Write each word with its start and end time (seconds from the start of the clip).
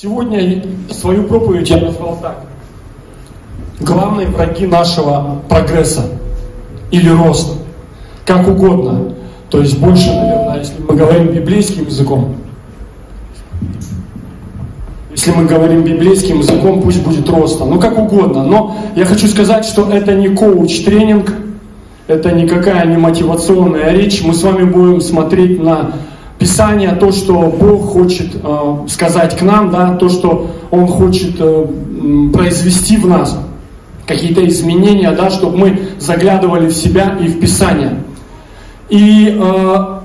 Сегодня 0.00 0.62
свою 0.92 1.24
проповедь 1.24 1.70
я 1.70 1.78
назвал 1.78 2.20
так. 2.22 2.44
Главные 3.80 4.28
враги 4.28 4.64
нашего 4.64 5.42
прогресса 5.48 6.04
или 6.92 7.08
роста. 7.08 7.54
Как 8.24 8.46
угодно. 8.46 9.14
То 9.50 9.60
есть 9.60 9.76
больше, 9.80 10.06
наверное, 10.06 10.58
если 10.58 10.80
мы 10.80 10.94
говорим 10.94 11.32
библейским 11.32 11.86
языком, 11.86 12.36
если 15.10 15.32
мы 15.32 15.46
говорим 15.46 15.82
библейским 15.82 16.38
языком, 16.38 16.80
пусть 16.80 17.02
будет 17.02 17.28
роста. 17.28 17.64
Ну, 17.64 17.80
как 17.80 17.98
угодно. 17.98 18.44
Но 18.44 18.76
я 18.94 19.04
хочу 19.04 19.26
сказать, 19.26 19.64
что 19.64 19.90
это 19.90 20.14
не 20.14 20.28
коуч-тренинг, 20.28 21.32
это 22.06 22.30
никакая 22.30 22.86
не 22.86 22.96
мотивационная 22.96 23.90
речь. 23.90 24.22
Мы 24.22 24.32
с 24.32 24.44
вами 24.44 24.62
будем 24.62 25.00
смотреть 25.00 25.60
на 25.60 25.90
Писание, 26.38 26.92
то, 26.92 27.10
что 27.10 27.34
Бог 27.34 27.92
хочет 27.92 28.28
э, 28.34 28.86
сказать 28.88 29.36
к 29.36 29.42
нам, 29.42 29.70
да, 29.70 29.96
то, 29.96 30.08
что 30.08 30.50
Он 30.70 30.86
хочет 30.86 31.34
э, 31.40 31.66
произвести 32.32 32.96
в 32.96 33.08
нас, 33.08 33.36
какие-то 34.06 34.46
изменения, 34.46 35.10
да, 35.10 35.30
чтобы 35.30 35.58
мы 35.58 35.80
заглядывали 35.98 36.68
в 36.68 36.72
себя 36.72 37.16
и 37.20 37.26
в 37.26 37.40
Писание. 37.40 38.04
И 38.88 39.36
э, 39.36 39.98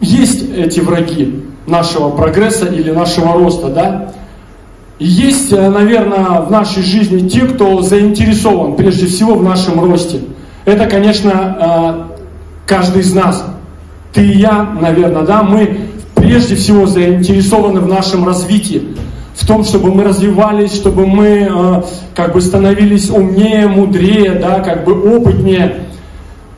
есть 0.00 0.50
эти 0.56 0.80
враги 0.80 1.44
нашего 1.68 2.10
прогресса 2.10 2.66
или 2.66 2.90
нашего 2.90 3.34
роста, 3.34 3.68
да. 3.68 4.12
Есть, 4.98 5.52
э, 5.52 5.70
наверное, 5.70 6.40
в 6.40 6.50
нашей 6.50 6.82
жизни 6.82 7.28
те, 7.28 7.42
кто 7.42 7.80
заинтересован 7.80 8.74
прежде 8.74 9.06
всего 9.06 9.36
в 9.36 9.44
нашем 9.44 9.84
росте. 9.84 10.20
Это, 10.64 10.86
конечно, 10.86 12.08
э, 12.10 12.16
каждый 12.66 13.02
из 13.02 13.14
нас– 13.14 13.46
ты 14.12 14.26
и 14.26 14.38
я, 14.38 14.76
наверное, 14.78 15.22
да, 15.22 15.42
мы 15.42 15.88
прежде 16.14 16.54
всего 16.54 16.86
заинтересованы 16.86 17.80
в 17.80 17.88
нашем 17.88 18.26
развитии, 18.26 18.94
в 19.34 19.46
том, 19.46 19.64
чтобы 19.64 19.92
мы 19.92 20.04
развивались, 20.04 20.74
чтобы 20.74 21.06
мы 21.06 21.48
э, 21.50 21.82
как 22.14 22.34
бы 22.34 22.40
становились 22.40 23.08
умнее, 23.10 23.66
мудрее, 23.66 24.32
да, 24.32 24.60
как 24.60 24.84
бы 24.84 25.16
опытнее. 25.16 25.86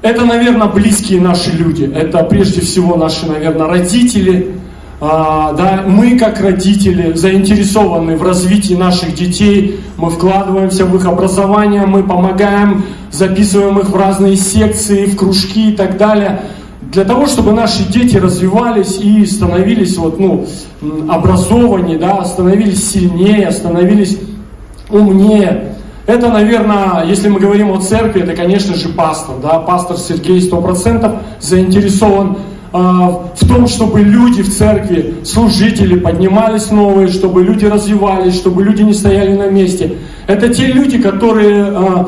Это, 0.03 0.25
наверное, 0.25 0.67
близкие 0.67 1.21
наши 1.21 1.51
люди. 1.51 1.91
Это 1.95 2.25
прежде 2.25 2.61
всего 2.61 2.97
наши, 2.97 3.27
наверное, 3.27 3.69
родители. 3.69 4.57
А, 5.01 5.53
да, 5.53 5.85
мы, 5.87 6.19
как 6.19 6.41
родители, 6.41 7.15
заинтересованы 7.15 8.17
в 8.17 8.23
развитии 8.23 8.75
наших 8.75 9.15
детей. 9.15 9.81
Мы 9.97 10.11
вкладываемся 10.11 10.85
в 10.85 10.95
их 10.97 11.07
образование, 11.07 11.87
мы 11.87 12.03
помогаем, 12.03 12.85
записываем 13.11 13.79
их 13.79 13.89
в 13.89 13.97
разные 13.97 14.37
секции, 14.37 15.07
в 15.07 15.17
кружки 15.17 15.71
и 15.71 15.77
так 15.77 15.97
далее 15.97 16.43
для 16.93 17.05
того, 17.05 17.27
чтобы 17.27 17.53
наши 17.53 17.85
дети 17.85 18.17
развивались 18.17 18.99
и 19.01 19.25
становились 19.27 19.97
вот, 19.97 20.19
ну, 20.19 20.47
образованнее, 21.09 21.99
да, 21.99 22.25
становились 22.25 22.91
сильнее, 22.91 23.51
становились 23.51 24.19
умнее. 24.91 25.77
Это, 26.07 26.29
наверное, 26.29 27.05
если 27.07 27.29
мы 27.29 27.41
говорим 27.41 27.73
о 27.73 27.81
церкви, 27.81 28.23
это, 28.23 28.35
конечно 28.35 28.75
же, 28.75 28.91
пастор. 28.91 29.37
Да? 29.43 29.59
Пастор 29.61 29.97
Сергей 29.97 30.41
сто 30.43 30.61
процентов 30.61 31.13
заинтересован 31.41 32.37
э, 32.73 32.77
в 32.77 33.49
том, 33.49 33.67
чтобы 33.67 34.01
люди 34.01 34.43
в 34.43 34.55
церкви, 34.55 35.15
служители 35.25 35.99
поднимались 35.99 36.71
новые, 36.71 37.09
чтобы 37.09 37.43
люди 37.43 37.65
развивались, 37.65 38.35
чтобы 38.35 38.63
люди 38.63 38.83
не 38.83 38.93
стояли 38.93 39.35
на 39.35 39.49
месте. 39.49 39.97
Это 40.27 40.53
те 40.53 40.67
люди, 40.67 40.99
которые 40.99 41.73
Э, 41.73 42.05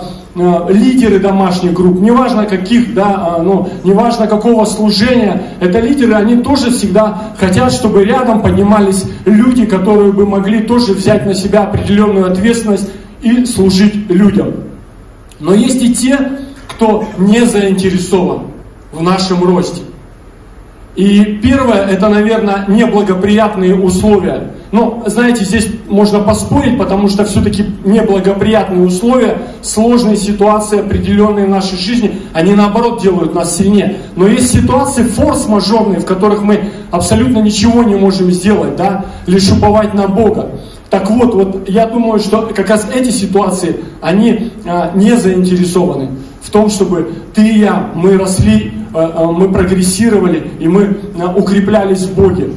лидеры 0.68 1.18
домашних 1.18 1.72
групп, 1.72 1.98
неважно 1.98 2.44
каких, 2.44 2.92
да, 2.92 3.36
а, 3.36 3.42
ну, 3.42 3.68
неважно 3.84 4.26
какого 4.26 4.66
служения, 4.66 5.42
это 5.60 5.80
лидеры, 5.80 6.12
они 6.12 6.42
тоже 6.42 6.70
всегда 6.70 7.32
хотят, 7.38 7.72
чтобы 7.72 8.04
рядом 8.04 8.42
поднимались 8.42 9.04
люди, 9.24 9.64
которые 9.64 10.12
бы 10.12 10.26
могли 10.26 10.60
тоже 10.60 10.92
взять 10.92 11.24
на 11.24 11.34
себя 11.34 11.62
определенную 11.62 12.30
ответственность 12.30 12.90
и 13.22 13.46
служить 13.46 14.10
людям. 14.10 14.52
Но 15.40 15.54
есть 15.54 15.82
и 15.82 15.94
те, 15.94 16.18
кто 16.68 17.06
не 17.16 17.46
заинтересован 17.46 18.42
в 18.92 19.02
нашем 19.02 19.42
росте. 19.42 19.82
И 20.96 21.38
первое, 21.42 21.86
это, 21.86 22.08
наверное, 22.08 22.64
неблагоприятные 22.68 23.74
условия. 23.74 24.50
Но, 24.76 25.04
знаете, 25.06 25.42
здесь 25.42 25.68
можно 25.88 26.20
поспорить, 26.20 26.76
потому 26.76 27.08
что 27.08 27.24
все-таки 27.24 27.64
неблагоприятные 27.86 28.84
условия, 28.86 29.38
сложные 29.62 30.18
ситуации, 30.18 30.80
определенные 30.80 31.46
в 31.46 31.48
нашей 31.48 31.78
жизни, 31.78 32.18
они 32.34 32.52
наоборот 32.52 33.00
делают 33.00 33.34
нас 33.34 33.56
сильнее. 33.56 33.96
Но 34.16 34.26
есть 34.26 34.52
ситуации 34.52 35.04
форс-мажорные, 35.04 36.00
в 36.00 36.04
которых 36.04 36.42
мы 36.42 36.72
абсолютно 36.90 37.38
ничего 37.38 37.84
не 37.84 37.94
можем 37.94 38.30
сделать, 38.30 38.76
да, 38.76 39.06
лишь 39.26 39.50
уповать 39.50 39.94
на 39.94 40.08
Бога. 40.08 40.50
Так 40.90 41.10
вот, 41.10 41.34
вот 41.34 41.68
я 41.70 41.86
думаю, 41.86 42.18
что 42.18 42.42
как 42.54 42.68
раз 42.68 42.86
эти 42.94 43.08
ситуации, 43.08 43.76
они 44.02 44.52
а, 44.66 44.92
не 44.94 45.16
заинтересованы 45.16 46.10
в 46.42 46.50
том, 46.50 46.68
чтобы 46.68 47.12
ты 47.34 47.48
и 47.48 47.60
я, 47.60 47.90
мы 47.94 48.18
росли 48.18 48.74
Э, 48.96 49.10
э, 49.14 49.26
мы 49.26 49.52
прогрессировали 49.52 50.52
и 50.58 50.66
мы 50.68 50.82
э, 50.84 51.26
укреплялись 51.36 52.04
в 52.04 52.14
Боге. 52.14 52.48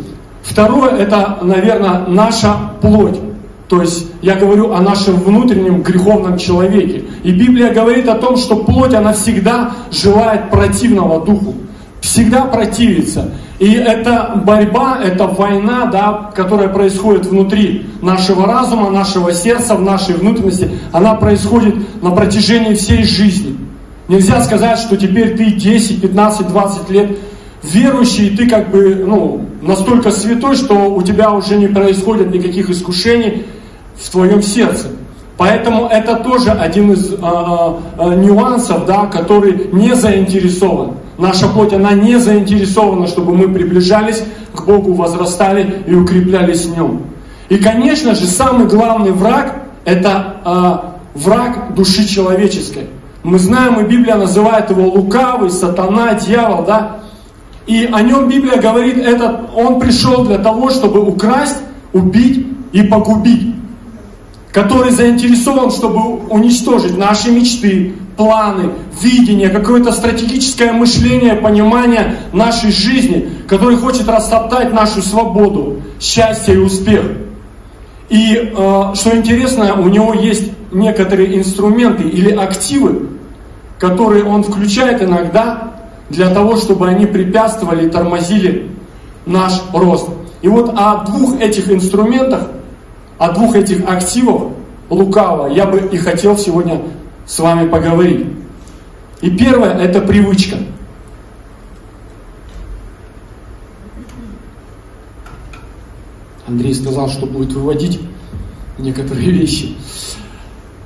Второе, 0.44 0.92
это, 0.92 1.40
наверное, 1.42 2.06
наша 2.08 2.56
плоть. 2.82 3.20
То 3.68 3.82
есть 3.82 4.08
я 4.22 4.36
говорю 4.36 4.74
о 4.74 4.82
нашем 4.82 5.18
внутреннем 5.18 5.84
греховном 5.84 6.38
человеке. 6.38 7.04
И 7.24 7.32
Библия 7.32 7.72
говорит 7.72 8.08
о 8.08 8.16
том, 8.16 8.36
что 8.36 8.56
плоть, 8.56 8.94
она 8.96 9.14
всегда 9.14 9.72
желает 9.92 10.50
противного 10.50 11.24
духу. 11.24 11.54
Всегда 12.02 12.46
противится. 12.46 13.32
И 13.60 13.74
это 13.74 14.42
борьба, 14.46 15.00
это 15.04 15.28
война, 15.28 15.86
да, 15.86 16.32
которая 16.34 16.70
происходит 16.70 17.26
внутри 17.26 17.86
нашего 18.02 18.48
разума, 18.48 18.90
нашего 18.90 19.34
сердца, 19.34 19.76
в 19.76 19.82
нашей 19.82 20.16
внутренности. 20.16 20.72
Она 20.94 21.14
происходит 21.16 21.76
на 22.02 22.12
протяжении 22.12 22.74
всей 22.74 23.04
жизни. 23.04 23.58
Нельзя 24.08 24.42
сказать, 24.42 24.80
что 24.80 24.98
теперь 24.98 25.38
ты 25.38 25.52
10, 25.52 26.02
15, 26.02 26.48
20 26.48 26.90
лет 26.90 27.20
верующий, 27.64 28.36
ты 28.36 28.50
как 28.50 28.70
бы 28.70 29.04
ну, 29.06 29.46
настолько 29.62 30.12
святой, 30.12 30.56
что 30.56 30.94
у 30.94 31.02
тебя 31.02 31.32
уже 31.32 31.58
не 31.58 31.68
происходит 31.68 32.34
никаких 32.34 32.70
искушений 32.70 33.46
в 33.98 34.10
твоем 34.10 34.42
сердце. 34.42 34.88
Поэтому 35.38 35.88
это 35.88 36.18
тоже 36.18 36.52
один 36.52 36.92
из 36.92 37.14
а, 37.22 37.80
а, 37.98 38.14
нюансов, 38.14 38.86
да, 38.86 39.06
который 39.06 39.70
не 39.72 39.96
заинтересован. 39.96 40.96
Наша 41.18 41.48
плоть, 41.48 41.74
она 41.74 41.94
не 41.94 42.20
заинтересована, 42.20 43.08
чтобы 43.08 43.34
мы 43.36 43.48
приближались 43.48 44.24
к 44.54 44.66
Богу, 44.66 44.94
возрастали 44.94 45.84
и 45.88 45.94
укреплялись 45.94 46.66
в 46.66 46.76
Нем. 46.76 47.04
И, 47.48 47.58
конечно 47.58 48.16
же, 48.16 48.26
самый 48.26 48.68
главный 48.68 49.12
враг– 49.12 49.64
это 49.86 50.42
а, 50.44 50.96
враг 51.16 51.74
души 51.74 52.06
человеческой. 52.06 52.88
Мы 53.24 53.40
знаем, 53.40 53.80
и 53.80 53.84
Библия 53.84 54.16
называет 54.16 54.70
его 54.70 54.90
лукавый, 54.90 55.50
сатана, 55.50 56.16
дьявол, 56.16 56.66
да? 56.66 57.00
И 57.70 57.88
о 57.94 58.02
нем 58.02 58.28
Библия 58.28 58.60
говорит, 58.60 58.98
этот, 58.98 59.42
он 59.56 59.80
пришел 59.80 60.26
для 60.26 60.40
того, 60.40 60.72
чтобы 60.72 61.02
украсть, 61.02 61.58
убить 61.94 62.48
и 62.72 62.82
погубить. 62.82 63.54
Который 64.52 64.90
заинтересован, 64.90 65.70
чтобы 65.70 66.00
уничтожить 66.32 66.98
наши 66.98 67.30
мечты, 67.30 67.94
планы, 68.18 68.72
видение, 69.00 69.50
какое-то 69.50 69.92
стратегическое 69.92 70.72
мышление, 70.72 71.36
понимание 71.36 72.16
нашей 72.34 72.72
жизни, 72.72 73.30
который 73.48 73.78
хочет 73.78 74.10
растоптать 74.10 74.74
нашу 74.74 75.04
свободу, 75.04 75.80
счастье 76.00 76.56
и 76.56 76.58
успех. 76.58 77.04
И 78.10 78.34
э, 78.34 78.94
что 78.96 79.16
интересно, 79.16 79.80
у 79.80 79.90
него 79.90 80.16
есть 80.16 80.52
некоторые 80.72 81.38
инструменты 81.38 82.02
или 82.02 82.32
активы, 82.32 83.10
которые 83.78 84.24
он 84.24 84.42
включает 84.42 85.04
иногда 85.04 85.79
для 86.10 86.30
того, 86.30 86.56
чтобы 86.56 86.88
они 86.88 87.06
препятствовали 87.06 87.88
и 87.88 87.90
тормозили 87.90 88.70
наш 89.26 89.62
рост. 89.74 90.10
И 90.42 90.48
вот 90.48 90.74
о 90.76 91.06
двух 91.06 91.40
этих 91.40 91.72
инструментах, 91.72 92.48
о 93.18 93.32
двух 93.32 93.56
этих 93.56 93.88
активах 93.88 94.54
лукавого 94.90 95.48
я 95.48 95.66
бы 95.66 95.80
и 95.80 95.98
хотел 95.98 96.38
сегодня 96.38 96.82
с 97.26 97.38
вами 97.40 97.68
поговорить. 97.68 98.26
И 99.22 99.30
первое– 99.30 99.74
это 99.80 100.02
привычка. 100.02 100.58
Андрей 106.48 106.74
сказал, 106.74 107.10
что 107.10 107.28
будет 107.28 107.54
выводить 107.54 108.00
некоторые 108.80 109.30
вещи. 109.30 109.76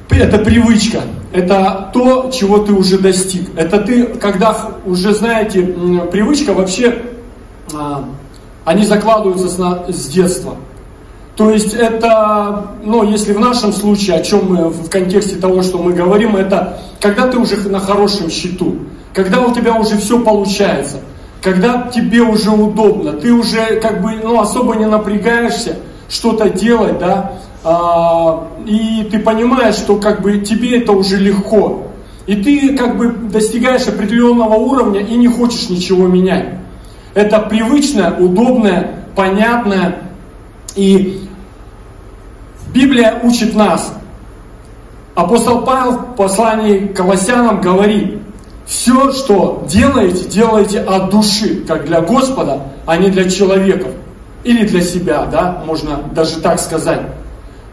Это 0.10 0.38
привычка, 0.38 1.02
это 1.32 1.90
то, 1.94 2.30
чего 2.32 2.60
ты 2.60 2.74
уже 2.74 2.98
достиг. 3.00 3.50
Это 3.56 3.80
ты, 3.80 4.06
когда 4.06 4.56
уже 4.86 5.14
знаете, 5.14 5.64
привычка 6.12 6.54
вообще, 6.54 7.02
а, 7.74 8.06
они 8.66 8.86
закладываются 8.86 9.48
с, 9.92 10.08
детства. 10.08 10.56
То 11.36 11.50
есть 11.50 11.74
это, 11.74 12.68
ну, 12.84 13.04
если 13.04 13.34
в 13.34 13.40
нашем 13.40 13.74
случае, 13.74 14.18
о 14.18 14.24
чем 14.24 14.54
мы 14.54 14.70
в 14.70 14.90
контексте 14.90 15.36
того, 15.36 15.64
что 15.64 15.80
мы 15.80 15.94
говорим, 15.94 16.36
это 16.36 16.80
когда 17.02 17.28
ты 17.28 17.40
уже 17.40 17.58
на 17.70 17.80
хорошем 17.80 18.30
счету, 18.30 18.78
когда 19.14 19.42
у 19.42 19.54
тебя 19.54 19.74
уже 19.74 19.98
все 19.98 20.20
получается, 20.20 20.98
когда 21.42 21.90
тебе 21.94 22.22
уже 22.22 22.52
удобно, 22.52 23.14
ты 23.14 23.34
уже 23.34 23.80
как 23.82 24.02
бы 24.02 24.12
ну, 24.24 24.40
особо 24.40 24.76
не 24.76 24.86
напрягаешься, 24.86 25.78
что-то 26.08 26.50
делать, 26.50 27.00
да, 27.00 27.34
а, 27.64 28.48
и 28.66 29.08
ты 29.10 29.20
понимаешь, 29.20 29.76
что 29.76 29.98
как 29.98 30.22
бы 30.22 30.40
тебе 30.40 30.80
это 30.80 30.92
уже 30.92 31.18
легко. 31.18 31.88
И 32.26 32.36
ты 32.36 32.78
как 32.78 32.98
бы 32.98 33.10
достигаешь 33.10 33.88
определенного 33.88 34.56
уровня 34.56 35.02
и 35.02 35.16
не 35.16 35.28
хочешь 35.28 35.70
ничего 35.70 36.08
менять. 36.08 36.56
Это 37.14 37.40
привычное, 37.40 38.12
удобное, 38.12 39.06
понятное. 39.16 40.00
И 40.76 41.28
Библия 42.74 43.20
учит 43.24 43.56
нас. 43.56 43.94
Апостол 45.16 45.62
Павел 45.62 45.92
в 45.92 46.16
послании 46.16 46.88
к 46.88 46.96
Колоссянам 46.96 47.62
говорит, 47.62 48.20
все, 48.66 49.12
что 49.12 49.66
делаете, 49.70 50.26
делайте 50.28 50.80
от 50.80 51.12
души, 51.12 51.64
как 51.68 51.86
для 51.86 52.02
Господа, 52.02 52.64
а 52.86 52.98
не 52.98 53.10
для 53.10 53.30
человеков. 53.30 53.92
Или 54.44 54.66
для 54.66 54.82
себя, 54.82 55.26
да, 55.26 55.62
можно 55.66 56.00
даже 56.14 56.40
так 56.40 56.60
сказать. 56.60 57.02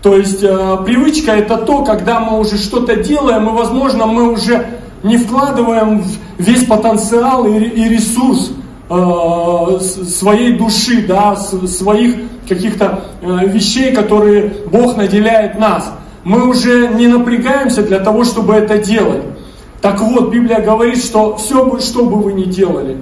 То 0.02 0.16
есть 0.16 0.42
э, 0.42 0.78
привычка 0.84 1.32
это 1.32 1.58
то, 1.58 1.84
когда 1.84 2.20
мы 2.20 2.38
уже 2.40 2.56
что-то 2.56 2.96
делаем, 2.96 3.48
и, 3.48 3.52
возможно, 3.52 4.06
мы 4.06 4.32
уже 4.32 4.66
не 5.02 5.18
вкладываем 5.18 6.04
весь 6.38 6.64
потенциал 6.64 7.46
и, 7.46 7.88
ресурс 7.88 8.52
э, 8.88 9.78
своей 9.80 10.54
души, 10.54 11.06
да, 11.06 11.36
своих 11.36 12.16
каких-то 12.48 13.04
э, 13.20 13.46
вещей, 13.46 13.92
которые 13.92 14.52
Бог 14.72 14.96
наделяет 14.96 15.58
нас. 15.58 15.92
Мы 16.24 16.48
уже 16.48 16.88
не 16.88 17.06
напрягаемся 17.06 17.82
для 17.82 18.00
того, 18.00 18.24
чтобы 18.24 18.54
это 18.54 18.78
делать. 18.78 19.22
Так 19.82 20.00
вот, 20.00 20.30
Библия 20.30 20.60
говорит, 20.60 21.02
что 21.02 21.36
все, 21.36 21.78
что 21.78 22.04
бы 22.04 22.16
вы 22.16 22.32
ни 22.34 22.44
делали, 22.44 22.98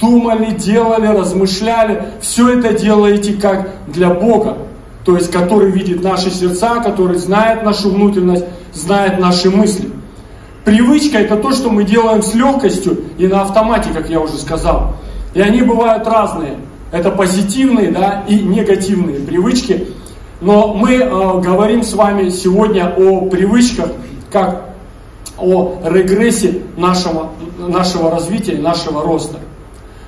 думали, 0.00 0.52
делали, 0.52 1.06
размышляли, 1.06 2.04
все 2.20 2.58
это 2.58 2.72
делаете 2.74 3.34
как 3.34 3.70
для 3.86 4.10
Бога. 4.10 4.56
То 5.04 5.16
есть, 5.16 5.30
который 5.30 5.70
видит 5.70 6.02
наши 6.02 6.30
сердца, 6.30 6.80
который 6.80 7.16
знает 7.16 7.64
нашу 7.64 7.90
внутренность, 7.90 8.44
знает 8.72 9.18
наши 9.18 9.50
мысли. 9.50 9.90
Привычка 10.64 11.18
это 11.18 11.36
то, 11.36 11.50
что 11.50 11.70
мы 11.70 11.82
делаем 11.82 12.22
с 12.22 12.34
легкостью 12.34 13.04
и 13.18 13.26
на 13.26 13.42
автомате, 13.42 13.90
как 13.92 14.08
я 14.08 14.20
уже 14.20 14.34
сказал. 14.34 14.94
И 15.34 15.40
они 15.40 15.62
бывают 15.62 16.06
разные. 16.06 16.56
Это 16.92 17.10
позитивные 17.10 17.90
да, 17.90 18.22
и 18.28 18.38
негативные 18.38 19.18
привычки. 19.20 19.88
Но 20.40 20.74
мы 20.74 20.94
э, 20.94 21.08
говорим 21.40 21.82
с 21.82 21.94
вами 21.94 22.28
сегодня 22.28 22.94
о 22.96 23.26
привычках, 23.26 23.88
как 24.30 24.72
о 25.38 25.78
регрессе 25.84 26.62
нашего, 26.76 27.30
нашего 27.58 28.10
развития, 28.10 28.58
нашего 28.58 29.02
роста. 29.02 29.38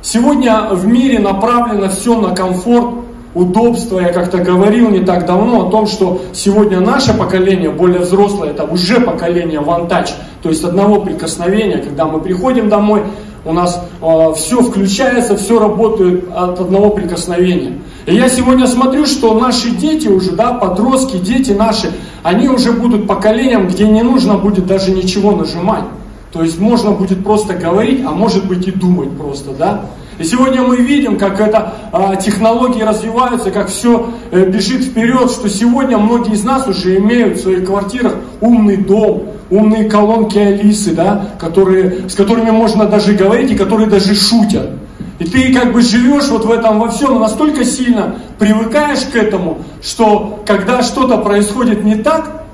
Сегодня 0.03 0.69
в 0.71 0.87
мире 0.87 1.19
направлено 1.19 1.89
все 1.89 2.21
на 2.21 2.35
комфорт, 2.35 3.04
удобство. 3.35 3.99
Я 3.99 4.13
как-то 4.13 4.39
говорил 4.39 4.91
не 4.91 5.01
так 5.01 5.27
давно 5.27 5.67
о 5.67 5.71
том, 5.71 5.87
что 5.87 6.23
сегодня 6.33 6.81
наше 6.81 7.15
поколение, 7.15 7.71
более 7.71 8.01
взрослое, 8.01 8.51
это 8.51 8.65
уже 8.65 9.01
поколение 9.01 9.61
вантач. 9.61 10.15
То 10.43 10.49
есть 10.49 10.65
одного 10.65 11.01
прикосновения, 11.01 11.79
когда 11.79 12.07
мы 12.07 12.21
приходим 12.21 12.69
домой, 12.69 13.03
у 13.45 13.53
нас 13.53 13.83
э, 14.01 14.33
все 14.37 14.63
включается, 14.63 15.37
все 15.37 15.59
работает 15.59 16.25
от 16.35 16.61
одного 16.61 16.91
прикосновения. 16.91 17.79
И 18.07 18.15
я 18.15 18.29
сегодня 18.29 18.67
смотрю, 18.67 19.07
что 19.07 19.39
наши 19.39 19.71
дети 19.71 20.09
уже, 20.09 20.33
да, 20.33 20.53
подростки, 20.53 21.17
дети 21.17 21.53
наши, 21.53 21.93
они 22.23 22.49
уже 22.49 22.73
будут 22.73 23.07
поколением, 23.07 23.69
где 23.69 23.87
не 23.87 24.03
нужно 24.03 24.39
будет 24.39 24.67
даже 24.67 24.93
ничего 24.93 25.33
нажимать. 25.33 25.85
То 26.33 26.43
есть 26.43 26.59
можно 26.59 26.91
будет 26.91 27.23
просто 27.23 27.55
говорить, 27.55 28.03
а 28.05 28.11
может 28.11 28.47
быть 28.47 28.67
и 28.67 28.73
думать 28.73 29.11
просто, 29.17 29.53
да. 29.53 29.87
И 30.19 30.25
сегодня 30.25 30.63
мы 30.63 30.77
видим, 30.77 31.19
как 31.19 31.41
это 31.41 31.75
а, 31.93 32.17
технологии 32.17 32.83
развиваются, 32.83 33.51
как 33.51 33.69
все 33.69 34.11
э, 34.31 34.47
бежит 34.47 34.85
вперед, 34.85 35.31
что 35.31 35.49
сегодня 35.49 35.99
многие 35.99 36.35
из 36.35 36.45
нас 36.45 36.69
уже 36.69 36.99
имеют 36.99 37.39
в 37.39 37.43
своих 37.43 37.67
квартирах 37.67 38.15
умный 38.41 38.77
дом, 38.77 39.31
умные 39.51 39.89
колонки 39.89 40.39
Алисы, 40.39 40.95
да, 40.95 41.31
которые, 41.39 42.09
с 42.09 42.15
которыми 42.15 42.51
можно 42.51 42.87
даже 42.87 43.15
говорить 43.15 43.51
и 43.51 43.57
которые 43.57 43.89
даже 43.89 44.15
шутят. 44.15 44.71
И 45.19 45.25
ты 45.25 45.55
как 45.55 45.73
бы 45.73 45.81
живешь 45.81 46.29
вот 46.29 46.45
в 46.45 46.51
этом 46.51 46.81
во 46.81 46.91
всем, 46.91 47.21
настолько 47.21 47.65
сильно 47.65 48.17
привыкаешь 48.39 49.01
к 49.01 49.17
этому, 49.17 49.63
что 49.83 50.43
когда 50.47 50.83
что-то 50.83 51.19
происходит 51.19 51.85
не 51.85 51.97
так, 51.97 52.45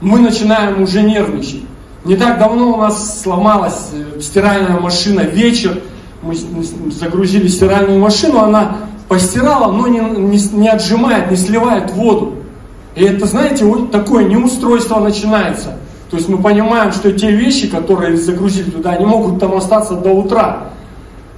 мы 0.00 0.20
начинаем 0.20 0.82
уже 0.82 1.02
нервничать. 1.02 1.62
Не 2.04 2.16
так 2.16 2.38
давно 2.38 2.74
у 2.74 2.76
нас 2.76 3.22
сломалась 3.22 3.90
э, 3.92 4.20
стиральная 4.20 4.78
машина 4.78 5.20
вечер, 5.20 5.80
мы 6.22 6.34
загрузили 6.90 7.46
стиральную 7.48 8.00
машину, 8.00 8.40
она 8.40 8.76
постирала, 9.08 9.72
но 9.72 9.86
не, 9.86 10.00
не, 10.00 10.38
не 10.52 10.68
отжимает, 10.68 11.30
не 11.30 11.36
сливает 11.36 11.92
воду. 11.92 12.34
И 12.94 13.04
это, 13.04 13.26
знаете, 13.26 13.64
вот 13.64 13.90
такое 13.90 14.24
неустройство 14.24 14.98
начинается. 15.00 15.76
То 16.10 16.16
есть 16.16 16.28
мы 16.28 16.38
понимаем, 16.38 16.92
что 16.92 17.12
те 17.12 17.30
вещи, 17.30 17.68
которые 17.68 18.16
загрузили 18.16 18.70
туда, 18.70 18.92
они 18.92 19.04
могут 19.04 19.38
там 19.38 19.54
остаться 19.54 19.94
до 19.94 20.10
утра. 20.10 20.68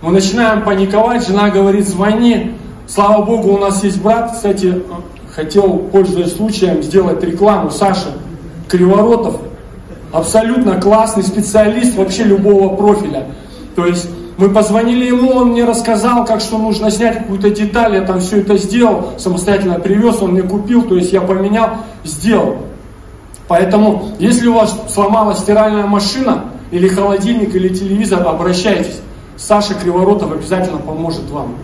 Мы 0.01 0.13
начинаем 0.13 0.63
паниковать, 0.63 1.27
жена 1.27 1.51
говорит, 1.51 1.87
звони. 1.87 2.55
Слава 2.87 3.25
Богу, 3.25 3.51
у 3.51 3.59
нас 3.59 3.85
есть 3.85 4.01
брат, 4.01 4.33
кстати, 4.33 4.83
хотел, 5.35 5.79
пользуясь 5.93 6.35
случаем, 6.35 6.83
сделать 6.83 7.23
рекламу, 7.23 7.71
Саша 7.71 8.13
Криворотов. 8.69 9.37
Абсолютно 10.13 10.81
классный 10.81 11.23
специалист 11.23 11.97
вообще 11.97 12.25
любого 12.25 12.75
профиля. 12.75 13.27
То 13.77 13.87
есть 13.87 14.09
мы 14.41 14.49
позвонили 14.49 15.05
ему, 15.05 15.33
он 15.33 15.51
мне 15.51 15.65
рассказал, 15.65 16.25
как 16.25 16.41
что 16.41 16.59
нужно 16.59 16.91
снять 16.91 17.19
какую-то 17.19 17.51
деталь, 17.51 17.95
я 17.95 18.01
там 18.01 18.21
все 18.21 18.41
это 18.41 18.57
сделал, 18.57 19.13
самостоятельно 19.19 19.79
привез, 19.79 20.23
он 20.23 20.33
мне 20.33 20.43
купил, 20.43 20.83
то 20.83 20.97
есть 20.97 21.13
я 21.13 21.21
поменял, 21.21 21.77
сделал. 22.05 22.57
Поэтому, 23.47 24.13
если 24.19 24.49
у 24.49 24.55
вас 24.55 24.75
сломалась 24.93 25.39
стиральная 25.39 25.87
машина, 25.87 26.45
или 26.71 26.89
холодильник, 26.89 27.55
или 27.55 27.69
телевизор, 27.69 28.27
обращайтесь. 28.27 29.01
Саша 29.37 29.75
Криворотов 29.75 30.33
обязательно 30.33 30.79
поможет 30.79 31.29
вам. 31.31 31.57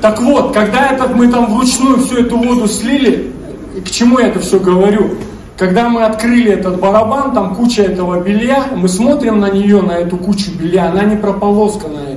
Так 0.00 0.20
вот, 0.20 0.52
когда 0.52 0.90
этот, 0.90 1.14
мы 1.14 1.28
там 1.28 1.54
вручную 1.54 1.98
всю 1.98 2.16
эту 2.16 2.38
воду 2.38 2.66
слили, 2.66 3.32
к 3.84 3.90
чему 3.90 4.18
я 4.18 4.28
это 4.28 4.40
все 4.40 4.58
говорю? 4.58 5.16
Когда 5.60 5.90
мы 5.90 6.04
открыли 6.04 6.52
этот 6.52 6.80
барабан, 6.80 7.34
там 7.34 7.54
куча 7.54 7.82
этого 7.82 8.18
белья, 8.22 8.68
мы 8.74 8.88
смотрим 8.88 9.40
на 9.40 9.50
нее, 9.50 9.82
на 9.82 9.92
эту 9.92 10.16
кучу 10.16 10.52
белья, 10.58 10.88
она 10.88 11.02
не 11.04 11.16
прополосканная. 11.16 12.16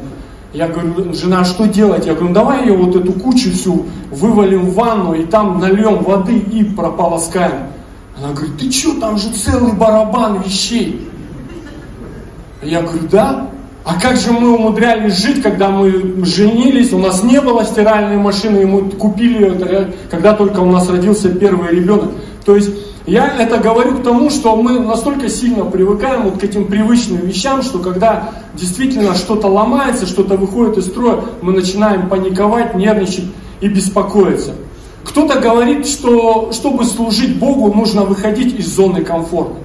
Я 0.53 0.69
говорю, 0.69 1.13
жена, 1.13 1.41
а 1.41 1.43
что 1.43 1.67
делать? 1.67 2.05
Я 2.05 2.13
говорю, 2.13 2.29
ну 2.29 2.35
давай 2.35 2.61
ее 2.61 2.77
вот 2.77 2.95
эту 2.95 3.11
кучу 3.11 3.51
всю 3.51 3.85
вывалим 4.11 4.67
в 4.67 4.75
ванну 4.75 5.13
и 5.13 5.25
там 5.25 5.59
нальем 5.59 6.03
воды 6.03 6.37
и 6.37 6.63
прополоскаем. 6.63 7.67
Она 8.17 8.31
говорит, 8.31 8.57
ты 8.57 8.71
что, 8.71 8.97
там 9.01 9.17
же 9.17 9.29
целый 9.33 9.73
барабан 9.73 10.41
вещей. 10.41 11.09
Я 12.61 12.81
говорю, 12.81 13.09
да. 13.11 13.49
А 13.83 13.99
как 13.99 14.15
же 14.15 14.31
мы 14.31 14.55
умудрялись 14.55 15.17
жить, 15.17 15.41
когда 15.41 15.69
мы 15.69 16.23
женились, 16.23 16.93
у 16.93 16.97
нас 16.97 17.21
не 17.23 17.41
было 17.41 17.65
стиральной 17.65 18.15
машины, 18.15 18.61
и 18.61 18.65
мы 18.65 18.89
купили 18.89 19.43
ее, 19.43 19.93
когда 20.09 20.33
только 20.33 20.61
у 20.61 20.71
нас 20.71 20.89
родился 20.89 21.27
первый 21.27 21.71
ребенок. 21.75 22.11
То 22.45 22.55
есть 22.55 22.71
я 23.05 23.37
это 23.37 23.57
говорю 23.57 23.97
к 23.97 24.03
тому, 24.03 24.29
что 24.29 24.55
мы 24.55 24.79
настолько 24.79 25.29
сильно 25.29 25.65
привыкаем 25.65 26.23
вот 26.23 26.39
к 26.39 26.43
этим 26.43 26.67
привычным 26.67 27.21
вещам, 27.21 27.61
что 27.61 27.79
когда 27.79 28.31
действительно 28.53 29.15
что-то 29.15 29.47
ломается, 29.47 30.05
что-то 30.05 30.35
выходит 30.35 30.77
из 30.77 30.87
строя, 30.87 31.21
мы 31.41 31.53
начинаем 31.53 32.09
паниковать, 32.09 32.75
нервничать 32.75 33.25
и 33.61 33.67
беспокоиться. 33.67 34.53
Кто-то 35.03 35.39
говорит, 35.39 35.87
что 35.87 36.51
чтобы 36.53 36.85
служить 36.85 37.37
Богу, 37.37 37.73
нужно 37.73 38.03
выходить 38.03 38.57
из 38.57 38.73
зоны 38.73 39.03
комфорта. 39.03 39.55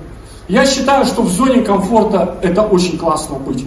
Я 0.49 0.65
считаю, 0.65 1.05
что 1.05 1.23
в 1.23 1.31
зоне 1.31 1.63
комфорта 1.63 2.39
это 2.43 2.63
очень 2.63 2.97
классно 2.97 3.37
быть. 3.39 3.65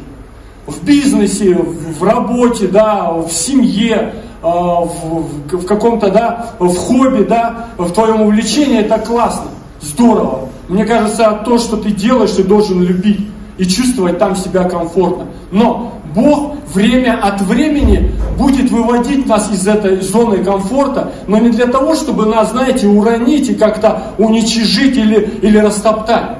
В 0.67 0.83
бизнесе, 0.83 1.53
в 1.55 2.03
работе, 2.03 2.67
да, 2.67 3.11
в 3.11 3.31
семье, 3.31 4.13
в, 4.41 5.57
в 5.57 5.65
каком-то, 5.65 6.09
да, 6.09 6.51
в 6.59 6.75
хобби, 6.75 7.23
да, 7.23 7.67
в 7.77 7.91
твоем 7.91 8.21
увлечении, 8.21 8.79
это 8.79 8.97
классно 8.99 9.47
здорово. 9.81 10.49
Мне 10.67 10.85
кажется, 10.85 11.41
то, 11.45 11.57
что 11.57 11.77
ты 11.77 11.91
делаешь, 11.91 12.31
ты 12.31 12.43
должен 12.43 12.81
любить 12.81 13.27
и 13.57 13.65
чувствовать 13.65 14.17
там 14.17 14.35
себя 14.35 14.63
комфортно. 14.63 15.25
Но 15.51 15.93
Бог 16.15 16.55
время 16.73 17.19
от 17.21 17.41
времени 17.41 18.13
будет 18.37 18.71
выводить 18.71 19.27
нас 19.27 19.51
из 19.51 19.67
этой 19.67 20.01
зоны 20.01 20.43
комфорта, 20.43 21.11
но 21.27 21.37
не 21.37 21.49
для 21.49 21.67
того, 21.67 21.95
чтобы 21.95 22.25
нас, 22.25 22.51
знаете, 22.51 22.87
уронить 22.87 23.49
и 23.49 23.55
как-то 23.55 24.13
уничижить 24.17 24.97
или, 24.97 25.39
или 25.41 25.57
растоптать. 25.57 26.37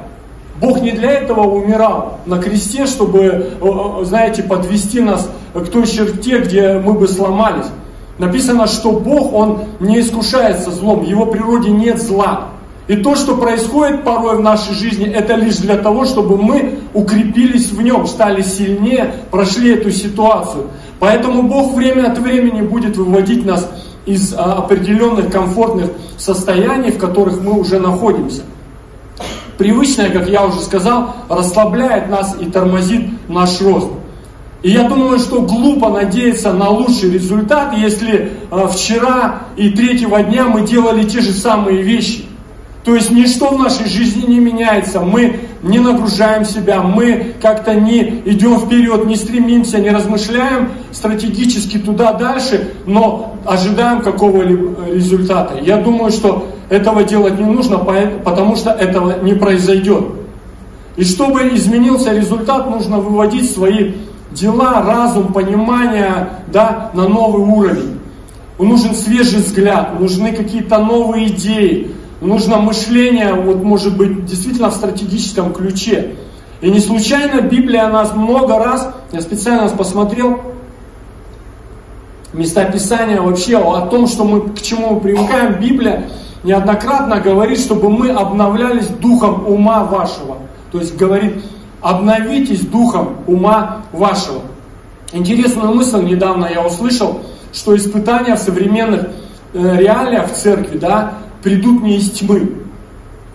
Бог 0.60 0.82
не 0.82 0.92
для 0.92 1.12
этого 1.12 1.42
умирал 1.42 2.20
на 2.26 2.38
кресте, 2.38 2.86
чтобы, 2.86 3.54
знаете, 4.04 4.44
подвести 4.44 5.02
нас 5.02 5.28
к 5.54 5.66
той 5.70 5.88
черте, 5.88 6.40
где 6.40 6.74
мы 6.74 6.94
бы 6.94 7.08
сломались. 7.08 7.66
Написано, 8.18 8.68
что 8.68 8.92
Бог, 8.92 9.34
Он 9.34 9.64
не 9.80 10.00
искушается 10.00 10.72
злом, 10.72 11.00
в 11.00 11.08
Его 11.08 11.26
природе 11.26 11.70
нет 11.70 12.02
зла. 12.02 12.50
И 12.88 12.98
то, 12.98 13.16
что 13.16 13.38
происходит 13.38 14.04
порой 14.04 14.38
в 14.38 14.42
нашей 14.42 14.74
жизни, 14.74 15.08
это 15.08 15.36
лишь 15.36 15.58
для 15.58 15.78
того, 15.78 16.06
чтобы 16.06 16.38
мы 16.38 16.80
укрепились 16.94 17.72
в 17.72 17.82
нем, 17.82 18.06
стали 18.06 18.42
сильнее, 18.42 19.14
прошли 19.32 19.76
эту 19.76 19.92
ситуацию. 19.92 20.68
Поэтому 21.00 21.44
Бог 21.44 21.74
время 21.74 22.12
от 22.12 22.18
времени 22.18 22.62
будет 22.62 22.98
выводить 22.98 23.46
нас 23.46 23.70
из 24.06 24.34
а, 24.34 24.54
определенных 24.54 25.32
комфортных 25.32 25.92
состояний, 26.18 26.92
в 26.92 26.98
которых 26.98 27.42
мы 27.42 27.60
уже 27.60 27.80
находимся. 27.80 28.42
Привычное, 29.58 30.10
как 30.10 30.28
я 30.28 30.46
уже 30.46 30.60
сказал, 30.60 31.16
расслабляет 31.30 32.10
нас 32.10 32.36
и 32.40 32.46
тормозит 32.46 33.10
наш 33.30 33.62
рост. 33.62 33.88
И 34.64 34.70
я 34.72 34.84
думаю, 34.84 35.18
что 35.18 35.42
глупо 35.42 35.90
надеяться 35.90 36.54
на 36.54 36.70
лучший 36.70 37.12
результат, 37.12 37.74
если 37.76 38.32
э, 38.52 38.68
вчера 38.72 39.44
и 39.58 39.70
третьего 39.72 40.22
дня 40.22 40.46
мы 40.46 40.62
делали 40.62 41.04
те 41.04 41.22
же 41.22 41.32
самые 41.32 41.82
вещи. 41.82 42.26
То 42.84 42.96
есть 42.96 43.12
ничто 43.12 43.50
в 43.50 43.60
нашей 43.60 43.88
жизни 43.88 44.26
не 44.28 44.40
меняется, 44.40 45.02
мы 45.02 45.40
не 45.62 45.78
нагружаем 45.78 46.46
себя, 46.46 46.82
мы 46.82 47.34
как-то 47.40 47.76
не 47.76 48.22
идем 48.26 48.60
вперед, 48.60 49.06
не 49.06 49.16
стремимся, 49.16 49.80
не 49.80 49.90
размышляем 49.90 50.70
стратегически 50.92 51.78
туда 51.78 52.14
дальше, 52.14 52.72
но 52.88 53.36
ожидаем 53.46 54.02
какого-либо 54.02 54.88
результата. 54.92 55.60
Я 55.62 55.78
думаю, 55.78 56.12
что 56.12 56.48
этого 56.70 57.04
делать 57.04 57.40
не 57.40 57.46
нужно, 57.46 57.78
потому 58.24 58.56
что 58.56 58.72
этого 58.72 59.22
не 59.24 59.34
произойдет. 59.34 60.06
И 60.98 61.04
чтобы 61.04 61.50
изменился 61.54 62.14
результат, 62.14 62.70
нужно 62.70 62.98
выводить 62.98 63.52
свои 63.52 63.94
дела, 64.32 64.82
разум, 64.82 65.34
понимание 65.34 66.30
да, 66.48 66.92
на 66.94 67.08
новый 67.08 67.44
уровень. 67.44 68.00
Нужен 68.58 68.94
свежий 68.94 69.40
взгляд, 69.40 70.00
нужны 70.00 70.34
какие-то 70.34 70.78
новые 70.78 71.30
идеи, 71.30 71.96
нужно 72.22 72.58
мышление, 72.58 73.34
вот 73.34 73.64
может 73.64 73.98
быть, 73.98 74.26
действительно 74.26 74.70
в 74.70 74.76
стратегическом 74.76 75.52
ключе. 75.52 76.16
И 76.62 76.70
не 76.70 76.80
случайно 76.80 77.42
Библия 77.42 77.88
нас 77.88 78.14
много 78.14 78.60
раз, 78.60 78.94
я 79.12 79.22
специально 79.22 79.68
посмотрел, 79.70 80.40
места 82.34 82.66
Писания 82.66 83.20
вообще 83.20 83.58
о 83.58 83.88
том, 83.88 84.08
что 84.08 84.26
мы, 84.26 84.42
к 84.52 84.62
чему 84.62 84.96
мы 84.96 85.00
привыкаем, 85.00 85.60
Библия 85.60 86.10
неоднократно 86.44 87.20
говорит, 87.20 87.60
чтобы 87.60 87.90
мы 87.90 88.12
обновлялись 88.12 88.88
духом 88.88 89.46
ума 89.48 89.84
вашего. 89.84 90.38
То 90.72 90.80
есть 90.80 90.96
говорит, 90.96 91.44
обновитесь 91.82 92.62
духом 92.62 93.18
ума 93.28 93.82
вашего. 93.92 94.42
Интересную 95.14 95.74
мысль 95.74 96.04
недавно 96.04 96.46
я 96.46 96.66
услышал, 96.66 97.22
что 97.54 97.76
испытания 97.76 98.36
в 98.36 98.40
современных 98.40 99.10
э, 99.54 99.78
реалиях 99.78 100.32
в 100.32 100.36
церкви, 100.36 100.78
да, 100.78 101.16
придут 101.44 101.84
не 101.84 101.98
из 101.98 102.12
тьмы, 102.12 102.54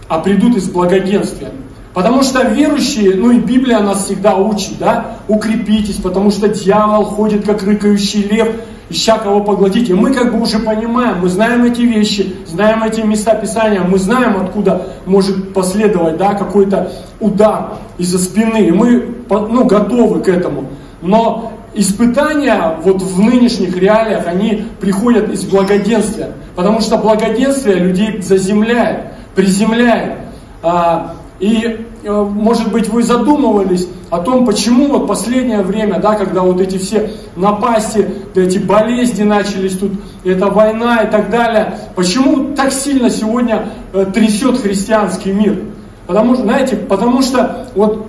а 0.08 0.20
придут 0.20 0.56
из 0.56 0.70
благоденствия. 0.70 1.50
Потому 1.92 2.22
что 2.22 2.42
верующие, 2.42 3.14
ну 3.14 3.30
и 3.30 3.38
Библия 3.38 3.80
нас 3.80 4.04
всегда 4.04 4.36
учит, 4.36 4.78
да, 4.78 5.16
укрепитесь, 5.28 5.96
потому 5.96 6.30
что 6.30 6.48
дьявол 6.48 7.04
ходит 7.04 7.44
как 7.44 7.62
рыкающий 7.62 8.22
лев, 8.22 8.48
ища 8.88 9.18
кого 9.18 9.42
поглотить. 9.42 9.90
И 9.90 9.94
мы 9.94 10.12
как 10.12 10.32
бы 10.32 10.40
уже 10.40 10.58
понимаем, 10.58 11.20
мы 11.20 11.28
знаем 11.28 11.64
эти 11.64 11.82
вещи, 11.82 12.36
знаем 12.46 12.82
эти 12.82 13.00
места 13.00 13.34
Писания, 13.34 13.82
мы 13.82 13.98
знаем, 13.98 14.36
откуда 14.36 14.86
может 15.06 15.52
последовать 15.52 16.16
да, 16.16 16.34
какой-то 16.34 16.92
удар 17.20 17.74
из-за 17.98 18.18
спины. 18.18 18.66
И 18.66 18.70
мы 18.70 19.14
ну, 19.28 19.64
готовы 19.64 20.20
к 20.20 20.28
этому. 20.28 20.66
Но 21.02 21.52
испытания 21.74 22.78
вот 22.82 23.02
в 23.02 23.20
нынешних 23.20 23.76
реалиях, 23.76 24.26
они 24.26 24.66
приходят 24.80 25.30
из 25.30 25.44
благоденствия. 25.44 26.30
Потому 26.54 26.80
что 26.80 26.96
благоденствие 26.96 27.76
людей 27.76 28.20
заземляет, 28.22 29.12
приземляет. 29.34 30.14
А, 30.62 31.14
и 31.38 31.86
Э, 32.06 32.22
может 32.22 32.70
быть, 32.70 32.88
вы 32.88 33.02
задумывались 33.02 33.88
о 34.10 34.20
том, 34.20 34.46
почему 34.46 34.86
вот 34.86 35.08
последнее 35.08 35.62
время, 35.62 35.98
да, 35.98 36.14
когда 36.14 36.42
вот 36.42 36.60
эти 36.60 36.78
все 36.78 37.10
напасти, 37.34 38.08
эти 38.36 38.58
болезни 38.58 39.24
начались 39.24 39.76
тут, 39.76 39.92
эта 40.22 40.46
война 40.46 41.02
и 41.02 41.10
так 41.10 41.30
далее, 41.30 41.80
почему 41.96 42.54
так 42.54 42.72
сильно 42.72 43.10
сегодня 43.10 43.68
э, 43.92 44.06
трясет 44.14 44.60
христианский 44.60 45.32
мир? 45.32 45.62
Потому 46.06 46.34
что, 46.34 46.44
знаете, 46.44 46.76
потому 46.76 47.22
что 47.22 47.66
вот 47.74 48.06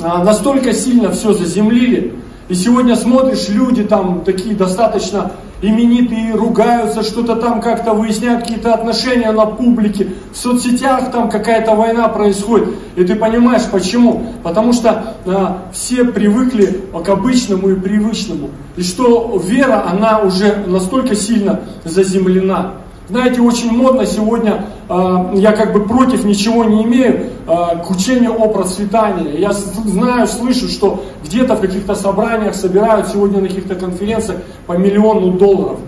а, 0.00 0.24
настолько 0.24 0.72
сильно 0.72 1.10
все 1.10 1.34
заземлили, 1.34 2.14
и 2.48 2.54
сегодня 2.54 2.96
смотришь, 2.96 3.50
люди 3.50 3.84
там 3.84 4.22
такие 4.24 4.54
достаточно 4.54 5.32
именитые 5.60 6.34
ругаются, 6.34 7.02
что-то 7.02 7.36
там 7.36 7.60
как-то 7.60 7.92
выясняют 7.92 8.42
какие-то 8.42 8.74
отношения 8.74 9.32
на 9.32 9.46
публике, 9.46 10.12
в 10.32 10.36
соцсетях 10.36 11.10
там 11.10 11.28
какая-то 11.28 11.74
война 11.74 12.08
происходит. 12.08 12.68
И 12.96 13.04
ты 13.04 13.14
понимаешь 13.16 13.64
почему? 13.70 14.26
Потому 14.42 14.72
что 14.72 15.14
а, 15.26 15.62
все 15.72 16.04
привыкли 16.04 16.84
к 17.04 17.08
обычному 17.08 17.70
и 17.70 17.74
привычному. 17.74 18.50
И 18.76 18.82
что 18.82 19.40
вера, 19.44 19.84
она 19.88 20.20
уже 20.20 20.64
настолько 20.66 21.14
сильно 21.14 21.60
заземлена. 21.84 22.74
Знаете, 23.08 23.40
очень 23.40 23.72
модно 23.72 24.04
сегодня, 24.04 24.66
э, 24.88 25.30
я 25.36 25.52
как 25.52 25.72
бы 25.72 25.84
против 25.84 26.24
ничего 26.24 26.64
не 26.64 26.84
имею, 26.84 27.30
э, 27.46 27.82
к 27.82 27.90
учению 27.90 28.34
о 28.34 28.48
процветании. 28.48 29.40
Я 29.40 29.52
знаю, 29.52 30.26
слышу, 30.26 30.68
что 30.68 31.04
где-то 31.24 31.54
в 31.54 31.60
каких-то 31.60 31.94
собраниях 31.94 32.54
собирают 32.54 33.08
сегодня 33.08 33.40
на 33.40 33.48
каких-то 33.48 33.76
конференциях 33.76 34.40
по 34.66 34.74
миллиону 34.74 35.32
долларов. 35.32 35.78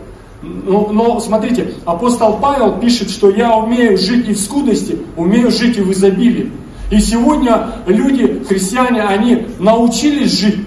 Но, 0.43 0.89
но 0.91 1.21
смотрите, 1.21 1.75
апостол 1.85 2.39
Павел 2.41 2.79
пишет, 2.79 3.11
что 3.11 3.29
я 3.29 3.55
умею 3.55 3.99
жить 3.99 4.27
и 4.27 4.33
в 4.33 4.41
скудости, 4.41 4.99
умею 5.17 5.51
жить 5.51 5.77
и 5.77 5.83
в 5.83 5.93
изобилии. 5.93 6.51
И 6.91 7.01
сегодня 7.01 7.73
люди, 7.87 8.43
христиане, 8.49 9.03
они 9.03 9.47
научились 9.59 10.41
жить 10.41 10.61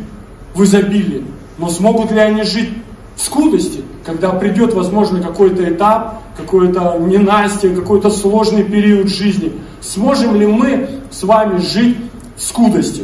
в 0.54 0.64
изобилии, 0.64 1.26
но 1.58 1.70
смогут 1.70 2.12
ли 2.12 2.20
они 2.20 2.44
жить 2.44 2.70
в 3.16 3.22
скудости, 3.22 3.82
когда 4.06 4.30
придет, 4.30 4.76
возможно, 4.76 5.20
какой-то 5.20 5.68
этап, 5.68 6.23
какое-то 6.38 6.98
ненастье, 7.00 7.75
какой-то 7.75 8.10
сложный 8.10 8.63
период 8.63 9.08
жизни. 9.08 9.54
Сможем 9.82 10.36
ли 10.36 10.48
мы 10.48 10.90
с 11.12 11.24
вами 11.24 11.60
жить 11.60 11.98
в 12.36 12.42
скудости? 12.42 13.04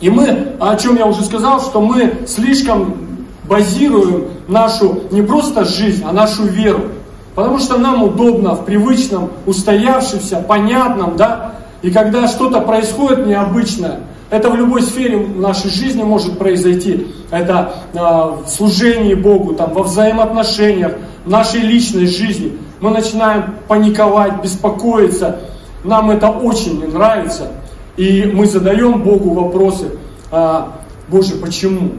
И 0.00 0.08
мы, 0.08 0.54
о 0.58 0.76
чем 0.76 0.96
я 0.96 1.06
уже 1.06 1.22
сказал, 1.22 1.60
что 1.60 1.80
мы 1.80 2.20
слишком 2.26 2.94
базируем 3.44 4.28
нашу 4.48 5.02
не 5.10 5.22
просто 5.22 5.64
жизнь, 5.64 6.02
а 6.06 6.12
нашу 6.12 6.44
веру. 6.44 6.84
Потому 7.34 7.58
что 7.58 7.78
нам 7.78 8.02
удобно 8.02 8.54
в 8.54 8.64
привычном, 8.64 9.30
устоявшемся, 9.46 10.36
понятном, 10.36 11.16
да, 11.16 11.52
и 11.82 11.90
когда 11.90 12.28
что-то 12.28 12.60
происходит 12.60 13.26
необычное, 13.26 14.00
это 14.30 14.48
в 14.48 14.54
любой 14.54 14.82
сфере 14.82 15.18
нашей 15.18 15.70
жизни 15.70 16.02
может 16.02 16.38
произойти. 16.38 17.08
Это 17.30 17.74
э, 17.92 17.98
в 17.98 18.48
служении 18.48 19.14
Богу, 19.14 19.54
там, 19.54 19.72
во 19.72 19.82
взаимоотношениях, 19.82 20.92
в 21.24 21.28
нашей 21.28 21.60
личной 21.60 22.06
жизни. 22.06 22.58
Мы 22.80 22.90
начинаем 22.90 23.56
паниковать, 23.68 24.42
беспокоиться. 24.42 25.40
Нам 25.84 26.10
это 26.10 26.30
очень 26.30 26.80
не 26.80 26.86
нравится. 26.86 27.48
И 27.96 28.30
мы 28.32 28.46
задаем 28.46 29.02
Богу 29.02 29.30
вопросы. 29.30 29.92
А, 30.30 30.76
Боже, 31.08 31.34
почему? 31.34 31.92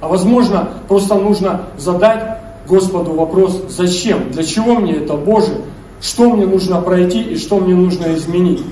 А 0.00 0.08
возможно, 0.08 0.68
просто 0.88 1.14
нужно 1.14 1.62
задать 1.76 2.38
Господу 2.66 3.12
вопрос, 3.12 3.64
зачем, 3.68 4.30
для 4.30 4.44
чего 4.44 4.76
мне 4.76 4.94
это, 4.94 5.14
Боже, 5.14 5.52
что 6.00 6.30
мне 6.30 6.46
нужно 6.46 6.80
пройти 6.80 7.20
и 7.20 7.36
что 7.36 7.58
мне 7.58 7.74
нужно 7.74 8.14
изменить. 8.14 8.62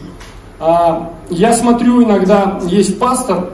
А, 0.61 1.13
я 1.31 1.53
смотрю 1.53 2.03
иногда, 2.03 2.61
есть 2.67 2.99
пастор, 2.99 3.51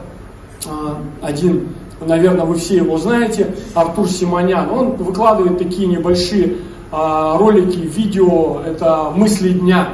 а, 0.67 0.99
один, 1.23 1.69
наверное, 2.01 2.45
вы 2.45 2.57
все 2.57 2.77
его 2.77 2.99
знаете, 2.99 3.55
Артур 3.75 4.09
Симонян. 4.09 4.71
Он 4.71 4.93
выкладывает 4.93 5.59
такие 5.59 5.87
небольшие 5.87 6.57
а, 6.91 7.37
ролики, 7.39 7.79
видео, 7.79 8.61
это 8.65 9.11
мысли 9.15 9.51
дня. 9.51 9.89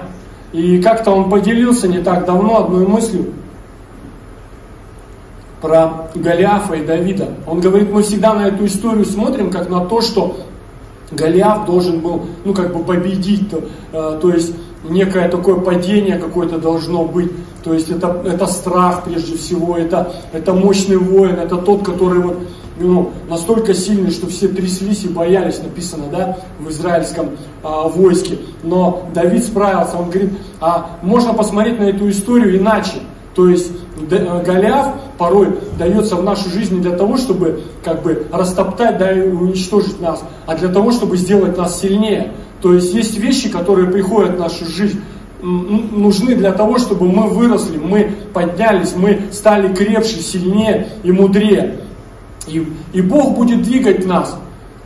И 0.53 0.83
как-то 0.83 1.13
он 1.13 1.31
поделился 1.31 1.89
не 1.89 1.99
так 1.99 2.27
давно 2.27 2.65
одной 2.65 2.87
мыслью 2.87 3.33
про 5.61 6.09
Голиафа 6.15 6.75
и 6.75 6.85
Давида. 6.85 7.29
Он 7.47 7.61
говорит, 7.61 7.93
мы 7.93 8.03
всегда 8.03 8.35
на 8.35 8.49
эту 8.49 8.67
историю 8.67 9.05
смотрим 9.05 9.51
как 9.51 9.69
на 9.69 9.85
то, 9.85 10.01
что 10.01 10.37
Голиаф 11.11 11.67
должен 11.67 12.01
был, 12.01 12.23
ну, 12.45 12.55
как 12.55 12.75
бы 12.75 12.85
победить, 12.85 13.51
то, 13.51 13.63
э, 13.93 14.19
то 14.21 14.31
есть 14.31 14.55
некое 14.89 15.29
такое 15.29 15.57
падение 15.57 16.19
какое-то 16.19 16.59
должно 16.59 17.05
быть. 17.05 17.31
То 17.63 17.75
есть 17.75 17.91
это, 17.91 18.23
это 18.25 18.47
страх 18.47 19.05
прежде 19.05 19.37
всего, 19.37 19.77
это, 19.77 20.13
это 20.33 20.55
мощный 20.55 20.97
воин, 20.97 21.37
это 21.39 21.57
тот, 21.57 21.85
который 21.85 22.21
вот, 22.21 22.39
ну, 22.79 23.11
настолько 23.29 23.75
сильный, 23.75 24.11
что 24.11 24.27
все 24.29 24.49
тряслись 24.49 25.05
и 25.05 25.09
боялись, 25.09 25.63
написано, 25.63 26.05
да, 26.11 26.39
в 26.59 26.71
израильском 26.71 27.31
а, 27.63 27.89
войске. 27.89 28.39
Но 28.63 29.09
Давид 29.13 29.45
справился, 29.45 29.99
он 29.99 30.09
говорит, 30.09 30.33
а 30.61 30.99
можно 31.03 31.35
посмотреть 31.35 31.79
на 31.79 31.85
эту 31.85 32.09
историю 32.09 32.57
иначе. 32.57 33.01
То 33.41 33.49
есть 33.49 33.73
э, 34.11 34.43
Голиаф 34.45 34.97
порой 35.17 35.49
дается 35.79 36.17
в 36.17 36.23
нашу 36.23 36.51
жизнь 36.51 36.75
не 36.75 36.83
для 36.83 36.91
того, 36.91 37.17
чтобы 37.17 37.63
как 37.83 38.03
бы 38.03 38.27
растоптать, 38.31 38.99
да, 38.99 39.11
и 39.13 39.31
уничтожить 39.31 39.99
нас, 39.99 40.23
а 40.45 40.55
для 40.57 40.69
того, 40.69 40.93
чтобы 40.93 41.17
сделать 41.17 41.57
нас 41.57 41.81
сильнее. 41.81 42.35
То 42.61 42.75
есть 42.75 42.93
есть 42.93 43.17
вещи, 43.17 43.49
которые 43.49 43.91
приходят 43.91 44.37
в 44.37 44.39
нашу 44.39 44.67
жизнь, 44.67 45.01
нужны 45.41 46.35
для 46.35 46.53
того, 46.53 46.77
чтобы 46.79 47.11
мы 47.11 47.31
выросли, 47.31 47.79
мы 47.79 48.13
поднялись, 48.35 48.93
мы 48.95 49.23
стали 49.33 49.75
крепче, 49.75 50.21
сильнее 50.21 50.89
и 51.03 51.11
мудрее. 51.11 51.79
И, 52.47 52.71
и 52.93 53.01
Бог 53.01 53.37
будет 53.37 53.63
двигать 53.63 54.05
нас 54.05 54.37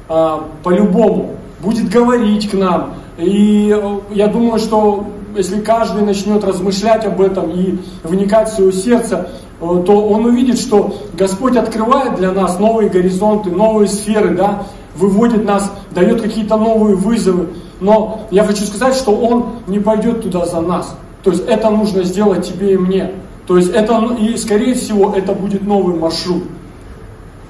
а, 0.09 0.49
по-любому. 0.63 1.35
будет 1.61 1.89
говорить 1.89 2.49
к 2.49 2.55
нам. 2.55 2.95
И 3.19 3.77
э, 3.77 3.99
я 4.13 4.29
думаю, 4.29 4.61
что 4.61 5.09
если 5.37 5.61
каждый 5.61 6.03
начнет 6.03 6.45
размышлять 6.45 7.05
об 7.05 7.21
этом 7.21 7.51
и 7.51 7.79
вникать 8.03 8.51
в 8.51 8.55
свое 8.55 8.73
сердце, 8.73 9.29
э, 9.61 9.83
то 9.87 10.09
он 10.09 10.27
увидит, 10.27 10.59
что 10.59 10.97
Господь 11.15 11.57
открывает 11.57 12.17
для 12.17 12.33
нас 12.33 12.59
новые 12.59 12.89
горизонты, 12.89 13.51
новые 13.51 13.89
сферы, 13.89 14.35
да, 14.37 14.65
выводит 14.97 15.45
нас, 15.45 15.73
дает 15.91 16.23
какие-то 16.23 16.57
новые 16.57 16.97
вызовы. 16.97 17.49
Но 17.81 18.27
я 18.31 18.45
хочу 18.45 18.65
сказать, 18.65 18.95
что 18.95 19.13
Он 19.13 19.57
не 19.67 19.79
пойдет 19.79 20.23
туда 20.23 20.47
за 20.47 20.61
нас. 20.61 20.97
То 21.23 21.31
есть 21.31 21.45
это 21.47 21.71
нужно 21.71 22.05
сделать 22.05 22.47
тебе 22.47 22.75
и 22.75 22.77
мне. 22.77 23.13
То 23.47 23.57
есть 23.57 23.71
это, 23.71 24.17
и 24.19 24.37
скорее 24.37 24.75
всего, 24.75 25.15
это 25.15 25.33
будет 25.33 25.67
новый 25.67 25.99
маршрут. 25.99 26.45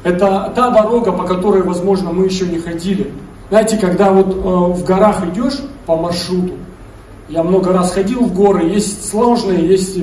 Это 0.03 0.53
та 0.55 0.71
дорога, 0.71 1.13
по 1.13 1.25
которой, 1.25 1.63
возможно, 1.63 2.13
мы 2.13 2.27
еще 2.27 2.47
не 2.47 2.59
ходили. 2.59 3.13
Знаете, 3.49 3.77
когда 3.77 4.11
вот 4.11 4.29
э, 4.29 4.73
в 4.81 4.85
горах 4.85 5.25
идешь 5.27 5.61
по 5.87 5.97
маршруту, 5.97 6.55
я 7.29 7.43
много 7.43 7.73
раз 7.73 7.93
ходил 7.93 8.21
в 8.21 8.35
горы, 8.35 8.69
есть 8.69 9.09
сложные, 9.09 9.67
есть 9.67 9.97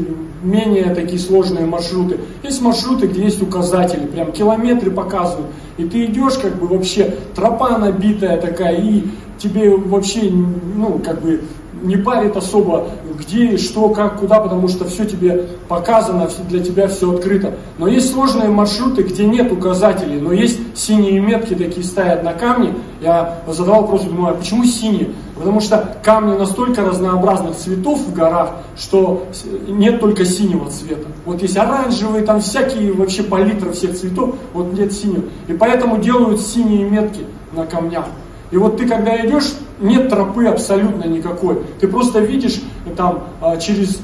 менее 0.44 0.96
такие 0.96 1.20
сложные 1.20 1.66
маршруты. 1.66 2.20
Есть 2.44 2.62
маршруты, 2.62 3.08
где 3.08 3.24
есть 3.24 3.42
указатели, 3.42 4.06
прям 4.06 4.32
километры 4.32 4.92
показывают. 4.92 5.48
И 5.78 5.86
ты 5.86 6.06
идешь, 6.06 6.38
как 6.38 6.56
бы 6.56 6.68
вообще 6.68 7.16
тропа 7.36 7.78
набитая 7.78 8.38
такая, 8.42 8.76
и 8.76 9.04
тебе 9.38 9.76
вообще, 9.76 10.32
ну, 10.32 11.00
как 11.04 11.22
бы 11.22 11.42
не 11.84 11.98
парит 11.98 12.38
особо, 12.38 12.90
где, 13.18 13.58
что, 13.58 13.90
как, 13.90 14.20
куда, 14.20 14.40
потому 14.40 14.68
что 14.68 14.86
все 14.86 15.06
тебе 15.06 15.48
показано, 15.68 16.30
для 16.50 16.64
тебя 16.64 16.88
все 16.88 17.14
открыто. 17.14 17.56
Но 17.78 17.88
есть 17.88 18.12
сложные 18.12 18.50
маршруты, 18.50 19.04
где 19.04 19.26
нет 19.26 19.52
указателей, 19.52 20.20
но 20.20 20.32
есть 20.32 20.60
синие 20.76 21.20
метки 21.20 21.56
такие 21.56 21.86
стоят 21.86 22.24
на 22.24 22.34
камне. 22.34 22.74
Я 23.02 23.42
задавал 23.48 23.82
вопрос, 23.82 24.04
думаю, 24.04 24.34
а 24.34 24.38
почему 24.38 24.64
синие? 24.64 25.10
Потому 25.42 25.60
что 25.60 25.98
камни 26.04 26.38
настолько 26.38 26.86
разнообразных 26.86 27.56
цветов 27.56 28.00
в 28.00 28.14
горах, 28.14 28.52
что 28.78 29.26
нет 29.68 30.00
только 30.00 30.24
синего 30.24 30.70
цвета. 30.70 31.08
Вот 31.26 31.42
есть 31.42 31.58
оранжевые, 31.58 32.24
там 32.24 32.42
всякие 32.42 32.94
вообще 32.94 33.24
палитры 33.24 33.72
всех 33.72 33.98
цветов, 33.98 34.36
вот 34.54 34.72
нет 34.74 34.94
синего. 34.94 35.24
И 35.48 35.54
поэтому 35.54 35.98
делают 35.98 36.42
синие 36.42 36.88
метки 36.88 37.22
на 37.54 37.66
камнях. 37.66 38.06
И 38.52 38.58
вот 38.58 38.78
ты 38.78 38.88
когда 38.88 39.18
идешь, 39.26 39.56
нет 39.80 40.10
тропы 40.10 40.46
абсолютно 40.46 41.06
никакой. 41.06 41.64
Ты 41.80 41.88
просто 41.88 42.20
видишь 42.20 42.62
там 42.96 43.24
а, 43.42 43.58
через 43.58 44.00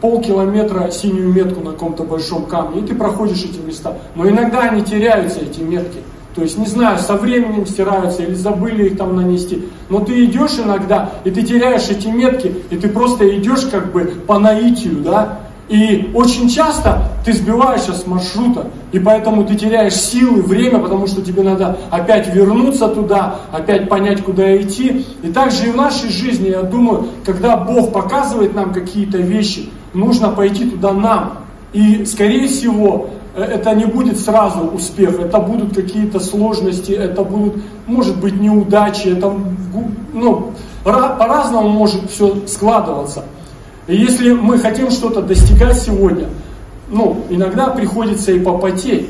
полкилометра 0.00 0.90
синюю 0.90 1.32
метку 1.32 1.60
на 1.60 1.70
каком-то 1.70 2.02
большом 2.02 2.46
камне, 2.46 2.80
и 2.80 2.84
ты 2.84 2.96
проходишь 2.96 3.44
эти 3.44 3.60
места. 3.60 3.96
Но 4.16 4.28
иногда 4.28 4.62
они 4.62 4.82
теряются, 4.82 5.38
эти 5.38 5.60
метки. 5.60 5.98
То 6.34 6.42
есть, 6.42 6.58
не 6.58 6.66
знаю, 6.66 6.98
со 6.98 7.16
временем 7.16 7.66
стираются 7.66 8.22
или 8.22 8.34
забыли 8.34 8.86
их 8.86 8.96
там 8.96 9.16
нанести. 9.16 9.64
Но 9.88 10.00
ты 10.00 10.24
идешь 10.24 10.58
иногда, 10.64 11.10
и 11.24 11.30
ты 11.30 11.42
теряешь 11.42 11.88
эти 11.88 12.08
метки, 12.08 12.54
и 12.70 12.76
ты 12.76 12.88
просто 12.88 13.28
идешь 13.36 13.66
как 13.66 13.92
бы 13.92 14.04
по 14.26 14.38
наитию, 14.38 15.00
да, 15.00 15.40
и 15.70 16.10
очень 16.14 16.48
часто 16.48 17.04
ты 17.24 17.32
сбиваешься 17.32 17.92
с 17.92 18.04
маршрута, 18.04 18.66
и 18.90 18.98
поэтому 18.98 19.44
ты 19.44 19.54
теряешь 19.54 19.94
силы, 19.94 20.42
время, 20.42 20.80
потому 20.80 21.06
что 21.06 21.22
тебе 21.22 21.44
надо 21.44 21.78
опять 21.90 22.34
вернуться 22.34 22.88
туда, 22.88 23.36
опять 23.52 23.88
понять, 23.88 24.20
куда 24.24 24.56
идти. 24.60 25.06
И 25.22 25.30
также 25.30 25.68
и 25.68 25.70
в 25.70 25.76
нашей 25.76 26.08
жизни, 26.08 26.48
я 26.48 26.62
думаю, 26.62 27.06
когда 27.24 27.56
Бог 27.56 27.92
показывает 27.92 28.52
нам 28.52 28.72
какие-то 28.72 29.18
вещи, 29.18 29.70
нужно 29.94 30.30
пойти 30.30 30.68
туда 30.68 30.92
нам. 30.92 31.38
И, 31.72 32.04
скорее 32.04 32.48
всего, 32.48 33.10
это 33.36 33.74
не 33.74 33.84
будет 33.84 34.18
сразу 34.18 34.60
успех, 34.60 35.20
это 35.20 35.38
будут 35.38 35.74
какие-то 35.74 36.20
сложности, 36.20 36.92
это 36.92 37.22
будут, 37.22 37.62
может 37.86 38.18
быть, 38.20 38.40
неудачи, 38.40 39.08
это 39.08 39.32
ну, 40.12 40.52
по-разному 40.84 41.68
может 41.68 42.10
все 42.10 42.46
складываться. 42.46 43.24
И 43.86 43.96
если 43.96 44.32
мы 44.32 44.58
хотим 44.58 44.90
что-то 44.90 45.22
достигать 45.22 45.80
сегодня, 45.80 46.28
ну, 46.88 47.24
иногда 47.30 47.68
приходится 47.68 48.32
и 48.32 48.40
попотеть. 48.40 49.08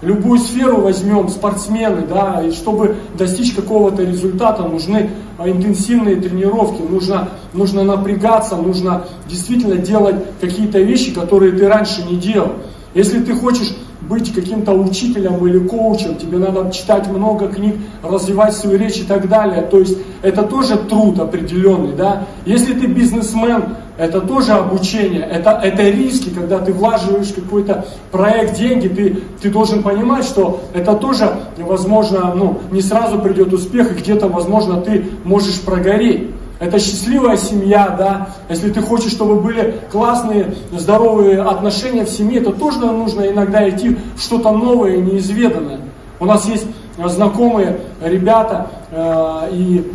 Любую 0.00 0.38
сферу 0.38 0.80
возьмем, 0.80 1.28
спортсмены, 1.28 2.06
да, 2.08 2.40
и 2.46 2.52
чтобы 2.52 2.96
достичь 3.14 3.52
какого-то 3.52 4.04
результата, 4.04 4.62
нужны 4.62 5.10
а, 5.38 5.48
интенсивные 5.48 6.14
тренировки, 6.16 6.80
нужно, 6.82 7.30
нужно 7.52 7.82
напрягаться, 7.82 8.54
нужно 8.54 9.06
действительно 9.28 9.74
делать 9.74 10.16
какие-то 10.40 10.78
вещи, 10.78 11.12
которые 11.12 11.50
ты 11.50 11.66
раньше 11.66 12.04
не 12.08 12.16
делал. 12.16 12.52
Если 12.94 13.20
ты 13.20 13.34
хочешь 13.34 13.74
быть 14.00 14.32
каким-то 14.32 14.72
учителем 14.72 15.46
или 15.46 15.58
коучем, 15.58 16.16
тебе 16.16 16.38
надо 16.38 16.70
читать 16.70 17.08
много 17.08 17.48
книг, 17.48 17.76
развивать 18.02 18.54
свою 18.54 18.78
речь 18.78 18.98
и 18.98 19.04
так 19.04 19.28
далее. 19.28 19.62
То 19.62 19.78
есть 19.80 19.98
это 20.22 20.42
тоже 20.42 20.76
труд 20.76 21.18
определенный, 21.18 21.94
да. 21.94 22.26
Если 22.46 22.72
ты 22.74 22.86
бизнесмен, 22.86 23.76
это 23.98 24.20
тоже 24.20 24.52
обучение, 24.52 25.22
это, 25.22 25.50
это 25.62 25.82
риски, 25.90 26.30
когда 26.30 26.60
ты 26.60 26.72
влаживаешь 26.72 27.32
какой-то 27.32 27.84
проект, 28.12 28.56
деньги, 28.56 28.86
ты, 28.86 29.18
ты 29.42 29.50
должен 29.50 29.82
понимать, 29.82 30.24
что 30.24 30.60
это 30.72 30.94
тоже, 30.94 31.28
возможно, 31.58 32.32
ну, 32.34 32.60
не 32.70 32.80
сразу 32.80 33.18
придет 33.18 33.52
успех, 33.52 33.90
и 33.90 34.00
где-то, 34.00 34.28
возможно, 34.28 34.80
ты 34.80 35.04
можешь 35.24 35.60
прогореть. 35.60 36.30
Это 36.58 36.80
счастливая 36.80 37.36
семья, 37.36 37.94
да. 37.96 38.30
Если 38.48 38.70
ты 38.70 38.82
хочешь, 38.82 39.12
чтобы 39.12 39.40
были 39.40 39.80
классные, 39.92 40.54
здоровые 40.72 41.40
отношения 41.40 42.04
в 42.04 42.10
семье, 42.10 42.40
то 42.40 42.52
тоже 42.52 42.80
нужно 42.80 43.28
иногда 43.28 43.68
идти 43.68 43.96
в 44.16 44.20
что-то 44.20 44.50
новое 44.50 44.96
и 44.96 45.00
неизведанное. 45.00 45.80
У 46.18 46.24
нас 46.24 46.46
есть 46.46 46.66
знакомые 46.96 47.78
ребята, 48.02 48.70
э, 48.90 49.48
и 49.52 49.92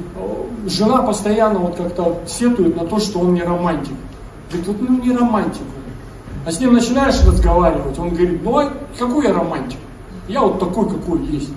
жена 0.67 1.02
постоянно 1.02 1.60
вот 1.60 1.76
как-то 1.76 2.19
сетует 2.28 2.78
на 2.78 2.88
то, 2.88 2.99
что 2.99 3.19
он 3.19 3.34
не 3.34 3.41
романтик. 3.41 3.93
Говорит, 4.49 4.67
вот 4.67 4.89
ну 4.89 5.04
не 5.04 5.15
романтик. 5.15 5.63
А 6.45 6.52
с 6.52 6.60
ним 6.62 6.73
начинаешь 6.73 7.21
разговаривать, 7.26 7.97
он 7.99 8.10
говорит, 8.10 8.41
ну 8.43 8.58
а 8.58 8.73
какой 8.97 9.26
я 9.26 9.34
романтик? 9.34 9.80
Я 10.30 10.41
вот 10.41 10.60
такой, 10.60 10.89
какой 10.89 11.19
есть. 11.26 11.49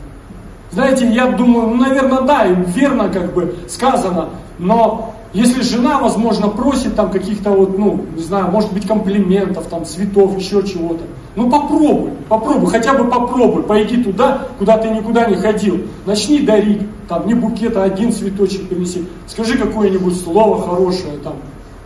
Знаете, 0.72 1.06
я 1.08 1.26
думаю, 1.26 1.68
ну, 1.68 1.76
наверное, 1.76 2.22
да, 2.22 2.46
верно 2.46 3.08
как 3.08 3.32
бы 3.32 3.54
сказано, 3.68 4.30
но 4.58 5.14
если 5.32 5.60
жена, 5.62 5.98
возможно, 5.98 6.48
просит 6.48 6.96
там 6.96 7.10
каких-то 7.10 7.50
вот, 7.50 7.76
ну, 7.76 8.06
не 8.16 8.22
знаю, 8.22 8.50
может 8.50 8.72
быть, 8.72 8.86
комплиментов, 8.86 9.66
там, 9.66 9.84
цветов, 9.84 10.36
еще 10.38 10.62
чего-то, 10.66 11.04
ну 11.34 11.50
попробуй, 11.50 12.12
попробуй, 12.28 12.70
хотя 12.70 12.94
бы 12.94 13.04
попробуй, 13.10 13.62
пойди 13.62 14.02
туда, 14.02 14.48
куда 14.58 14.78
ты 14.78 14.88
никуда 14.88 15.26
не 15.26 15.36
ходил. 15.36 15.82
Начни 16.06 16.40
дарить, 16.40 16.80
там, 17.08 17.26
не 17.26 17.34
букет, 17.34 17.76
а 17.76 17.84
один 17.84 18.12
цветочек 18.12 18.68
принеси. 18.68 19.06
Скажи 19.26 19.58
какое-нибудь 19.58 20.18
слово 20.18 20.62
хорошее, 20.62 21.18
там, 21.22 21.34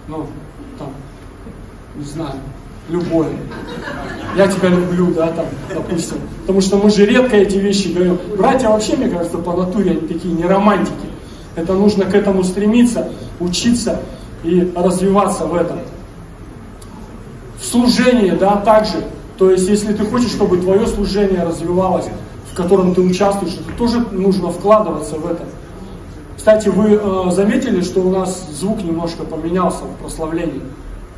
ну, 0.07 0.27
там, 0.79 0.89
не 1.97 2.05
знаю, 2.05 2.35
любое. 2.89 3.31
Я 4.37 4.47
тебя 4.47 4.69
люблю, 4.69 5.13
да, 5.13 5.27
там, 5.33 5.47
допустим. 5.75 6.19
Потому 6.43 6.61
что 6.61 6.77
мы 6.77 6.89
же 6.91 7.05
редко 7.05 7.37
эти 7.37 7.57
вещи 7.57 7.89
говорим. 7.89 8.19
Братья 8.39 8.69
вообще, 8.69 8.97
мне 8.97 9.09
кажется, 9.09 9.39
по 9.39 9.57
натуре 9.57 9.91
они 9.91 10.01
такие 10.03 10.33
не 10.33 10.45
романтики. 10.45 11.10
Это 11.61 11.75
нужно 11.75 12.05
к 12.05 12.15
этому 12.15 12.43
стремиться, 12.45 13.09
учиться 13.39 14.01
и 14.43 14.73
развиваться 14.75 15.47
в 15.47 15.55
этом. 15.55 15.79
В 17.61 17.65
служении, 17.65 18.31
да, 18.31 18.57
также 18.57 19.05
то 19.41 19.51
есть, 19.51 19.67
если 19.71 19.95
ты 19.95 20.05
хочешь, 20.05 20.33
чтобы 20.33 20.59
твое 20.59 20.87
служение 20.87 21.43
развивалось, 21.43 22.05
в 22.53 22.55
котором 22.55 22.95
ты 22.95 23.01
участвуешь, 23.01 23.55
то 23.55 23.73
тоже 23.79 24.01
нужно 24.13 24.51
вкладываться 24.51 25.15
в 25.15 25.25
это. 25.25 25.45
Кстати, 26.37 26.69
вы 26.69 27.01
э, 27.03 27.31
заметили, 27.31 27.81
что 27.81 28.01
у 28.01 28.11
нас 28.11 28.47
звук 28.53 28.85
немножко 28.85 29.25
поменялся 29.25 29.85
в 29.85 29.97
прославлении? 29.97 30.61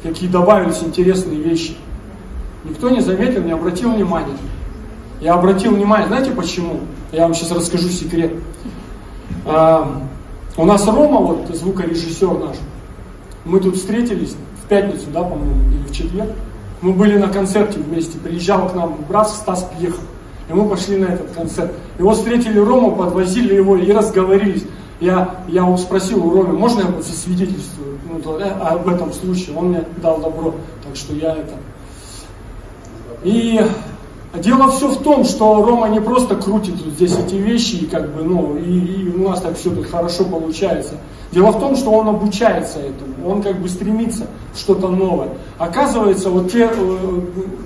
Какие 0.05 0.31
добавились 0.31 0.85
интересные 0.85 1.41
вещи. 1.41 1.75
Никто 2.63 2.91
не 2.91 3.01
заметил, 3.01 3.43
не 3.43 3.51
обратил 3.51 3.91
внимания. 3.91 4.39
Я 5.21 5.35
обратил 5.35 5.75
внимание, 5.75 6.07
знаете 6.07 6.31
почему? 6.31 6.79
Я 7.11 7.23
вам 7.23 7.35
сейчас 7.35 7.51
расскажу 7.51 7.89
секрет. 7.89 8.35
Э, 9.47 9.85
у 10.57 10.65
нас 10.65 10.87
Рома, 10.87 11.19
вот 11.19 11.49
звукорежиссер 11.55 12.39
наш, 12.39 12.57
мы 13.45 13.61
тут 13.61 13.77
встретились 13.77 14.37
в 14.63 14.69
пятницу, 14.69 15.07
да, 15.13 15.23
по-моему, 15.23 15.71
или 15.71 15.87
в 15.87 15.93
четверг. 15.93 16.31
Мы 16.81 16.93
были 16.93 17.17
на 17.17 17.29
концерте 17.29 17.79
вместе, 17.79 18.19
приезжал 18.19 18.69
к 18.69 18.75
нам 18.75 18.97
брат 19.09 19.29
Стас 19.29 19.69
Пьехов. 19.79 20.01
И 20.49 20.53
мы 20.53 20.69
пошли 20.69 20.97
на 20.97 21.07
этот 21.07 21.31
концерт. 21.31 21.73
Его 21.99 22.13
встретили 22.13 22.59
Рому, 22.59 22.97
подвозили 22.97 23.55
его 23.55 23.77
и 23.77 23.91
разговорились. 23.93 24.65
Я, 25.01 25.37
я 25.49 25.77
спросил 25.77 26.25
у 26.25 26.31
Ромы, 26.31 26.59
можно 26.59 26.81
я 26.81 27.03
засвидетельствую 27.03 27.99
ну, 28.09 28.39
э, 28.39 28.45
об 28.45 28.89
этом 28.89 29.13
случае? 29.13 29.57
Он 29.57 29.69
мне 29.69 29.85
дал 30.03 30.21
добро, 30.21 30.55
так 30.85 30.97
что 30.97 31.15
я 31.15 31.33
это... 31.33 31.55
И 33.25 33.61
дело 34.35 34.71
все 34.71 34.89
в 34.89 35.03
том, 35.03 35.25
что 35.25 35.63
Рома 35.65 35.89
не 35.89 36.01
просто 36.01 36.37
крутит 36.37 36.77
здесь 36.77 37.17
эти 37.17 37.35
вещи, 37.35 37.77
и 37.77 37.87
как 37.87 38.15
бы, 38.15 38.23
ну, 38.23 38.57
и, 38.57 38.79
и 38.79 39.09
у 39.15 39.29
нас 39.29 39.41
так 39.41 39.57
все 39.57 39.71
тут 39.71 39.87
хорошо 39.87 40.25
получается. 40.25 40.95
Дело 41.33 41.51
в 41.51 41.61
том, 41.61 41.77
что 41.77 41.91
он 41.91 42.09
обучается 42.09 42.79
этому, 42.79 43.31
он 43.31 43.43
как 43.43 43.61
бы 43.61 43.69
стремится 43.69 44.27
что-то 44.55 44.89
новое. 44.89 45.31
Оказывается, 45.59 46.29
вот 46.29 46.53
те 46.53 46.71
э, 46.71 47.21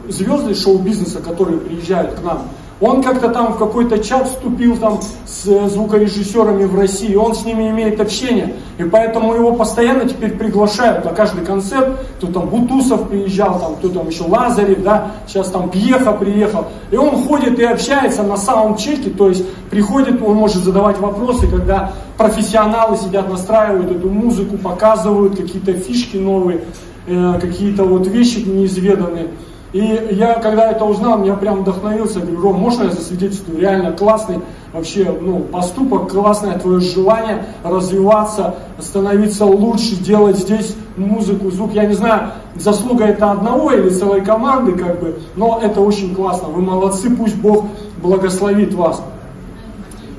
звезды 0.08 0.54
шоу-бизнеса, 0.54 1.20
которые 1.20 1.58
приезжают 1.58 2.14
к 2.14 2.22
нам, 2.22 2.48
Он 2.78 3.02
как-то 3.02 3.30
там 3.30 3.54
в 3.54 3.58
какой-то 3.58 3.98
чат 3.98 4.28
вступил 4.28 4.76
там 4.76 5.00
с 5.24 5.46
э, 5.46 5.66
звукорежиссерами 5.68 6.64
в 6.64 6.78
России, 6.78 7.14
он 7.14 7.34
с 7.34 7.42
ними 7.42 7.70
имеет 7.70 7.98
общение. 8.00 8.54
И 8.76 8.84
поэтому 8.84 9.34
его 9.34 9.54
постоянно 9.54 10.06
теперь 10.06 10.36
приглашают 10.36 11.02
на 11.06 11.12
каждый 11.12 11.42
концерт. 11.42 11.98
Кто 12.18 12.26
там 12.26 12.50
Бутусов 12.50 13.08
приезжал, 13.08 13.58
там, 13.58 13.76
кто 13.76 13.88
там 13.88 14.08
еще 14.08 14.24
Лазарев, 14.24 14.82
да, 14.82 15.12
сейчас 15.26 15.50
там 15.50 15.70
Пьеха 15.70 16.12
приехал. 16.12 16.66
И 16.90 16.96
он 16.96 17.26
ходит 17.26 17.58
и 17.58 17.64
общается 17.64 18.22
на 18.22 18.36
саундчеке, 18.36 19.08
то 19.08 19.30
есть 19.30 19.46
приходит, 19.70 20.20
он 20.20 20.36
может 20.36 20.62
задавать 20.62 20.98
вопросы, 20.98 21.48
когда 21.48 21.92
профессионалы 22.18 22.98
сидят, 22.98 23.30
настраивают 23.30 23.90
эту 23.90 24.10
музыку, 24.10 24.58
показывают 24.58 25.36
какие-то 25.36 25.72
фишки 25.72 26.18
новые, 26.18 26.60
э, 27.06 27.38
какие-то 27.40 27.84
вот 27.84 28.06
вещи 28.06 28.40
неизведанные. 28.40 29.28
И 29.72 30.08
я, 30.12 30.34
когда 30.34 30.70
это 30.70 30.84
узнал, 30.84 31.18
меня 31.18 31.34
прям 31.34 31.62
вдохновился, 31.62 32.20
говорю, 32.20 32.40
Ром, 32.40 32.60
можно 32.60 32.84
я 32.84 32.90
засвидетельствую? 32.90 33.58
Реально 33.58 33.92
классный 33.92 34.40
вообще 34.72 35.14
ну, 35.20 35.40
поступок, 35.40 36.10
классное 36.10 36.58
твое 36.58 36.80
желание 36.80 37.46
развиваться, 37.64 38.54
становиться 38.78 39.44
лучше, 39.44 39.96
делать 39.96 40.38
здесь 40.38 40.76
музыку, 40.96 41.50
звук. 41.50 41.72
Я 41.74 41.86
не 41.86 41.94
знаю, 41.94 42.30
заслуга 42.54 43.04
это 43.04 43.32
одного 43.32 43.72
или 43.72 43.88
целой 43.88 44.20
команды, 44.20 44.72
как 44.72 45.00
бы, 45.00 45.18
но 45.34 45.58
это 45.62 45.80
очень 45.80 46.14
классно. 46.14 46.48
Вы 46.48 46.62
молодцы, 46.62 47.14
пусть 47.14 47.36
Бог 47.36 47.66
благословит 48.02 48.72
вас. 48.74 49.02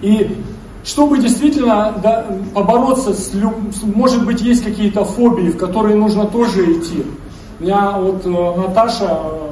И 0.02 0.38
чтобы 0.84 1.18
действительно 1.20 1.94
да, 2.02 2.26
побороться 2.54 3.14
с, 3.14 3.32
может 3.84 4.26
быть, 4.26 4.42
есть 4.42 4.64
какие-то 4.64 5.04
фобии, 5.04 5.50
в 5.50 5.58
которые 5.58 5.96
нужно 5.96 6.26
тоже 6.26 6.64
идти. 6.74 7.04
Меня 7.60 7.98
вот 7.98 8.24
э, 8.24 8.30
Наташа 8.30 9.20
э, 9.24 9.50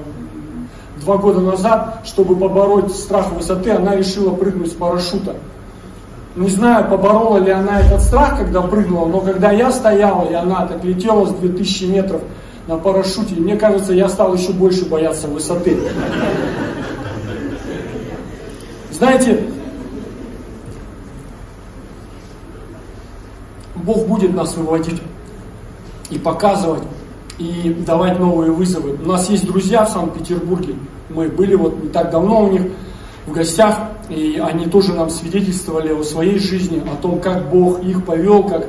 два 1.02 1.18
года 1.18 1.39
назад, 1.39 2.02
чтобы 2.06 2.36
побороть 2.36 2.96
страх 2.96 3.32
высоты, 3.32 3.72
она 3.72 3.96
решила 3.96 4.36
прыгнуть 4.36 4.72
с 4.72 4.76
парашюта. 4.76 5.36
Не 6.36 6.50
знаю, 6.50 6.88
поборола 6.89 7.38
ли 7.38 7.52
она 7.52 7.80
этот 7.80 8.02
страх, 8.02 8.38
когда 8.38 8.62
прыгнула, 8.62 9.08
но 9.08 9.22
когда 9.22 9.52
я 9.52 9.72
стояла, 9.72 10.30
и 10.30 10.34
она 10.34 10.68
так 10.68 10.84
летела 10.84 11.26
с 11.26 11.32
2000 11.32 11.86
метров 11.86 12.22
на 12.68 12.78
парашюте, 12.78 13.36
мне 13.36 13.56
кажется, 13.56 13.94
я 13.94 14.08
стал 14.08 14.36
еще 14.36 14.52
больше 14.52 14.86
бояться 14.86 15.28
высоты. 15.28 15.78
Знаете, 18.91 19.46
Бог 23.76 24.06
будет 24.08 24.34
нас 24.36 24.56
выводить 24.56 25.02
и 26.10 26.20
показывать, 26.20 26.84
и 27.38 27.76
давать 27.86 28.19
новые 28.19 28.52
вызовы. 28.52 28.98
У 29.04 29.08
нас 29.08 29.30
есть 29.30 29.45
друзья 29.45 29.86
в 29.86 29.89
Санкт-Петербурге. 29.89 30.76
Мы 31.10 31.28
были 31.28 31.56
вот 31.56 31.82
не 31.84 31.89
так 31.89 32.12
давно 32.12 32.43
у 32.43 32.52
них 32.52 32.63
в 33.26 33.32
гостях, 33.32 33.78
и 34.10 34.41
они 34.43 34.65
тоже 34.67 34.93
нам 34.93 35.10
свидетельствовали 35.10 35.91
о 35.91 36.04
своей 36.04 36.39
жизни, 36.39 36.82
о 36.91 36.95
том, 37.02 37.19
как 37.19 37.50
Бог 37.50 37.84
их 37.84 38.06
повел, 38.06 38.43
как, 38.43 38.67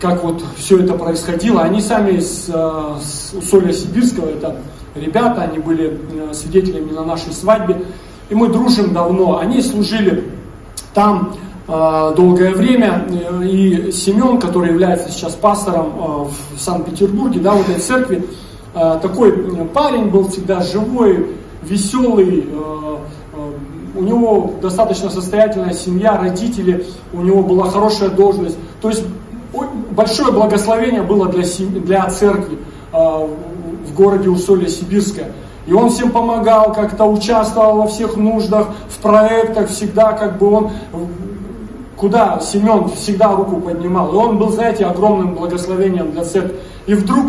как 0.00 0.24
вот 0.24 0.42
все 0.56 0.80
это 0.80 0.94
происходило. 0.94 1.62
Они 1.62 1.80
сами 1.80 2.18
с, 2.20 2.50
э, 2.52 3.00
с 3.02 3.32
Усолья 3.32 3.72
Сибирского, 3.72 4.28
это 4.28 4.56
ребята, 4.94 5.42
они 5.42 5.58
были 5.58 5.98
э, 6.12 6.34
свидетелями 6.34 6.90
на 6.90 7.04
нашей 7.04 7.32
свадьбе, 7.32 7.82
и 8.28 8.34
мы 8.34 8.48
дружим 8.48 8.92
давно. 8.92 9.38
Они 9.38 9.62
служили 9.62 10.32
там 10.92 11.34
долгое 11.66 12.52
время. 12.52 13.06
И 13.42 13.90
Семен, 13.90 14.38
который 14.38 14.70
является 14.70 15.10
сейчас 15.10 15.34
пастором 15.34 15.86
э, 15.86 16.56
в 16.56 16.60
Санкт-Петербурге, 16.60 17.40
да, 17.40 17.54
в 17.54 17.68
этой 17.68 17.80
церкви, 17.80 18.24
э, 18.74 18.98
такой 19.02 19.32
парень 19.74 20.06
был 20.06 20.28
всегда 20.28 20.60
живой, 20.60 21.26
веселый, 21.62 22.46
у 23.96 24.02
него 24.02 24.52
достаточно 24.60 25.10
состоятельная 25.10 25.72
семья, 25.72 26.16
родители, 26.16 26.86
у 27.12 27.22
него 27.22 27.42
была 27.42 27.68
хорошая 27.68 28.10
должность. 28.10 28.56
То 28.80 28.90
есть 28.90 29.04
большое 29.90 30.30
благословение 30.32 31.02
было 31.02 31.28
для, 31.28 31.44
для 31.80 32.08
церкви 32.10 32.58
в 32.92 33.94
городе 33.96 34.28
Усолье-Сибирское. 34.28 35.32
И 35.66 35.72
он 35.72 35.90
всем 35.90 36.10
помогал, 36.10 36.72
как-то 36.72 37.06
участвовал 37.06 37.78
во 37.78 37.86
всех 37.88 38.16
нуждах, 38.16 38.68
в 38.88 38.98
проектах, 38.98 39.68
всегда 39.68 40.12
как 40.12 40.38
бы 40.38 40.50
он 40.50 40.70
куда 41.96 42.40
Семен 42.40 42.88
всегда 42.90 43.32
руку 43.34 43.60
поднимал. 43.60 44.12
И 44.12 44.16
он 44.16 44.38
был, 44.38 44.50
знаете, 44.50 44.84
огромным 44.84 45.34
благословением 45.34 46.12
для 46.12 46.24
церкви. 46.24 46.56
И 46.86 46.94
вдруг 46.94 47.26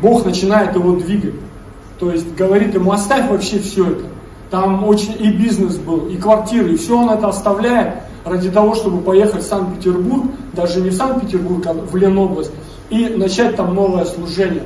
Бог 0.00 0.24
начинает 0.24 0.74
его 0.74 0.92
двигать. 0.92 1.34
То 1.98 2.10
есть 2.10 2.34
говорит 2.34 2.74
ему, 2.74 2.92
оставь 2.92 3.28
вообще 3.30 3.58
все 3.58 3.90
это. 3.90 4.04
Там 4.50 4.84
очень 4.84 5.14
и 5.18 5.30
бизнес 5.30 5.76
был, 5.76 6.08
и 6.08 6.16
квартиры, 6.16 6.72
и 6.72 6.76
все 6.76 6.98
он 6.98 7.10
это 7.10 7.28
оставляет 7.28 7.94
ради 8.24 8.50
того, 8.50 8.74
чтобы 8.74 9.00
поехать 9.00 9.44
в 9.44 9.46
Санкт-Петербург, 9.46 10.24
даже 10.54 10.80
не 10.80 10.90
в 10.90 10.94
Санкт-Петербург, 10.94 11.64
а 11.66 11.72
в 11.72 11.94
Ленобласть, 11.94 12.50
и 12.88 13.06
начать 13.10 13.54
там 13.54 13.74
новое 13.74 14.04
служение. 14.04 14.64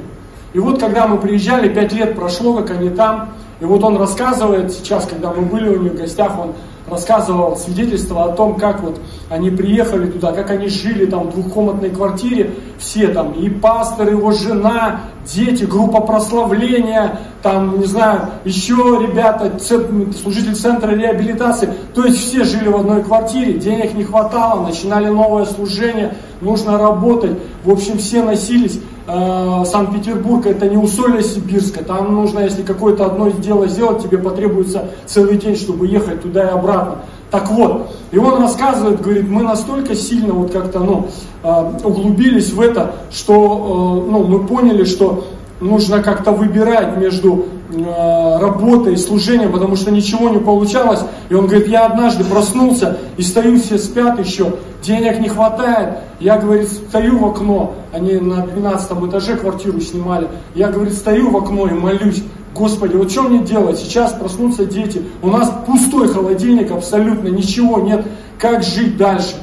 И 0.55 0.59
вот 0.59 0.81
когда 0.81 1.07
мы 1.07 1.19
приезжали, 1.19 1.69
пять 1.69 1.93
лет 1.93 2.17
прошло, 2.17 2.55
как 2.55 2.71
они 2.71 2.89
там, 2.89 3.31
и 3.61 3.65
вот 3.65 3.83
он 3.85 3.97
рассказывает 3.97 4.73
сейчас, 4.73 5.07
когда 5.07 5.33
мы 5.33 5.43
были 5.43 5.69
у 5.69 5.83
них 5.83 5.93
в 5.93 5.97
гостях, 5.97 6.39
он 6.39 6.53
рассказывал 6.89 7.57
свидетельство 7.57 8.25
о 8.25 8.29
том, 8.29 8.57
как 8.57 8.83
вот 8.83 9.01
они 9.31 9.51
приехали 9.51 10.11
туда, 10.11 10.33
как 10.33 10.51
они 10.51 10.69
жили 10.69 11.07
там 11.07 11.29
в 11.29 11.33
двухкомнатной 11.33 11.91
квартире, 11.91 12.51
все 12.79 13.09
там, 13.09 13.33
и 13.33 13.49
пастор, 13.49 14.11
его 14.11 14.33
жена, 14.33 15.01
дети, 15.25 15.65
группа 15.65 16.01
прославления, 16.01 17.19
там, 17.43 17.79
не 17.81 17.87
знаю, 17.87 18.29
еще 18.45 18.75
ребята, 19.01 19.59
служители 19.59 20.53
центра 20.55 20.91
реабилитации, 20.91 21.73
то 21.95 22.05
есть 22.05 22.19
все 22.19 22.45
жили 22.45 22.69
в 22.69 22.77
одной 22.77 23.03
квартире, 23.03 23.55
денег 23.55 23.95
не 23.95 24.05
хватало, 24.05 24.67
начинали 24.67 25.09
новое 25.09 25.47
служение, 25.47 26.15
нужно 26.41 26.79
работать, 26.79 27.39
в 27.65 27.71
общем, 27.71 27.97
все 27.99 28.23
носились, 28.23 28.79
э, 29.07 29.65
Санкт-Петербург 29.67 30.47
это 30.47 30.69
не 30.69 30.77
усолье 30.77 31.23
Сибирска, 31.23 31.85
там 31.85 32.15
нужно, 32.15 32.41
если 32.41 32.63
какое-то 32.63 33.07
одно 33.07 33.31
дело 33.31 33.67
сделать, 33.69 34.03
тебе 34.03 34.19
потребуется 34.19 34.91
целый 35.07 35.37
день, 35.37 35.57
чтобы 35.57 35.87
ехать 35.87 36.23
туда 36.23 36.45
и 36.45 36.51
обратно. 36.51 37.03
Так 37.31 37.51
вот, 37.51 37.91
и 38.13 38.19
он 38.19 38.41
рассказывает, 38.41 39.01
говорит, 39.01 39.29
мы 39.29 39.43
настолько 39.43 39.95
сильно 39.95 40.33
вот 40.35 40.53
как-то, 40.53 40.81
ну, 40.81 41.09
э, 41.43 41.73
углубились 41.83 42.53
в 42.53 42.61
это, 42.61 42.95
что, 43.11 43.35
э, 43.35 44.11
ну, 44.11 44.25
мы 44.25 44.47
поняли, 44.47 44.85
что 44.85 45.25
нужно 45.61 46.03
как-то 46.03 46.33
выбирать 46.33 46.97
между 46.97 47.47
работой 47.75 48.95
и 48.95 48.97
служением, 48.97 49.53
потому 49.53 49.77
что 49.77 49.91
ничего 49.91 50.29
не 50.29 50.39
получалось. 50.39 51.01
И 51.29 51.35
он 51.35 51.47
говорит, 51.47 51.69
я 51.69 51.87
однажды 51.87 52.25
проснулся 52.25 52.99
и 53.17 53.23
стою, 53.23 53.59
все 53.61 53.79
спят 53.79 54.19
еще, 54.19 54.55
денег 54.83 55.21
не 55.21 55.29
хватает. 55.29 55.99
Я, 56.21 56.39
говорит, 56.39 56.71
стою 56.71 57.19
в 57.19 57.27
окно, 57.27 57.75
они 57.93 58.15
на 58.15 58.47
12 58.47 58.91
этаже 59.09 59.37
квартиру 59.37 59.81
снимали. 59.81 60.29
Я, 60.55 60.69
говорит, 60.69 60.95
стою 60.95 61.31
в 61.31 61.37
окно 61.37 61.67
и 61.67 61.73
молюсь. 61.73 62.23
Господи, 62.55 62.95
вот 62.95 63.11
что 63.11 63.23
мне 63.23 63.41
делать? 63.41 63.79
Сейчас 63.79 64.13
проснутся 64.13 64.65
дети. 64.65 65.03
У 65.23 65.29
нас 65.29 65.53
пустой 65.67 66.09
холодильник 66.09 66.71
абсолютно, 66.71 67.29
ничего 67.29 67.81
нет. 67.81 68.07
Как 68.39 68.63
жить 68.63 68.97
дальше? 68.97 69.35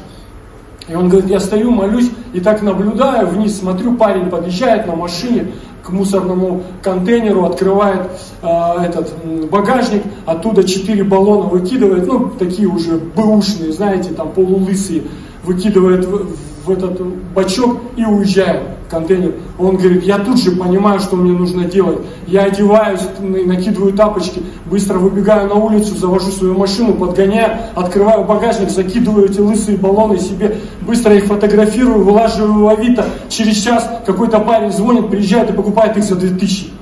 И 0.88 0.96
он 0.96 1.10
говорит, 1.10 1.30
я 1.30 1.40
стою, 1.40 1.72
молюсь, 1.72 2.10
и 2.34 2.40
так 2.40 2.62
наблюдаю 2.62 3.28
вниз, 3.28 3.60
смотрю, 3.60 3.96
парень 3.96 4.30
подъезжает 4.30 4.88
на 4.88 4.96
машине, 4.96 5.52
к 5.84 5.90
мусорному 5.90 6.64
контейнеру, 6.82 7.46
открывает 7.46 8.10
э, 8.42 8.48
этот 8.86 9.14
багажник, 9.50 10.04
оттуда 10.26 10.64
четыре 10.64 11.04
баллона 11.04 11.50
выкидывает, 11.50 12.08
ну, 12.08 12.30
такие 12.30 12.68
уже 12.68 12.98
бэушные, 12.98 13.72
знаете, 13.72 14.12
там 14.12 14.32
полулысые, 14.32 15.04
выкидывает 15.44 16.06
в, 16.06 16.28
в 16.66 16.72
этот 16.72 17.02
бачок 17.34 17.80
и 17.98 18.06
уезжает 18.06 18.62
контейнер. 18.92 19.34
Он 19.58 19.78
говорит, 19.78 20.04
я 20.04 20.20
тут 20.20 20.38
же 20.40 20.52
понимаю, 20.52 21.00
что 21.00 21.16
мне 21.16 21.32
нужно 21.32 21.66
делать. 21.66 22.00
Я 22.28 22.44
одеваюсь, 22.44 23.00
накидываю 23.20 23.94
тапочки, 23.94 24.44
быстро 24.66 25.00
выбегаю 25.00 25.48
на 25.48 25.56
улицу, 25.56 25.96
завожу 25.96 26.32
свою 26.32 26.56
машину, 26.56 26.94
подгоняю, 26.94 27.58
открываю 27.74 28.26
багажник, 28.26 28.70
закидываю 28.70 29.30
эти 29.30 29.40
лысые 29.40 29.78
баллоны 29.78 30.20
себе, 30.20 30.58
быстро 30.82 31.16
их 31.16 31.26
фотографирую, 31.26 32.04
вылаживаю 32.04 32.66
в 32.66 32.68
Авито. 32.68 33.06
Через 33.30 33.58
час 33.58 33.90
какой-то 34.06 34.40
парень 34.40 34.72
звонит, 34.72 35.10
приезжает 35.10 35.50
и 35.50 35.54
покупает 35.54 35.98
их 35.98 36.04
за 36.04 36.16
2000. 36.16 36.81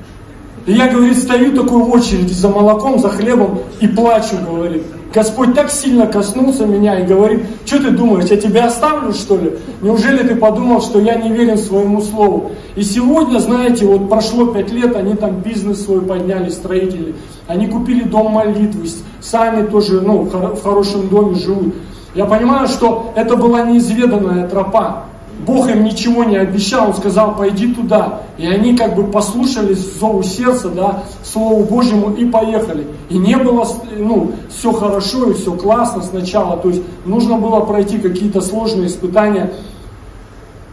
И 0.70 0.74
я, 0.74 0.88
говорит, 0.88 1.18
стою 1.18 1.56
такой 1.56 1.82
в 1.82 1.92
очереди 1.92 2.32
за 2.32 2.48
молоком, 2.48 3.00
за 3.00 3.10
хлебом 3.10 3.58
и 3.80 3.88
плачу, 3.88 4.36
говорит. 4.48 4.84
Господь 5.12 5.56
так 5.56 5.72
сильно 5.72 6.06
коснулся 6.06 6.68
меня 6.68 7.00
и 7.00 7.08
говорит, 7.08 7.44
что 7.66 7.80
ты 7.80 7.90
думаешь, 7.90 8.30
я 8.30 8.38
тебя 8.38 8.68
оставлю, 8.68 9.12
что 9.14 9.36
ли? 9.36 9.58
Неужели 9.82 10.20
ты 10.28 10.36
подумал, 10.36 10.80
что 10.82 11.00
я 11.00 11.16
не 11.16 11.32
верен 11.32 11.58
своему 11.58 12.02
слову? 12.02 12.52
И 12.76 12.84
сегодня, 12.84 13.40
знаете, 13.40 13.88
вот 13.88 14.10
прошло 14.10 14.46
пять 14.46 14.72
лет, 14.72 14.96
они 14.96 15.16
там 15.16 15.42
бизнес 15.42 15.86
свой 15.86 16.02
подняли, 16.02 16.50
строители. 16.50 17.16
Они 17.48 17.66
купили 17.66 18.04
дом 18.04 18.32
молитвы, 18.34 18.88
сами 19.22 19.66
тоже, 19.66 20.02
ну, 20.02 20.20
в 20.22 20.62
хорошем 20.62 21.10
доме 21.10 21.34
живут. 21.34 21.74
Я 22.14 22.26
понимаю, 22.26 22.68
что 22.68 23.12
это 23.16 23.36
была 23.36 23.64
неизведанная 23.64 24.48
тропа. 24.48 25.06
Бог 25.46 25.70
им 25.70 25.84
ничего 25.84 26.24
не 26.24 26.38
обещал, 26.38 26.90
Он 26.90 26.94
сказал, 26.94 27.36
пойди 27.36 27.74
туда. 27.74 28.22
И 28.38 28.46
они 28.46 28.76
как 28.76 28.96
бы 28.96 29.06
послушались 29.06 29.80
зову 30.00 30.22
сердца, 30.24 30.70
да, 30.70 31.04
Слову 31.24 31.64
Божьему 31.64 32.14
и 32.14 32.26
поехали. 32.26 32.88
И 33.10 33.18
не 33.18 33.38
было, 33.38 33.66
ну, 33.98 34.32
все 34.50 34.72
хорошо 34.72 35.32
и 35.32 35.34
все 35.34 35.54
классно 35.54 36.04
сначала. 36.04 36.58
То 36.58 36.70
есть 36.70 36.82
нужно 37.06 37.38
было 37.38 37.62
пройти 37.62 37.98
какие-то 37.98 38.42
сложные 38.42 38.88
испытания 38.88 39.52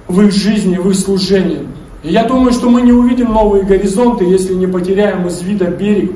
в 0.09 0.21
их 0.21 0.33
жизни, 0.33 0.77
в 0.77 0.89
их 0.91 0.97
служении. 0.97 1.67
И 2.03 2.13
я 2.13 2.25
думаю, 2.25 2.53
что 2.53 2.69
мы 2.69 2.83
не 2.83 2.93
увидим 2.93 3.33
новые 3.33 3.65
горизонты, 3.65 4.25
если 4.25 4.55
не 4.55 4.67
потеряем 4.67 5.27
из 5.27 5.43
вида 5.43 5.67
берег. 5.67 6.13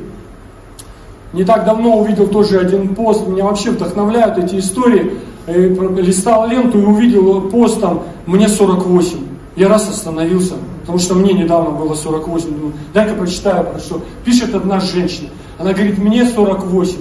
Не 1.33 1.45
так 1.45 1.65
давно 1.65 1.99
увидел 1.99 2.27
тоже 2.27 2.59
один 2.59 2.95
пост, 2.95 3.27
меня 3.27 3.45
вообще 3.45 3.71
вдохновляют 3.71 4.39
эти 4.39 4.57
истории. 4.57 5.13
Листал 5.47 6.49
ленту 6.49 6.79
и 6.79 6.85
увидел 6.85 7.41
пост 7.43 7.81
там 7.81 8.03
«Мне 8.31 8.47
48». 8.47 9.27
Я 9.57 9.69
раз 9.69 9.89
остановился, 9.89 10.55
потому 10.83 11.01
что 11.01 11.15
мне 11.15 11.33
недавно 11.33 11.71
было 11.71 11.97
48. 11.97 12.55
Думаю, 12.55 12.75
дай-ка 12.95 13.15
прочитаю, 13.17 13.65
про 13.65 13.81
что. 13.81 14.01
Пишет 14.25 14.55
одна 14.55 14.79
женщина. 14.79 15.31
Она 15.59 15.73
говорит, 15.73 15.99
мне 15.99 16.25
48. 16.25 16.97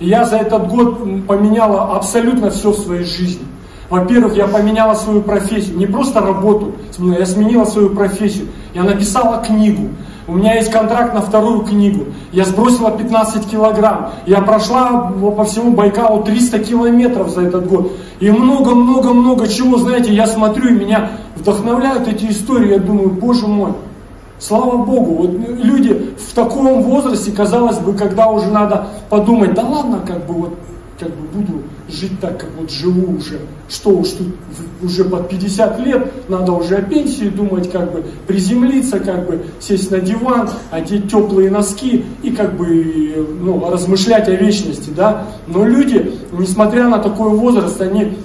И 0.00 0.08
я 0.08 0.26
за 0.26 0.36
этот 0.36 0.68
год 0.68 0.98
поменяла 1.26 1.96
абсолютно 1.96 2.50
все 2.50 2.70
в 2.70 2.78
своей 2.78 3.04
жизни. 3.04 3.46
Во-первых, 3.90 4.36
я 4.36 4.46
поменяла 4.46 4.94
свою 4.94 5.22
профессию, 5.22 5.76
не 5.76 5.86
просто 5.86 6.20
работу 6.20 6.72
я 6.98 7.26
сменила 7.26 7.64
свою 7.64 7.90
профессию. 7.90 8.46
Я 8.74 8.82
написала 8.82 9.42
книгу, 9.42 9.90
у 10.26 10.32
меня 10.32 10.54
есть 10.54 10.70
контракт 10.70 11.14
на 11.14 11.20
вторую 11.20 11.60
книгу. 11.60 12.06
Я 12.32 12.44
сбросила 12.44 12.90
15 12.90 13.46
килограмм. 13.46 14.10
Я 14.26 14.40
прошла 14.40 15.12
по 15.36 15.44
всему 15.44 15.72
Байкалу 15.72 16.22
300 16.22 16.60
километров 16.60 17.28
за 17.28 17.42
этот 17.42 17.68
год. 17.68 17.92
И 18.20 18.30
много-много-много 18.30 19.46
чего, 19.48 19.76
знаете, 19.76 20.14
я 20.14 20.26
смотрю, 20.26 20.68
и 20.68 20.78
меня 20.78 21.10
вдохновляют 21.36 22.08
эти 22.08 22.26
истории. 22.26 22.72
Я 22.72 22.78
думаю, 22.78 23.10
боже 23.10 23.46
мой, 23.46 23.72
слава 24.38 24.78
Богу, 24.78 25.26
вот 25.26 25.30
люди 25.62 26.14
в 26.16 26.34
таком 26.34 26.82
возрасте, 26.82 27.30
казалось 27.30 27.78
бы, 27.78 27.92
когда 27.92 28.28
уже 28.28 28.48
надо 28.48 28.86
подумать, 29.10 29.52
да 29.52 29.62
ладно, 29.62 30.00
как 30.06 30.26
бы 30.26 30.34
вот 30.34 30.58
как 30.98 31.08
бы 31.10 31.26
буду 31.34 31.62
жить 31.88 32.18
так, 32.20 32.40
как 32.40 32.50
вот 32.58 32.70
живу 32.70 33.16
уже. 33.16 33.40
Что 33.68 33.90
уж 33.90 34.10
тут 34.10 34.28
уже 34.82 35.04
под 35.04 35.28
50 35.28 35.80
лет, 35.80 36.12
надо 36.28 36.52
уже 36.52 36.76
о 36.76 36.82
пенсии 36.82 37.28
думать, 37.28 37.70
как 37.70 37.92
бы 37.92 38.04
приземлиться, 38.26 39.00
как 39.00 39.26
бы 39.26 39.44
сесть 39.60 39.90
на 39.90 40.00
диван, 40.00 40.50
одеть 40.70 41.10
теплые 41.10 41.50
носки 41.50 42.04
и 42.22 42.30
как 42.30 42.56
бы 42.56 43.26
ну, 43.40 43.70
размышлять 43.70 44.28
о 44.28 44.32
вечности, 44.32 44.90
да. 44.94 45.26
Но 45.46 45.64
люди, 45.66 46.12
несмотря 46.32 46.88
на 46.88 46.98
такой 46.98 47.30
возраст, 47.30 47.80
они 47.80 48.16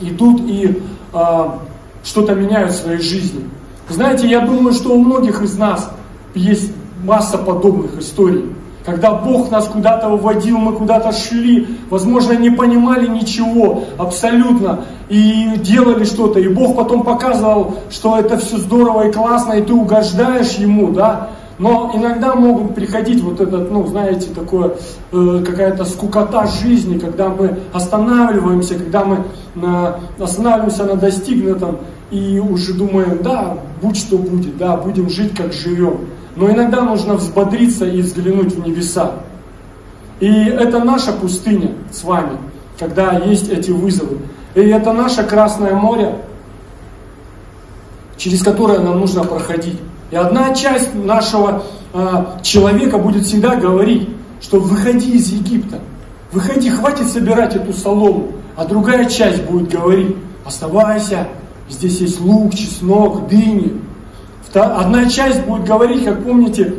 идут 0.00 0.42
и 0.46 0.82
а, 1.12 1.60
что-то 2.04 2.34
меняют 2.34 2.72
в 2.72 2.76
своей 2.76 3.00
жизни. 3.00 3.44
Знаете, 3.88 4.28
я 4.28 4.40
думаю, 4.40 4.74
что 4.74 4.94
у 4.94 5.02
многих 5.02 5.42
из 5.42 5.56
нас 5.56 5.90
есть 6.34 6.72
масса 7.04 7.38
подобных 7.38 7.98
историй 7.98 8.44
когда 8.84 9.12
Бог 9.12 9.50
нас 9.50 9.68
куда-то 9.68 10.08
выводил, 10.08 10.58
мы 10.58 10.72
куда-то 10.72 11.12
шли, 11.12 11.68
возможно, 11.90 12.32
не 12.32 12.50
понимали 12.50 13.06
ничего 13.06 13.84
абсолютно 13.98 14.84
и 15.08 15.52
делали 15.58 16.04
что-то. 16.04 16.40
И 16.40 16.48
Бог 16.48 16.76
потом 16.76 17.02
показывал, 17.02 17.76
что 17.90 18.18
это 18.18 18.38
все 18.38 18.58
здорово 18.58 19.08
и 19.08 19.12
классно, 19.12 19.52
и 19.52 19.62
ты 19.62 19.72
угождаешь 19.72 20.52
Ему, 20.54 20.92
да. 20.92 21.30
Но 21.58 21.92
иногда 21.94 22.34
могут 22.34 22.74
приходить 22.74 23.22
вот 23.22 23.40
этот, 23.40 23.70
ну, 23.70 23.86
знаете, 23.86 24.30
такое, 24.34 24.72
э, 25.12 25.44
какая-то 25.46 25.84
скукота 25.84 26.46
жизни, 26.46 26.98
когда 26.98 27.28
мы 27.28 27.58
останавливаемся, 27.72 28.74
когда 28.74 29.04
мы 29.04 29.24
э, 29.54 29.92
останавливаемся 30.18 30.84
на 30.84 30.96
достигнутом 30.96 31.78
и 32.10 32.40
уже 32.40 32.74
думаем, 32.74 33.20
да, 33.22 33.58
будь 33.80 33.96
что 33.96 34.18
будет, 34.18 34.56
да, 34.56 34.76
будем 34.76 35.08
жить, 35.08 35.36
как 35.36 35.52
живем. 35.52 36.00
Но 36.36 36.50
иногда 36.50 36.82
нужно 36.82 37.14
взбодриться 37.14 37.84
и 37.84 38.00
взглянуть 38.00 38.54
в 38.54 38.66
небеса. 38.66 39.12
И 40.20 40.30
это 40.30 40.82
наша 40.82 41.12
пустыня 41.12 41.72
с 41.90 42.04
вами, 42.04 42.38
когда 42.78 43.18
есть 43.18 43.48
эти 43.48 43.70
вызовы. 43.70 44.18
И 44.54 44.60
это 44.60 44.92
наше 44.92 45.24
Красное 45.24 45.74
море, 45.74 46.16
через 48.16 48.42
которое 48.42 48.78
нам 48.78 49.00
нужно 49.00 49.24
проходить. 49.24 49.78
И 50.10 50.16
одна 50.16 50.54
часть 50.54 50.94
нашего 50.94 51.64
э, 51.92 52.24
человека 52.42 52.98
будет 52.98 53.24
всегда 53.24 53.56
говорить, 53.56 54.08
что 54.40 54.60
выходи 54.60 55.12
из 55.12 55.28
Египта, 55.28 55.80
выходи, 56.32 56.70
хватит 56.70 57.08
собирать 57.08 57.56
эту 57.56 57.72
солому. 57.72 58.32
А 58.56 58.64
другая 58.66 59.06
часть 59.06 59.42
будет 59.44 59.70
говорить, 59.70 60.14
оставайся, 60.44 61.28
здесь 61.68 62.00
есть 62.00 62.20
лук, 62.20 62.54
чеснок, 62.54 63.28
дыни, 63.28 63.80
Одна 64.54 65.08
часть 65.08 65.44
будет 65.44 65.64
говорить, 65.64 66.04
как 66.04 66.22
помните, 66.24 66.74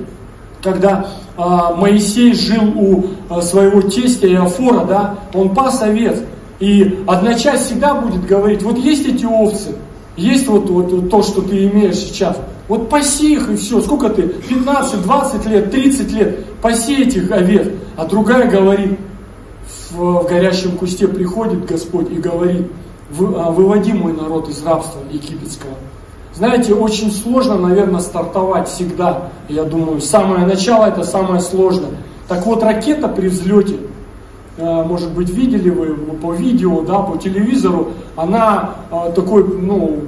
когда 0.61 1.07
а, 1.35 1.73
Моисей 1.75 2.33
жил 2.33 2.63
у 2.75 3.05
а, 3.29 3.41
своего 3.41 3.81
тестя 3.81 4.27
Иофора, 4.27 4.85
да, 4.85 5.15
он 5.33 5.53
пас 5.55 5.81
овец. 5.81 6.19
И 6.59 7.03
одна 7.07 7.33
часть 7.33 7.65
всегда 7.65 7.95
будет 7.95 8.25
говорить, 8.25 8.61
вот 8.63 8.77
есть 8.77 9.05
эти 9.05 9.25
овцы, 9.25 9.75
есть 10.15 10.47
вот, 10.47 10.69
вот, 10.69 10.91
вот 10.91 11.09
то, 11.09 11.23
что 11.23 11.41
ты 11.41 11.65
имеешь 11.67 11.95
сейчас. 11.95 12.37
Вот 12.67 12.89
паси 12.89 13.33
их 13.33 13.49
и 13.49 13.55
все. 13.55 13.81
Сколько 13.81 14.09
ты? 14.09 14.23
15, 14.23 15.01
20 15.01 15.45
лет, 15.47 15.71
30 15.71 16.11
лет. 16.13 16.45
Паси 16.61 17.03
этих 17.03 17.29
овец. 17.31 17.67
А 17.97 18.05
другая 18.05 18.49
говорит, 18.49 18.99
в, 19.91 20.23
в 20.23 20.27
горящем 20.27 20.77
кусте 20.77 21.07
приходит 21.07 21.65
Господь 21.65 22.11
и 22.11 22.15
говорит, 22.15 22.71
«А, 23.19 23.51
выводи 23.51 23.91
мой 23.91 24.13
народ 24.13 24.47
из 24.49 24.63
рабства 24.63 24.99
египетского. 25.11 25.73
Знаете, 26.35 26.73
очень 26.73 27.11
сложно, 27.11 27.57
наверное, 27.57 27.99
стартовать 27.99 28.67
всегда. 28.67 29.29
Я 29.49 29.63
думаю, 29.63 30.01
самое 30.01 30.45
начало 30.45 30.85
это 30.85 31.03
самое 31.03 31.39
сложное. 31.39 31.91
Так 32.27 32.45
вот, 32.45 32.63
ракета 32.63 33.07
при 33.07 33.27
взлете, 33.27 33.77
э, 34.57 34.83
может 34.83 35.11
быть, 35.11 35.29
видели 35.29 35.69
вы 35.69 35.93
по 36.17 36.33
видео, 36.33 36.81
да, 36.81 36.99
по 36.99 37.17
телевизору, 37.17 37.89
она 38.15 38.71
э, 38.89 39.11
такой, 39.15 39.43
ну, 39.43 39.99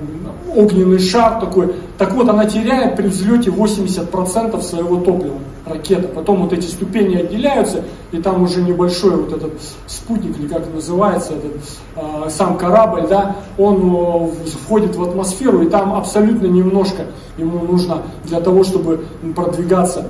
огненный 0.55 0.99
шар 0.99 1.39
такой. 1.39 1.75
Так 1.97 2.13
вот, 2.13 2.27
она 2.27 2.45
теряет 2.45 2.95
при 2.95 3.07
взлете 3.07 3.51
80% 3.51 4.61
своего 4.61 4.97
топлива, 4.97 5.37
ракета. 5.65 6.07
Потом 6.07 6.43
вот 6.43 6.53
эти 6.53 6.65
ступени 6.65 7.15
отделяются, 7.15 7.83
и 8.11 8.21
там 8.21 8.43
уже 8.43 8.61
небольшой 8.61 9.15
вот 9.15 9.33
этот 9.33 9.53
спутник, 9.87 10.37
или 10.39 10.47
как 10.47 10.73
называется, 10.73 11.33
этот 11.33 11.61
э, 11.95 12.29
сам 12.29 12.57
корабль, 12.57 13.07
да, 13.07 13.35
он 13.57 13.95
э, 13.95 14.47
входит 14.63 14.95
в 14.95 15.03
атмосферу, 15.03 15.61
и 15.63 15.69
там 15.69 15.93
абсолютно 15.93 16.47
немножко 16.47 17.05
ему 17.37 17.59
нужно 17.59 18.03
для 18.23 18.39
того, 18.39 18.63
чтобы 18.63 19.05
продвигаться 19.35 20.07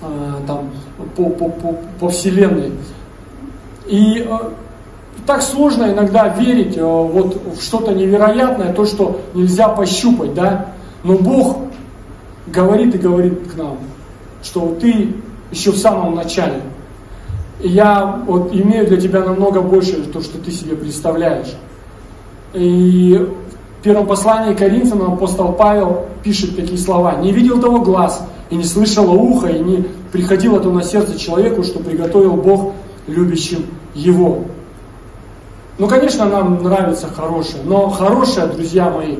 э, 0.00 0.06
там, 0.46 0.70
по, 1.14 1.24
по, 1.30 1.48
по, 1.48 1.76
по 2.00 2.08
Вселенной. 2.08 2.72
И 3.86 4.26
э, 4.28 4.38
так 5.26 5.42
сложно 5.42 5.92
иногда 5.92 6.28
верить 6.28 6.76
э, 6.76 6.82
вот 6.82 7.40
в 7.56 7.62
что-то 7.62 7.92
невероятное, 7.92 8.72
то, 8.72 8.84
что 8.86 9.20
нельзя 9.34 9.68
пощупать, 9.68 10.34
да. 10.34 10.72
Но 11.04 11.14
Бог 11.14 11.58
говорит 12.46 12.94
и 12.94 12.98
говорит 12.98 13.52
к 13.52 13.56
нам, 13.56 13.78
что 14.46 14.76
ты 14.80 15.12
еще 15.50 15.72
в 15.72 15.78
самом 15.78 16.14
начале. 16.14 16.62
И 17.60 17.68
я 17.68 18.22
вот 18.26 18.54
имею 18.54 18.86
для 18.86 19.00
тебя 19.00 19.20
намного 19.20 19.60
больше 19.60 20.02
то, 20.04 20.20
что 20.20 20.38
ты 20.38 20.50
себе 20.50 20.76
представляешь. 20.76 21.52
И 22.54 23.18
в 23.80 23.82
первом 23.82 24.06
послании 24.06 24.54
Коринфянам 24.54 25.14
апостол 25.14 25.52
Павел 25.52 26.06
пишет 26.22 26.56
такие 26.56 26.78
слова. 26.78 27.16
«Не 27.16 27.32
видел 27.32 27.60
того 27.60 27.80
глаз, 27.80 28.24
и 28.50 28.56
не 28.56 28.64
слышало 28.64 29.12
ухо, 29.12 29.48
и 29.48 29.58
не 29.58 29.84
приходило 30.12 30.60
то 30.60 30.70
на 30.70 30.82
сердце 30.82 31.18
человеку, 31.18 31.64
что 31.64 31.80
приготовил 31.80 32.34
Бог 32.34 32.74
любящим 33.06 33.66
его». 33.94 34.44
Ну, 35.78 35.88
конечно, 35.88 36.24
нам 36.24 36.62
нравится 36.62 37.08
хорошее, 37.08 37.62
но 37.64 37.90
хорошее, 37.90 38.46
друзья 38.46 38.88
мои, 38.88 39.16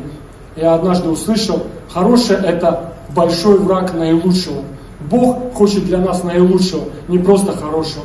я 0.56 0.74
однажды 0.74 1.10
услышал, 1.10 1.64
хорошее 1.92 2.38
это 2.42 2.94
большой 3.14 3.58
враг 3.58 3.92
наилучшего. 3.92 4.62
Бог 5.10 5.54
хочет 5.54 5.84
для 5.86 5.98
нас 5.98 6.22
наилучшего, 6.24 6.84
не 7.08 7.18
просто 7.18 7.52
хорошего. 7.52 8.04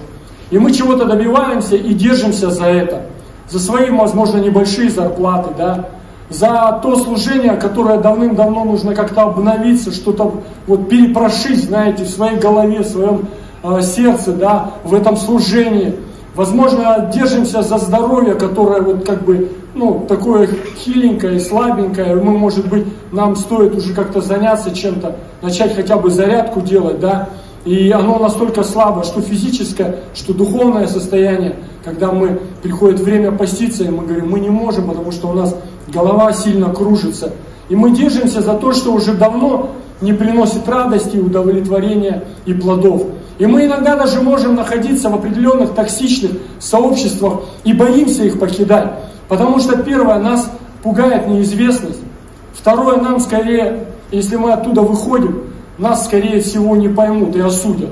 И 0.50 0.60
мы 0.60 0.72
чего-то 0.72 1.06
добиваемся 1.06 1.76
и 1.76 1.94
держимся 1.94 2.50
за 2.50 2.66
это. 2.66 3.04
За 3.50 3.60
свои, 3.60 3.90
возможно, 3.90 4.38
небольшие 4.38 4.90
зарплаты, 4.90 5.54
да, 5.58 5.90
за 6.30 6.80
то 6.82 6.96
служение, 6.96 7.54
которое 7.54 7.98
давным-давно 7.98 8.64
нужно 8.64 8.96
как-то 8.96 9.24
обновиться, 9.24 9.92
что-то 9.92 10.42
вот 10.68 10.90
перепрошить, 10.90 11.66
знаете, 11.66 12.04
в 12.04 12.10
своей 12.10 12.38
голове, 12.38 12.80
в 12.80 12.88
своем 12.88 13.28
э, 13.64 13.82
сердце, 13.82 14.32
да, 14.32 14.72
в 14.84 14.94
этом 14.94 15.18
служении– 15.18 15.96
Возможно, 16.36 17.12
держимся 17.14 17.62
за 17.62 17.78
здоровье, 17.78 18.36
которое 18.36 18.82
вот 18.82 19.06
как 19.06 19.24
бы, 19.24 19.52
ну, 19.74 20.06
такое 20.08 20.50
хиленькое, 20.78 21.40
слабенькое. 21.40 22.16
Мы, 22.16 22.38
может 22.38 22.68
быть, 22.68 22.86
нам 23.12 23.36
стоит 23.36 23.76
уже 23.76 23.94
как-то 23.94 24.22
заняться 24.22 24.76
чем-то, 24.76 25.16
начать 25.42 25.76
хотя 25.76 25.98
бы 25.98 26.10
зарядку 26.10 26.62
делать, 26.62 27.00
да. 27.00 27.30
И 27.64 27.92
оно 27.92 28.18
настолько 28.18 28.64
слабо, 28.64 29.04
что 29.04 29.22
физическое, 29.22 29.98
что 30.16 30.34
духовное 30.34 30.88
состояние, 30.88 31.58
когда 31.86 32.12
мы 32.12 32.40
приходит 32.64 33.00
время 33.00 33.32
поститься, 33.32 33.84
и 33.84 33.90
мы 33.90 34.06
говорим, 34.06 34.32
мы 34.32 34.40
не 34.40 34.50
можем, 34.50 34.88
потому 34.88 35.12
что 35.12 35.30
у 35.30 35.34
нас 35.34 35.56
голова 35.88 36.34
сильно 36.34 36.74
кружится. 36.74 37.32
И 37.70 37.76
мы 37.76 37.92
держимся 37.92 38.42
за 38.42 38.56
то, 38.56 38.74
что 38.74 38.92
уже 38.92 39.14
давно 39.14 39.70
не 40.02 40.14
приносит 40.14 40.68
радости, 40.68 41.18
удовлетворения 41.18 42.24
и 42.46 42.54
плодов. 42.54 43.06
И 43.38 43.46
мы 43.46 43.66
иногда 43.66 43.96
даже 43.96 44.22
можем 44.22 44.56
находиться 44.56 45.10
в 45.10 45.16
определенных 45.16 45.74
токсичных 45.74 46.32
сообществах 46.60 47.42
и 47.64 47.74
боимся 47.74 48.24
их 48.24 48.40
покидать. 48.40 48.92
Потому 49.32 49.60
что 49.60 49.78
первое, 49.78 50.20
нас 50.20 50.52
пугает 50.84 51.26
неизвестность. 51.30 52.02
Второе, 52.54 52.98
нам 52.98 53.22
скорее, 53.22 53.86
если 54.12 54.36
мы 54.36 54.52
оттуда 54.52 54.82
выходим, 54.82 55.44
нас 55.78 56.04
скорее 56.04 56.42
всего 56.42 56.76
не 56.76 56.90
поймут 56.90 57.34
и 57.38 57.40
осудят. 57.40 57.92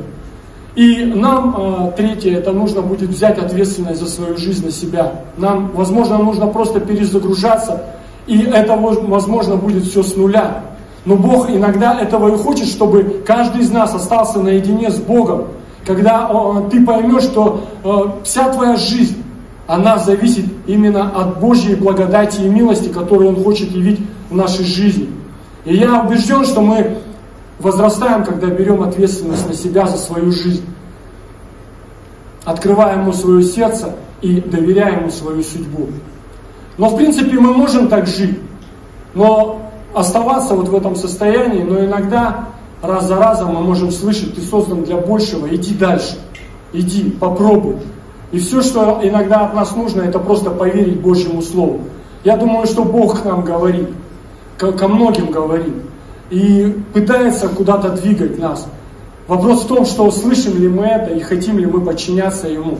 И 0.75 1.05
нам, 1.05 1.55
э, 1.57 1.91
третье, 1.95 2.35
это 2.35 2.51
нужно 2.51 2.81
будет 2.81 3.11
взять 3.11 3.37
ответственность 3.37 4.01
за 4.01 4.07
свою 4.07 4.35
жизнь 4.35 4.65
на 4.65 4.71
себя. 4.71 5.13
Нам, 5.37 5.71
возможно, 5.73 6.17
нужно 6.17 6.47
просто 6.47 6.81
перезагружаться, 6.81 7.83
и 8.27 8.41
это, 8.41 8.75
возможно, 8.75 9.55
будет 9.55 9.85
все 9.85 10.03
с 10.03 10.17
нуля. 10.17 10.65
Но 11.05 11.15
Бог 11.15 11.49
иногда 11.49 11.97
этого 11.97 12.35
и 12.35 12.37
хочет, 12.37 12.67
чтобы 12.67 13.23
каждый 13.25 13.61
из 13.61 13.71
нас 13.71 13.95
остался 13.95 14.39
наедине 14.39 14.91
с 14.91 14.97
Богом. 14.97 15.45
Когда 15.85 16.29
ты 16.69 16.85
поймешь, 16.85 17.23
что 17.23 17.61
э, 17.85 17.89
вся 18.25 18.49
твоя 18.49 18.75
жизнь, 18.75 19.23
она 19.69 19.99
зависит 19.99 20.45
именно 20.65 21.11
от 21.11 21.39
Божьей 21.39 21.75
благодати 21.75 22.41
и 22.41 22.49
милости, 22.49 22.89
которую 22.89 23.29
Он 23.29 23.43
хочет 23.43 23.69
явить 23.69 23.99
в 24.31 24.35
нашей 24.35 24.65
жизни. 24.65 25.11
И 25.63 25.75
я 25.75 26.01
убежден, 26.01 26.43
что 26.43 26.61
мы 26.61 26.97
возрастаем, 27.59 28.23
когда 28.23 28.47
берем 28.47 28.81
ответственность 28.81 29.47
на 29.47 29.53
себя 29.53 29.85
за 29.85 29.97
свою 29.97 30.31
жизнь. 30.31 30.65
Открываем 32.45 33.01
ему 33.01 33.13
свое 33.13 33.43
сердце 33.43 33.93
и 34.23 34.41
доверяем 34.41 35.01
ему 35.01 35.11
свою 35.11 35.43
судьбу. 35.43 35.89
Но 36.79 36.89
в 36.89 36.97
принципе 36.97 37.39
мы 37.39 37.53
можем 37.53 37.89
так 37.89 38.07
жить. 38.07 38.39
Но 39.13 39.69
оставаться 39.93 40.55
вот 40.55 40.69
в 40.69 40.75
этом 40.75 40.95
состоянии, 40.95 41.61
но 41.61 41.85
иногда 41.85 42.49
раз 42.81 43.05
за 43.05 43.17
разом 43.17 43.53
мы 43.53 43.61
можем 43.61 43.91
слышать, 43.91 44.33
ты 44.33 44.41
создан 44.41 44.83
для 44.83 44.97
большего, 44.97 45.47
иди 45.53 45.75
дальше, 45.75 46.17
иди, 46.73 47.11
попробуй. 47.11 47.75
И 48.31 48.39
все, 48.39 48.61
что 48.61 48.99
иногда 49.01 49.45
от 49.45 49.55
нас 49.55 49.75
нужно, 49.75 50.01
это 50.01 50.19
просто 50.19 50.51
поверить 50.51 50.99
Божьему 50.99 51.41
Слову. 51.41 51.81
Я 52.23 52.37
думаю, 52.37 52.67
что 52.67 52.83
Бог 52.83 53.21
к 53.21 53.25
нам 53.25 53.43
говорит, 53.43 53.89
ко 54.57 54.87
многим 54.87 55.31
говорит, 55.31 55.73
и 56.29 56.75
пытается 56.93 57.47
куда-то 57.47 57.89
двигать 57.89 58.37
нас. 58.37 58.67
Вопрос 59.27 59.63
в 59.63 59.67
том, 59.67 59.85
что 59.85 60.09
слышим 60.11 60.59
ли 60.59 60.67
мы 60.67 60.85
это 60.85 61.13
и 61.13 61.19
хотим 61.21 61.59
ли 61.59 61.65
мы 61.65 61.81
подчиняться 61.81 62.47
Ему. 62.47 62.77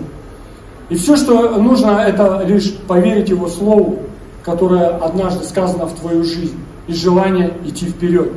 И 0.89 0.95
все, 0.95 1.15
что 1.15 1.57
нужно, 1.57 2.01
это 2.01 2.43
лишь 2.45 2.73
поверить 2.87 3.29
Его 3.29 3.47
Слову, 3.47 3.99
которое 4.43 4.87
однажды 4.87 5.45
сказано 5.45 5.85
в 5.85 5.93
твою 5.93 6.23
жизнь 6.23 6.57
и 6.87 6.93
желание 6.93 7.53
идти 7.65 7.85
вперед. 7.85 8.31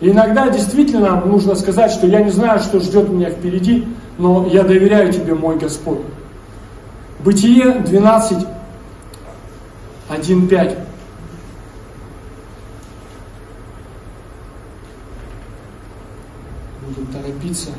И 0.00 0.10
иногда 0.10 0.48
действительно 0.48 1.20
нужно 1.24 1.54
сказать, 1.54 1.90
что 1.90 2.06
я 2.06 2.22
не 2.22 2.30
знаю, 2.30 2.60
что 2.60 2.80
ждет 2.80 3.08
меня 3.08 3.30
впереди, 3.30 3.86
но 4.18 4.46
я 4.50 4.62
доверяю 4.62 5.12
тебе, 5.12 5.34
мой 5.34 5.58
Господь. 5.58 6.00
Бытие 7.20 7.80
12, 7.80 8.46
1, 10.08 10.48
5. 10.48 10.78
Будем 16.86 17.06
торопиться. 17.06 17.70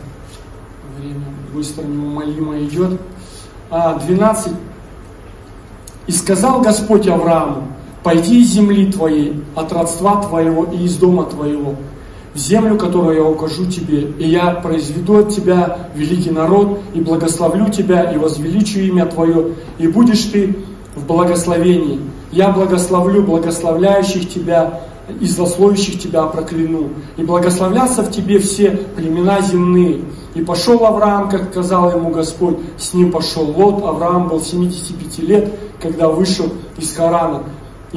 Время 0.99 1.25
быстро 1.53 1.83
неумолимо 1.83 2.59
идет. 2.63 2.99
12. 3.69 4.51
А, 4.51 4.55
«И 6.07 6.11
сказал 6.11 6.61
Господь 6.61 7.07
Аврааму, 7.07 7.67
Пойди 8.07 8.41
из 8.41 8.53
земли 8.53 8.89
твоей, 8.89 9.43
от 9.53 9.73
родства 9.73 10.21
твоего 10.23 10.63
и 10.63 10.85
из 10.85 10.95
дома 10.95 11.25
твоего, 11.25 11.75
землю, 12.37 12.77
которую 12.77 13.15
я 13.15 13.23
укажу 13.23 13.65
тебе, 13.65 14.11
и 14.19 14.27
я 14.29 14.51
произведу 14.51 15.19
от 15.19 15.29
тебя 15.29 15.89
великий 15.95 16.31
народ, 16.31 16.79
и 16.93 17.01
благословлю 17.01 17.69
тебя, 17.69 18.11
и 18.11 18.17
возвеличу 18.17 18.79
имя 18.79 19.05
твое, 19.05 19.53
и 19.77 19.87
будешь 19.87 20.23
ты 20.25 20.55
в 20.95 21.05
благословении. 21.05 21.99
Я 22.31 22.49
благословлю 22.49 23.23
благословляющих 23.23 24.29
тебя, 24.29 24.81
и 25.21 25.25
злословящих 25.25 25.99
тебя 25.99 26.23
прокляну. 26.23 26.89
И 27.15 27.23
благословлятся 27.23 28.03
в 28.03 28.11
тебе 28.11 28.39
все 28.39 28.71
племена 28.71 29.39
земные. 29.41 30.01
И 30.35 30.41
пошел 30.41 30.85
Авраам, 30.85 31.29
как 31.29 31.51
сказал 31.51 31.91
ему 31.91 32.09
Господь, 32.09 32.57
с 32.77 32.93
ним 32.93 33.11
пошел 33.11 33.45
Лот. 33.57 33.83
Авраам 33.85 34.27
был 34.27 34.41
75 34.41 35.19
лет, 35.19 35.53
когда 35.81 36.09
вышел 36.09 36.47
из 36.77 36.93
Харана 36.93 37.43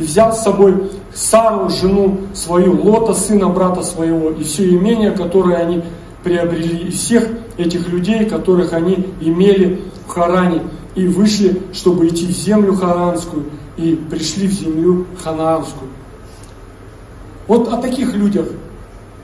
и 0.00 0.02
взял 0.02 0.32
с 0.32 0.42
собой 0.42 0.90
Сару, 1.14 1.68
жену 1.68 2.20
свою, 2.34 2.80
Лота, 2.82 3.12
сына 3.14 3.48
брата 3.48 3.82
своего, 3.82 4.30
и 4.30 4.42
все 4.42 4.68
имение, 4.68 5.10
которое 5.10 5.56
они 5.56 5.82
приобрели, 6.24 6.88
и 6.88 6.90
всех 6.90 7.28
этих 7.58 7.88
людей, 7.88 8.24
которых 8.24 8.72
они 8.72 9.06
имели 9.20 9.82
в 10.06 10.10
Харане, 10.10 10.62
и 10.94 11.06
вышли, 11.06 11.62
чтобы 11.72 12.08
идти 12.08 12.26
в 12.26 12.30
землю 12.30 12.74
харанскую, 12.74 13.44
и 13.76 13.94
пришли 14.10 14.48
в 14.48 14.52
землю 14.52 15.06
ханаанскую. 15.22 15.90
Вот 17.46 17.72
о 17.72 17.76
таких 17.76 18.14
людях 18.14 18.46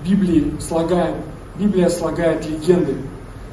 Библии 0.07 0.53
слагает, 0.61 1.17
Библия 1.59 1.89
слагает 1.89 2.49
легенды, 2.49 2.97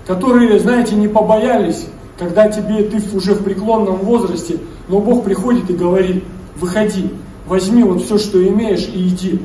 которые, 0.06 0.60
знаете, 0.60 0.96
не 0.96 1.08
побоялись, 1.08 1.86
когда 2.18 2.50
тебе, 2.50 2.84
ты 2.84 3.02
уже 3.16 3.34
в 3.34 3.44
преклонном 3.44 3.98
возрасте, 3.98 4.58
но 4.88 5.00
Бог 5.00 5.24
приходит 5.24 5.70
и 5.70 5.74
говорит, 5.74 6.24
выходи, 6.56 7.10
возьми 7.48 7.84
вот 7.84 8.04
все, 8.04 8.18
что 8.18 8.46
имеешь 8.46 8.88
и 8.88 9.08
иди. 9.08 9.40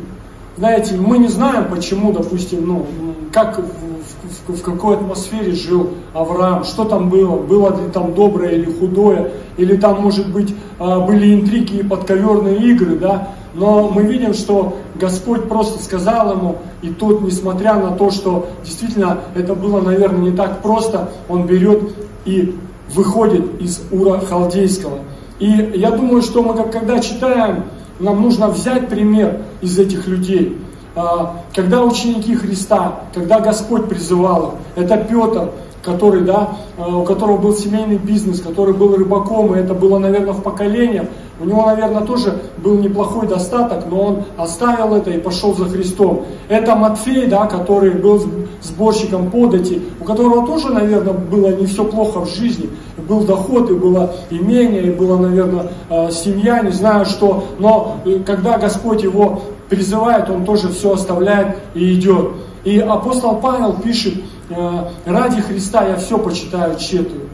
Знаете, 0.56 0.96
мы 0.96 1.18
не 1.18 1.28
знаем, 1.28 1.66
почему, 1.70 2.12
допустим, 2.12 2.66
ну, 2.66 2.86
как, 3.32 3.58
в, 3.58 4.52
в, 4.52 4.56
в 4.56 4.62
какой 4.62 4.96
атмосфере 4.96 5.52
жил 5.52 5.90
Авраам, 6.14 6.64
что 6.64 6.84
там 6.84 7.10
было, 7.10 7.36
было 7.36 7.70
ли 7.70 7.90
там 7.92 8.14
доброе 8.14 8.56
или 8.56 8.72
худое, 8.72 9.30
или 9.56 9.76
там, 9.76 10.02
может 10.02 10.32
быть, 10.32 10.54
а, 10.78 11.00
были 11.00 11.34
интриги 11.34 11.76
и 11.76 11.82
подковерные 11.82 12.56
игры, 12.56 12.96
да, 12.96 13.28
но 13.54 13.88
мы 13.88 14.02
видим, 14.02 14.34
что 14.34 14.78
Господь 14.94 15.48
просто 15.48 15.82
сказал 15.82 16.32
ему, 16.32 16.58
и 16.82 16.90
тот, 16.90 17.22
несмотря 17.22 17.74
на 17.74 17.92
то, 17.92 18.10
что 18.10 18.48
действительно 18.64 19.18
это 19.34 19.54
было, 19.54 19.80
наверное, 19.80 20.30
не 20.30 20.36
так 20.36 20.62
просто, 20.62 21.10
он 21.28 21.46
берет 21.46 21.82
и 22.24 22.56
выходит 22.94 23.60
из 23.60 23.82
Ура 23.90 24.20
Халдейского. 24.20 24.98
И 25.38 25.72
я 25.74 25.90
думаю, 25.90 26.22
что 26.22 26.42
мы, 26.42 26.54
когда 26.70 26.98
читаем, 26.98 27.64
нам 28.00 28.22
нужно 28.22 28.48
взять 28.48 28.88
пример 28.88 29.40
из 29.60 29.78
этих 29.78 30.06
людей. 30.06 30.58
А, 30.94 31.42
когда 31.54 31.84
ученики 31.84 32.34
Христа, 32.34 33.00
когда 33.14 33.40
Господь 33.40 33.88
призывал 33.88 34.54
их, 34.76 34.84
это 34.84 34.96
Петр, 34.96 35.50
который, 35.82 36.22
да, 36.22 36.56
а, 36.76 36.96
у 36.96 37.04
которого 37.04 37.38
был 37.38 37.54
семейный 37.54 37.98
бизнес, 37.98 38.40
который 38.40 38.74
был 38.74 38.96
рыбаком, 38.96 39.54
и 39.54 39.58
это 39.58 39.74
было, 39.74 39.98
наверное, 39.98 40.32
в 40.32 40.42
поколениях. 40.42 41.06
У 41.40 41.44
него, 41.44 41.66
наверное, 41.66 42.02
тоже 42.02 42.36
был 42.58 42.78
неплохой 42.78 43.28
достаток, 43.28 43.84
но 43.88 44.00
он 44.00 44.24
оставил 44.36 44.94
это 44.94 45.10
и 45.10 45.18
пошел 45.18 45.54
за 45.54 45.66
Христом. 45.66 46.26
Это 46.48 46.74
Матфей, 46.74 47.26
да, 47.26 47.46
который 47.46 47.90
был 47.90 48.20
сборщиком 48.60 49.30
подати, 49.30 49.82
у 50.00 50.04
которого 50.04 50.46
тоже, 50.46 50.70
наверное, 50.70 51.12
было 51.12 51.54
не 51.54 51.66
все 51.66 51.84
плохо 51.84 52.24
в 52.24 52.28
жизни. 52.28 52.68
Был 53.08 53.20
доход, 53.20 53.70
и 53.70 53.74
было 53.74 54.14
имение, 54.30 54.88
и 54.88 54.90
была, 54.90 55.16
наверное, 55.16 55.70
а, 55.88 56.10
семья, 56.10 56.60
не 56.60 56.72
знаю 56.72 57.06
что. 57.06 57.44
Но 57.58 57.98
э, 58.04 58.18
когда 58.26 58.58
Господь 58.58 59.04
его 59.04 59.42
призывает, 59.68 60.28
он 60.30 60.44
тоже 60.44 60.68
все 60.70 60.92
оставляет 60.92 61.56
и 61.74 61.94
идет. 61.94 62.32
И 62.64 62.80
апостол 62.80 63.36
Павел 63.36 63.74
пишет, 63.74 64.14
«Э, 64.50 64.88
ради 65.06 65.40
Христа 65.40 65.86
я 65.86 65.96
все 65.96 66.18
почитаю 66.18 66.76
тщетую. 66.76 67.28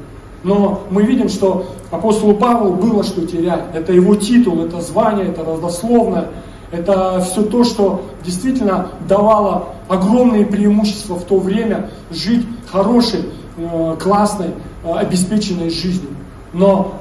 Но 0.44 0.82
мы 0.90 1.02
видим, 1.02 1.30
что 1.30 1.66
апостолу 1.90 2.34
Павлу 2.34 2.74
было 2.74 3.02
что 3.02 3.26
терять. 3.26 3.64
Это 3.72 3.92
его 3.92 4.14
титул, 4.14 4.62
это 4.64 4.80
звание, 4.82 5.28
это 5.28 5.42
родословное. 5.42 6.28
Это 6.70 7.20
все 7.20 7.42
то, 7.42 7.64
что 7.64 8.02
действительно 8.24 8.88
давало 9.08 9.70
огромные 9.88 10.44
преимущества 10.44 11.14
в 11.14 11.24
то 11.24 11.38
время 11.38 11.90
жить 12.10 12.46
хорошей, 12.70 13.30
э, 13.56 13.96
классной, 14.00 14.50
э, 14.84 14.92
обеспеченной 14.92 15.70
жизнью. 15.70 16.10
Но 16.52 16.94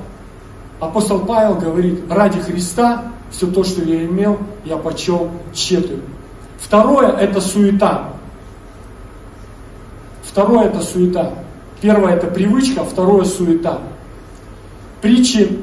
апостол 0.79 1.19
Павел 1.19 1.55
говорит, 1.55 2.03
ради 2.09 2.39
Христа 2.39 3.05
все 3.29 3.47
то, 3.47 3.63
что 3.63 3.83
я 3.83 4.05
имел, 4.05 4.37
я 4.63 4.77
почел 4.77 5.29
тщетую. 5.53 6.01
Второе– 6.59 7.09
это 7.19 7.41
суета. 7.41 8.09
Второе– 10.23 10.65
это 10.69 10.79
суета. 10.81 11.33
Первое– 11.83 12.13
это 12.15 12.27
привычка, 12.27 12.85
второе– 12.85 13.25
суета. 13.25 13.79
Притчи 15.01 15.61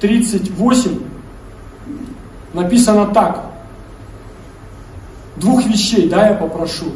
38 0.00 0.98
написано 2.54 3.08
так. 3.08 3.44
Двух 5.36 5.66
вещей, 5.66 6.08
да, 6.08 6.28
я 6.28 6.34
попрошу. 6.34 6.86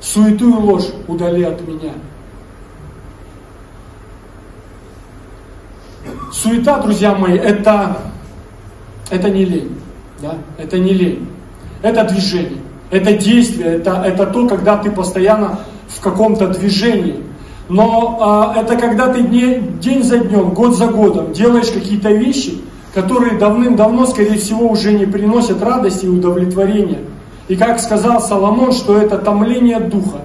Суету 0.00 0.50
и 0.50 0.54
ложь 0.54 0.88
удали 1.06 1.44
от 1.44 1.64
меня. 1.68 1.92
Суета, 6.32 6.80
друзья 6.80 7.14
мои, 7.14 7.38
это 7.38 7.96
это 9.08 9.30
не 9.30 9.44
лень. 9.44 9.80
Да? 10.20 10.34
Это 10.58 10.80
не 10.80 10.92
лень. 10.92 11.28
Это 11.82 12.02
движение. 12.02 12.58
Это 12.90 13.12
действие. 13.12 13.76
Это, 13.76 14.02
это 14.04 14.26
то, 14.26 14.48
когда 14.48 14.78
ты 14.78 14.90
постоянно 14.90 15.60
в 15.88 16.00
каком-то 16.00 16.48
движении. 16.48 17.22
Но 17.68 18.18
а, 18.20 18.60
это 18.60 18.76
когда 18.76 19.12
ты 19.12 19.22
дне, 19.22 19.60
день 19.80 20.02
за 20.02 20.18
днем, 20.18 20.50
год 20.50 20.76
за 20.76 20.86
годом 20.86 21.32
делаешь 21.32 21.68
какие-то 21.68 22.10
вещи, 22.10 22.60
которые 22.94 23.38
давным-давно, 23.38 24.06
скорее 24.06 24.38
всего, 24.38 24.68
уже 24.68 24.92
не 24.92 25.04
приносят 25.04 25.62
радости 25.62 26.06
и 26.06 26.08
удовлетворения. 26.08 27.00
И 27.48 27.56
как 27.56 27.80
сказал 27.80 28.20
Соломон, 28.20 28.72
что 28.72 28.96
это 28.96 29.18
томление 29.18 29.80
духа. 29.80 30.20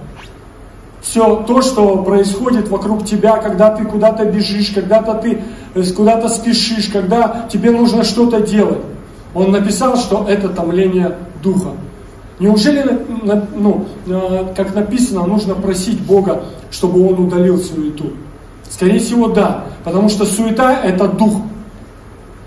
Все 1.01 1.37
то, 1.47 1.61
что 1.63 1.97
происходит 1.97 2.69
вокруг 2.69 3.05
тебя, 3.05 3.37
когда 3.37 3.71
ты 3.71 3.85
куда-то 3.85 4.25
бежишь, 4.25 4.69
когда-то 4.69 5.15
ты 5.15 5.41
э, 5.73 5.83
куда-то 5.95 6.29
спешишь, 6.29 6.87
когда 6.89 7.47
тебе 7.51 7.71
нужно 7.71 8.03
что-то 8.03 8.39
делать. 8.39 8.81
Он 9.33 9.51
написал, 9.51 9.97
что 9.97 10.25
это 10.27 10.49
томление 10.49 11.17
духа. 11.41 11.71
Неужели, 12.41 12.83
ну, 13.55 13.85
э, 14.07 14.45
как 14.55 14.73
написано, 14.73 15.27
нужно 15.27 15.53
просить 15.53 16.01
Бога, 16.01 16.45
чтобы 16.71 17.07
Он 17.07 17.19
удалил 17.25 17.59
суету? 17.59 18.13
Скорее 18.67 18.97
всего, 18.97 19.27
да. 19.27 19.65
Потому 19.83 20.09
что 20.09 20.25
суета– 20.25 20.81
это 20.83 21.07
дух. 21.07 21.35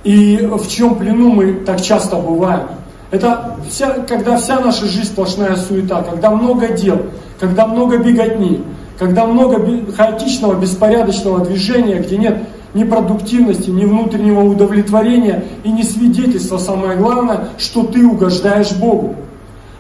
И 0.02 0.36
в 0.38 0.68
чем 0.68 0.96
плену 0.96 1.30
мы 1.30 1.52
так 1.64 1.80
часто 1.80 2.16
бываем? 2.16 2.66
Это 3.12 3.56
вся, 3.70 3.90
когда 4.08 4.36
вся 4.36 4.58
наша 4.58 4.86
жизнь 4.86 5.06
сплошная 5.06 5.54
суета, 5.54 6.02
когда 6.02 6.30
много 6.30 6.72
дел, 6.72 7.02
когда 7.38 7.64
много 7.64 7.98
беготни, 7.98 8.64
когда 8.98 9.26
много 9.26 9.64
хаотичного, 9.96 10.54
беспорядочного 10.54 11.44
движения, 11.44 12.00
где 12.00 12.18
нет 12.18 12.38
ни 12.74 12.82
продуктивности, 12.82 13.70
ни 13.70 13.84
внутреннего 13.84 14.40
удовлетворения 14.40 15.44
и 15.62 15.70
ни 15.70 15.82
свидетельства, 15.82 16.58
самое 16.58 16.96
главное, 16.96 17.50
что 17.58 17.84
ты 17.84 18.04
угождаешь 18.04 18.72
Богу. 18.72 19.14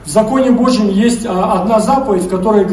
В 0.04 0.10
законе 0.10 0.50
Божьем 0.50 0.90
есть 0.90 1.24
а, 1.24 1.62
одна 1.62 1.80
заповедь, 1.80 2.28
которая, 2.28 2.66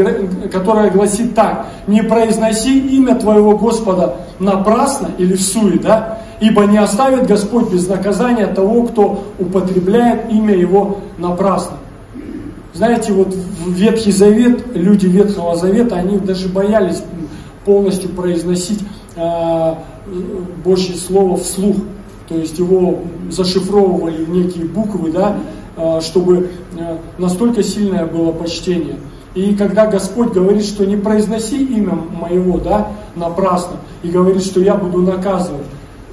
которая 0.51 0.91
гласит 0.91 1.34
так. 1.34 1.67
Не 1.88 2.03
произноси 2.03 2.77
имя 2.77 3.15
твоего 3.15 3.57
Господа 3.57 4.15
напрасно 4.39 5.09
или 5.17 5.36
в 5.36 5.41
суе, 5.41 5.79
да? 5.79 6.19
Ибо 6.41 6.65
не 6.65 6.77
оставит 6.77 7.27
Господь 7.27 7.71
без 7.71 7.88
наказания 7.88 8.47
того, 8.47 8.84
кто 8.84 9.23
употребляет 9.39 10.29
имя 10.29 10.55
Его 10.55 10.99
напрасно. 11.17 11.77
Знаете, 12.73 13.13
вот 13.13 13.34
в 13.34 13.71
Ветхий 13.71 14.11
Завет, 14.11 14.75
люди 14.75 15.05
Ветхого 15.05 15.55
Завета, 15.55 15.95
они 15.95 16.17
даже 16.17 16.49
боялись 16.49 17.03
полностью 17.63 18.09
произносить 18.09 18.79
э, 19.15 19.75
Божье 20.65 20.95
Слово 20.95 21.38
вслух. 21.38 21.77
То 22.27 22.36
есть 22.36 22.57
его 22.57 22.99
зашифровывали 23.29 24.23
в 24.23 24.29
некие 24.29 24.65
буквы, 24.65 25.11
да, 25.11 25.38
чтобы 26.01 26.49
э, 26.78 26.97
настолько 27.17 27.63
сильное 27.63 28.05
было 28.05 28.32
почтение. 28.32 28.97
И 29.34 29.55
когда 29.55 29.88
Господь 29.88 30.34
говорит, 30.34 30.65
что 30.65 30.86
не 30.86 30.97
произноси 30.97 31.63
имя 31.63 31.93
моего 31.93 32.57
да, 32.57 32.91
напрасно, 33.15 33.78
и 34.03 34.09
говорит, 34.09 34.43
что 34.43 34.59
я 34.59 34.76
буду 34.76 35.01
наказывать, 35.01 35.65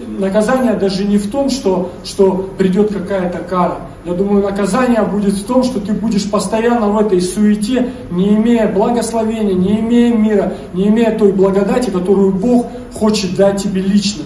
наказание 0.07 0.75
даже 0.75 1.05
не 1.05 1.19
в 1.19 1.31
том, 1.31 1.51
что, 1.51 1.91
что 2.05 2.51
придет 2.57 2.93
какая-то 2.93 3.39
кара. 3.39 3.79
Я 4.05 4.15
думаю, 4.15 4.43
наказание 4.43 5.03
будет 5.03 5.35
в 5.35 5.45
том, 5.45 5.65
что 5.65 5.81
ты 5.81 5.93
будешь 5.93 6.31
постоянно 6.31 6.89
в 6.89 6.99
этой 6.99 7.21
суете, 7.21 7.91
не 8.11 8.37
имея 8.37 8.73
благословения, 8.73 9.55
не 9.55 9.81
имея 9.81 10.15
мира, 10.15 10.53
не 10.73 10.89
имея 10.89 11.19
той 11.19 11.33
благодати, 11.33 11.91
которую 11.91 12.33
Бог 12.33 12.67
хочет 12.95 13.35
дать 13.35 13.63
тебе 13.63 13.83
лично. 13.83 14.25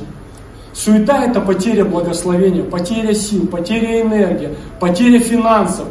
Суета– 0.73 1.25
это 1.27 1.41
потеря 1.41 1.85
благословения, 1.85 2.63
потеря 2.63 3.15
сил, 3.15 3.47
потеря 3.47 4.01
энергии, 4.01 4.51
потеря 4.81 5.19
финансов. 5.19 5.87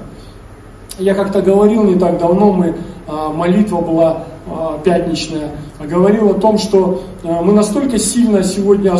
Я 0.97 1.13
как-то 1.13 1.41
говорил 1.41 1.83
не 1.83 1.99
так 1.99 2.17
давно, 2.17 2.51
мы, 2.51 2.75
а, 3.07 3.29
молитва 3.29 3.81
была 3.81 4.23
а, 4.47 4.79
пятничная, 4.83 5.51
говорил 5.79 6.31
о 6.31 6.33
том, 6.33 6.57
что 6.57 7.03
а, 7.23 7.41
мы 7.43 7.53
настолько 7.53 7.99
сильно 7.99 8.43
сегодня 8.43 8.95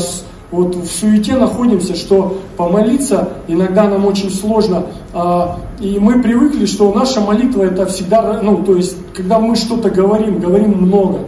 вот 0.51 0.75
в 0.75 0.87
суете 0.87 1.35
находимся, 1.35 1.95
что 1.95 2.37
помолиться 2.57 3.29
иногда 3.47 3.87
нам 3.87 4.05
очень 4.05 4.29
сложно. 4.29 4.87
И 5.79 5.97
мы 5.97 6.21
привыкли, 6.21 6.65
что 6.65 6.93
наша 6.93 7.21
молитва 7.21 7.63
это 7.63 7.85
всегда, 7.85 8.41
ну, 8.43 8.57
то 8.57 8.75
есть, 8.75 8.97
когда 9.13 9.39
мы 9.39 9.55
что-то 9.55 9.89
говорим, 9.89 10.39
говорим 10.39 10.71
много. 10.71 11.19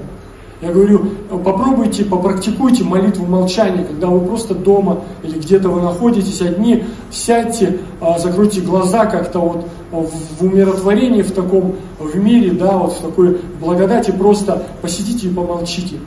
Я 0.62 0.74
говорю, 0.74 1.06
попробуйте, 1.44 2.06
попрактикуйте 2.06 2.84
молитву 2.84 3.26
молчания, 3.26 3.84
когда 3.84 4.08
вы 4.08 4.26
просто 4.26 4.56
дома 4.56 5.02
или 5.24 5.38
где-то 5.38 5.70
вы 5.70 5.82
находитесь 5.82 6.42
одни, 6.42 6.84
сядьте, 7.12 7.80
а, 8.02 8.18
закройте 8.20 8.62
глаза 8.62 9.06
как-то 9.06 9.40
вот 9.40 9.66
в 9.92 10.44
умиротворении 10.44 11.22
в 11.22 11.32
таком, 11.32 11.76
в 12.00 12.16
мире, 12.18 12.52
да, 12.52 12.78
вот 12.78 12.94
в 12.94 13.02
такой 13.02 13.40
благодати, 13.60 14.12
просто 14.12 14.64
посидите 14.82 15.28
и 15.28 15.34
помолчите. 15.34 15.98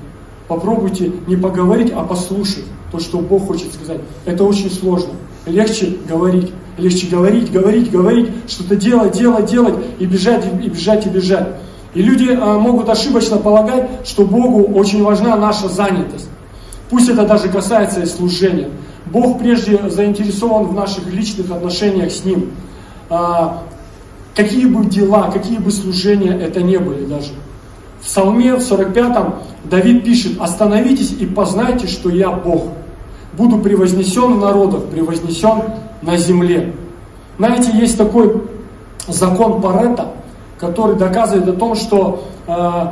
Попробуйте 0.48 1.12
не 1.26 1.36
поговорить, 1.36 1.92
а 1.94 2.02
послушать 2.04 2.64
то, 2.90 3.00
что 3.00 3.18
Бог 3.18 3.46
хочет 3.46 3.72
сказать. 3.74 4.00
Это 4.24 4.44
очень 4.44 4.70
сложно. 4.70 5.10
Легче 5.46 5.96
говорить. 6.08 6.52
Легче 6.78 7.06
говорить, 7.08 7.50
говорить, 7.50 7.90
говорить, 7.90 8.28
что-то 8.46 8.76
делать, 8.76 9.16
делать, 9.16 9.46
делать, 9.46 9.74
и 9.98 10.04
бежать, 10.04 10.44
и 10.62 10.68
бежать, 10.68 11.06
и 11.06 11.08
бежать. 11.08 11.48
И 11.96 12.02
люди 12.02 12.28
а, 12.30 12.58
могут 12.58 12.90
ошибочно 12.90 13.38
полагать, 13.38 14.06
что 14.06 14.26
Богу 14.26 14.64
очень 14.78 15.02
важна 15.02 15.34
наша 15.34 15.70
занятость. 15.70 16.28
Пусть 16.90 17.08
это 17.08 17.26
даже 17.26 17.48
касается 17.48 18.02
и 18.02 18.06
служения. 18.06 18.68
Бог 19.06 19.38
прежде 19.38 19.88
заинтересован 19.88 20.64
в 20.64 20.74
наших 20.74 21.10
личных 21.10 21.50
отношениях 21.50 22.12
с 22.12 22.22
Ним. 22.22 22.50
А, 23.08 23.62
какие 24.34 24.66
бы 24.66 24.84
дела, 24.84 25.30
какие 25.30 25.56
бы 25.56 25.70
служения 25.70 26.38
это 26.38 26.60
не 26.60 26.76
были 26.76 27.06
даже. 27.06 27.32
В 28.02 28.04
Псалме 28.04 28.56
в 28.56 28.58
45-м 28.58 29.36
Давид 29.64 30.04
пишет, 30.04 30.38
остановитесь 30.38 31.12
и 31.12 31.24
познайте, 31.24 31.86
что 31.86 32.10
я 32.10 32.30
Бог. 32.30 32.64
Буду 33.38 33.56
превознесен 33.56 34.34
в 34.34 34.38
народах, 34.38 34.84
превознесен 34.84 35.62
на 36.02 36.18
земле. 36.18 36.74
Знаете, 37.38 37.70
есть 37.72 37.96
такой 37.96 38.42
закон 39.08 39.62
Парета, 39.62 40.12
который 40.58 40.96
доказывает 40.96 41.48
о 41.48 41.52
том, 41.52 41.74
что 41.74 42.24
э, 42.46 42.86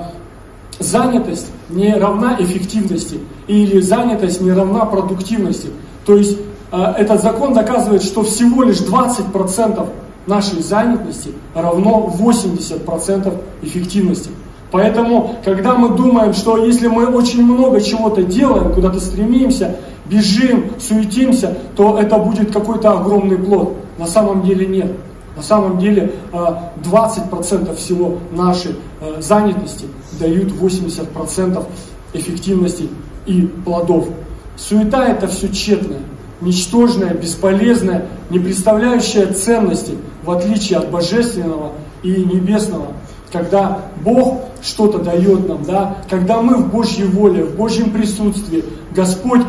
занятость 0.78 1.50
не 1.68 1.94
равна 1.94 2.36
эффективности 2.38 3.20
или 3.46 3.80
занятость 3.80 4.40
не 4.40 4.52
равна 4.52 4.84
продуктивности. 4.84 5.70
То 6.04 6.16
есть 6.16 6.38
э, 6.72 6.94
этот 6.98 7.22
закон 7.22 7.54
доказывает, 7.54 8.02
что 8.02 8.22
всего 8.22 8.62
лишь 8.62 8.80
20% 8.80 9.88
нашей 10.26 10.62
занятости 10.62 11.32
равно 11.54 12.12
80% 12.18 13.34
эффективности. 13.62 14.30
Поэтому, 14.70 15.36
когда 15.44 15.76
мы 15.76 15.90
думаем, 15.90 16.34
что 16.34 16.56
если 16.56 16.88
мы 16.88 17.06
очень 17.06 17.44
много 17.44 17.80
чего-то 17.80 18.24
делаем, 18.24 18.72
куда-то 18.72 18.98
стремимся, 18.98 19.76
бежим, 20.06 20.72
суетимся, 20.80 21.56
то 21.76 21.98
это 21.98 22.18
будет 22.18 22.52
какой-то 22.52 22.92
огромный 22.92 23.38
плод. 23.38 23.76
На 23.98 24.06
самом 24.06 24.42
деле 24.42 24.66
нет. 24.66 24.90
На 25.36 25.42
самом 25.42 25.78
деле 25.78 26.14
20% 26.32 27.72
э, 27.72 27.74
всего 27.74 28.18
нашей 28.32 28.76
э, 29.00 29.20
занятости 29.20 29.86
дают 30.20 30.52
80% 30.52 31.64
эффективности 32.12 32.88
и 33.26 33.42
плодов. 33.64 34.08
Суета 34.56 35.08
это 35.08 35.26
все 35.26 35.48
тщетное, 35.48 36.00
ничтожное, 36.40 37.14
бесполезное, 37.14 38.06
не 38.30 38.38
представляющее 38.38 39.26
ценности, 39.26 39.96
в 40.22 40.30
отличие 40.30 40.78
от 40.78 40.90
божественного 40.90 41.72
и 42.02 42.10
небесного 42.10 42.88
когда 43.34 43.80
Бог 44.04 44.44
что-то 44.62 45.00
дает 45.00 45.48
нам, 45.48 45.64
да, 45.64 45.96
когда 46.08 46.40
мы 46.40 46.56
в 46.56 46.70
Божьей 46.70 47.06
воле, 47.06 47.42
в 47.42 47.56
Божьем 47.56 47.90
присутствии, 47.90 48.64
Господь 48.92 49.40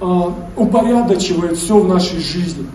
э, 0.00 0.20
упорядочивает 0.56 1.56
все 1.56 1.78
в 1.78 1.86
нашей 1.86 2.18
жизни. 2.18 2.66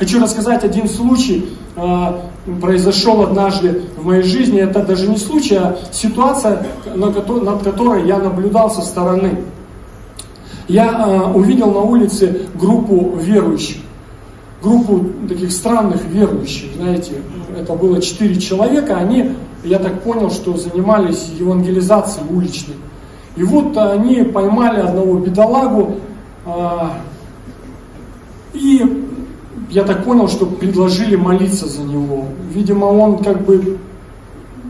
Хочу 0.00 0.18
рассказать 0.18 0.64
один 0.64 0.88
случай, 0.88 1.50
э, 1.76 2.20
произошел 2.58 3.20
однажды 3.20 3.82
в 3.98 4.06
моей 4.06 4.22
жизни. 4.22 4.58
Это 4.58 4.82
даже 4.82 5.06
не 5.06 5.18
случай, 5.18 5.56
а 5.56 5.76
ситуация, 5.92 6.66
над 6.94 7.62
которой 7.62 8.06
я 8.06 8.16
наблюдал 8.16 8.70
со 8.70 8.80
стороны. 8.80 9.44
Я 10.68 10.86
э, 10.86 11.32
увидел 11.34 11.70
на 11.70 11.80
улице 11.80 12.46
группу 12.54 13.14
верующих 13.20 13.76
группу 14.62 15.06
таких 15.26 15.52
странных 15.52 16.04
верующих, 16.04 16.74
знаете, 16.76 17.12
это 17.58 17.72
было 17.74 18.00
четыре 18.00 18.38
человека, 18.38 18.98
они 18.98 19.32
я 19.64 19.78
так 19.78 20.02
понял, 20.02 20.30
что 20.30 20.54
занимались 20.54 21.30
евангелизацией 21.38 22.26
уличной. 22.28 22.76
И 23.36 23.42
вот 23.42 23.74
они 23.78 24.22
поймали 24.22 24.80
одного 24.80 25.18
бедолагу, 25.18 25.96
а, 26.44 26.98
и 28.52 29.08
я 29.70 29.84
так 29.84 30.04
понял, 30.04 30.28
что 30.28 30.46
предложили 30.46 31.16
молиться 31.16 31.66
за 31.68 31.82
него. 31.82 32.26
Видимо, 32.52 32.86
он 32.86 33.18
как 33.18 33.44
бы 33.44 33.78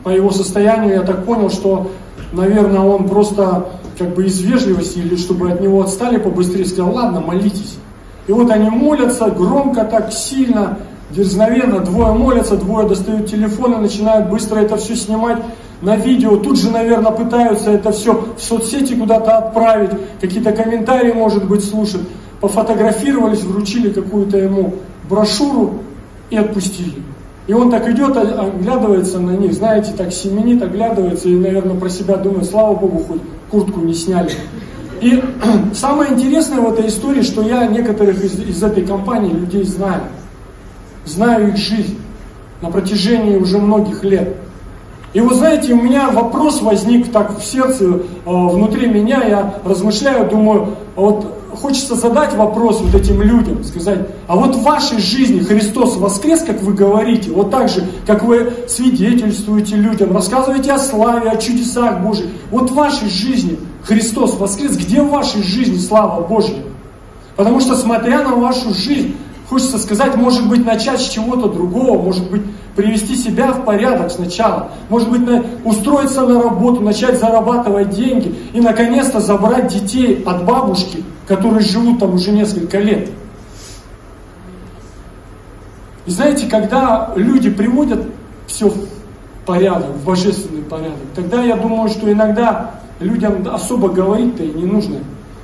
по 0.04 0.10
его 0.10 0.30
состоянию, 0.30 0.94
я 0.94 1.02
так 1.02 1.24
понял, 1.24 1.50
что, 1.50 1.90
наверное, 2.32 2.80
он 2.80 3.08
просто 3.08 3.66
как 3.98 4.14
бы 4.14 4.26
из 4.26 4.40
вежливости 4.40 4.98
или 4.98 5.16
чтобы 5.16 5.50
от 5.50 5.60
него 5.60 5.82
отстали 5.82 6.18
побыстрее, 6.18 6.64
сказал, 6.64 6.94
ладно, 6.94 7.20
молитесь. 7.20 7.78
И 8.26 8.32
вот 8.32 8.50
они 8.50 8.70
молятся 8.70 9.30
громко, 9.30 9.84
так 9.84 10.12
сильно, 10.12 10.78
дерзновенно, 11.10 11.80
двое 11.80 12.12
молятся, 12.12 12.56
двое 12.56 12.88
достают 12.88 13.26
телефон 13.26 13.74
и 13.74 13.76
начинают 13.78 14.30
быстро 14.30 14.60
это 14.60 14.76
все 14.76 14.96
снимать 14.96 15.42
на 15.82 15.96
видео, 15.96 16.36
тут 16.36 16.58
же, 16.58 16.70
наверное, 16.70 17.10
пытаются 17.10 17.70
это 17.70 17.90
все 17.90 18.12
в 18.36 18.42
соцсети 18.42 18.94
куда-то 18.94 19.38
отправить, 19.38 19.90
какие-то 20.20 20.52
комментарии, 20.52 21.12
может 21.12 21.46
быть, 21.46 21.64
слушать. 21.64 22.02
Пофотографировались, 22.40 23.42
вручили 23.42 23.90
какую-то 23.90 24.38
ему 24.38 24.74
брошюру 25.10 25.74
и 26.30 26.36
отпустили. 26.36 27.02
И 27.46 27.52
он 27.52 27.70
так 27.70 27.88
идет, 27.88 28.16
а, 28.16 28.46
оглядывается 28.46 29.18
на 29.18 29.32
них, 29.32 29.52
знаете, 29.52 29.92
так 29.96 30.12
семенит, 30.12 30.62
оглядывается 30.62 31.28
и, 31.28 31.34
наверное, 31.34 31.78
про 31.78 31.88
себя 31.88 32.16
думает, 32.16 32.48
слава 32.48 32.76
Богу, 32.76 33.02
хоть 33.06 33.20
куртку 33.50 33.80
не 33.80 33.92
сняли. 33.92 34.30
И 35.00 35.22
самое 35.74 36.12
интересное 36.12 36.60
в 36.60 36.72
этой 36.72 36.86
истории, 36.86 37.22
что 37.22 37.42
я 37.42 37.66
некоторых 37.66 38.22
из, 38.24 38.38
из 38.38 38.62
этой 38.62 38.86
компании 38.86 39.32
людей 39.32 39.64
знаю. 39.64 40.02
Знаю 41.04 41.48
их 41.48 41.56
жизнь 41.56 41.98
на 42.62 42.70
протяжении 42.70 43.36
уже 43.36 43.58
многих 43.58 44.04
лет. 44.04 44.36
И 45.12 45.20
вот 45.20 45.34
знаете, 45.34 45.72
у 45.72 45.82
меня 45.82 46.10
вопрос 46.10 46.62
возник 46.62 47.10
так 47.10 47.36
в 47.36 47.44
сердце, 47.44 47.84
э, 47.84 48.00
внутри 48.24 48.86
меня, 48.86 49.24
я 49.24 49.54
размышляю, 49.64 50.30
думаю, 50.30 50.76
а 50.94 51.00
вот 51.00 51.39
хочется 51.56 51.94
задать 51.94 52.34
вопрос 52.34 52.80
вот 52.80 52.94
этим 53.00 53.22
людям, 53.22 53.64
сказать, 53.64 54.08
а 54.26 54.36
вот 54.36 54.56
в 54.56 54.62
вашей 54.62 54.98
жизни 54.98 55.40
Христос 55.40 55.96
воскрес, 55.96 56.42
как 56.42 56.62
вы 56.62 56.74
говорите, 56.74 57.30
вот 57.30 57.50
так 57.50 57.68
же, 57.68 57.86
как 58.06 58.22
вы 58.22 58.52
свидетельствуете 58.68 59.76
людям, 59.76 60.12
рассказываете 60.12 60.72
о 60.72 60.78
славе, 60.78 61.30
о 61.30 61.36
чудесах 61.36 62.00
Божьих, 62.00 62.26
вот 62.50 62.70
в 62.70 62.74
вашей 62.74 63.08
жизни 63.08 63.58
Христос 63.84 64.38
воскрес, 64.38 64.76
где 64.76 65.02
в 65.02 65.10
вашей 65.10 65.42
жизни 65.42 65.78
слава 65.78 66.26
Божья? 66.26 66.62
Потому 67.36 67.60
что 67.60 67.76
смотря 67.76 68.22
на 68.22 68.34
вашу 68.36 68.74
жизнь, 68.74 69.16
хочется 69.48 69.78
сказать, 69.78 70.14
может 70.16 70.48
быть, 70.48 70.64
начать 70.64 71.00
с 71.00 71.08
чего-то 71.08 71.48
другого, 71.48 72.00
может 72.00 72.30
быть, 72.30 72.42
привести 72.76 73.16
себя 73.16 73.52
в 73.52 73.64
порядок 73.64 74.10
сначала, 74.10 74.70
может 74.88 75.10
быть, 75.10 75.26
на, 75.26 75.44
устроиться 75.64 76.22
на 76.22 76.40
работу, 76.40 76.80
начать 76.82 77.18
зарабатывать 77.18 77.90
деньги 77.90 78.34
и, 78.52 78.60
наконец-то, 78.60 79.20
забрать 79.20 79.68
детей 79.68 80.22
от 80.24 80.44
бабушки, 80.44 81.02
которые 81.30 81.60
живут 81.60 82.00
там 82.00 82.14
уже 82.14 82.32
несколько 82.32 82.80
лет. 82.80 83.08
И 86.04 86.10
знаете, 86.10 86.48
когда 86.48 87.12
люди 87.14 87.48
приводят 87.48 88.00
все 88.48 88.68
в 88.68 88.88
порядок, 89.46 89.90
в 89.90 90.04
божественный 90.04 90.62
порядок, 90.62 90.98
тогда 91.14 91.44
я 91.44 91.54
думаю, 91.54 91.88
что 91.88 92.10
иногда 92.10 92.72
людям 92.98 93.46
особо 93.48 93.90
говорить-то 93.90 94.42
и 94.42 94.52
не 94.52 94.64
нужно. 94.64 94.96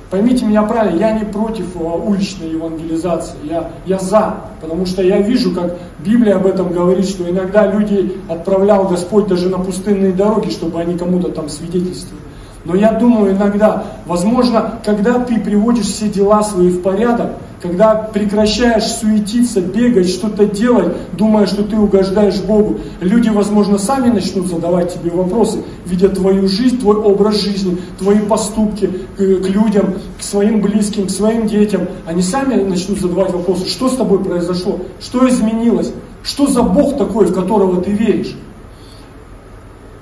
Поймите 0.09 0.43
меня 0.43 0.63
правильно, 0.63 0.99
я 0.99 1.13
не 1.13 1.23
против 1.23 1.73
а, 1.77 1.79
уличной 1.79 2.49
евангелизации, 2.49 3.37
я, 3.45 3.71
я 3.85 3.97
за, 3.97 4.35
потому 4.59 4.85
что 4.85 5.01
я 5.01 5.21
вижу, 5.21 5.55
как 5.55 5.77
Библия 5.99 6.35
об 6.35 6.47
этом 6.47 6.69
говорит, 6.69 7.07
что 7.07 7.29
иногда 7.29 7.65
люди 7.65 8.17
отправлял 8.27 8.89
Господь 8.89 9.27
даже 9.27 9.47
на 9.47 9.59
пустынные 9.59 10.11
дороги, 10.11 10.49
чтобы 10.49 10.81
они 10.81 10.97
кому-то 10.97 11.29
там 11.29 11.47
свидетельствовали. 11.47 12.27
Но 12.67 12.75
я 12.75 12.91
думаю 12.91 13.31
иногда, 13.31 13.85
возможно, 14.05 14.73
когда 14.83 15.19
ты 15.19 15.39
приводишь 15.39 15.85
все 15.85 16.09
дела 16.09 16.43
свои 16.43 16.67
в 16.67 16.81
порядок, 16.81 17.37
когда 17.61 17.95
прекращаешь 17.95 18.83
суетиться, 18.83 19.61
бегать, 19.61 20.09
что-то 20.09 20.45
делать, 20.45 20.93
думая, 21.13 21.45
что 21.45 21.63
ты 21.63 21.77
угождаешь 21.77 22.41
Богу, 22.41 22.79
люди, 22.99 23.29
возможно, 23.29 23.77
сами 23.77 24.09
начнут 24.09 24.47
задавать 24.47 24.93
тебе 24.93 25.11
вопросы, 25.11 25.59
видя 25.85 26.09
твою 26.09 26.49
жизнь, 26.49 26.77
твой 26.77 26.97
образ 26.97 27.41
жизни, 27.41 27.77
твои 27.97 28.19
поступки 28.19 28.91
к, 29.15 29.21
людям, 29.21 29.93
к 30.19 30.21
своим 30.21 30.59
близким, 30.61 31.07
к 31.07 31.09
своим 31.09 31.47
детям. 31.47 31.87
Они 32.05 32.21
сами 32.21 32.61
начнут 32.61 32.99
задавать 32.99 33.31
вопросы, 33.31 33.69
что 33.69 33.87
с 33.87 33.95
тобой 33.95 34.21
произошло, 34.21 34.81
что 34.99 35.25
изменилось, 35.29 35.93
что 36.21 36.47
за 36.47 36.63
Бог 36.63 36.97
такой, 36.97 37.27
в 37.27 37.33
которого 37.33 37.81
ты 37.81 37.91
веришь. 37.91 38.35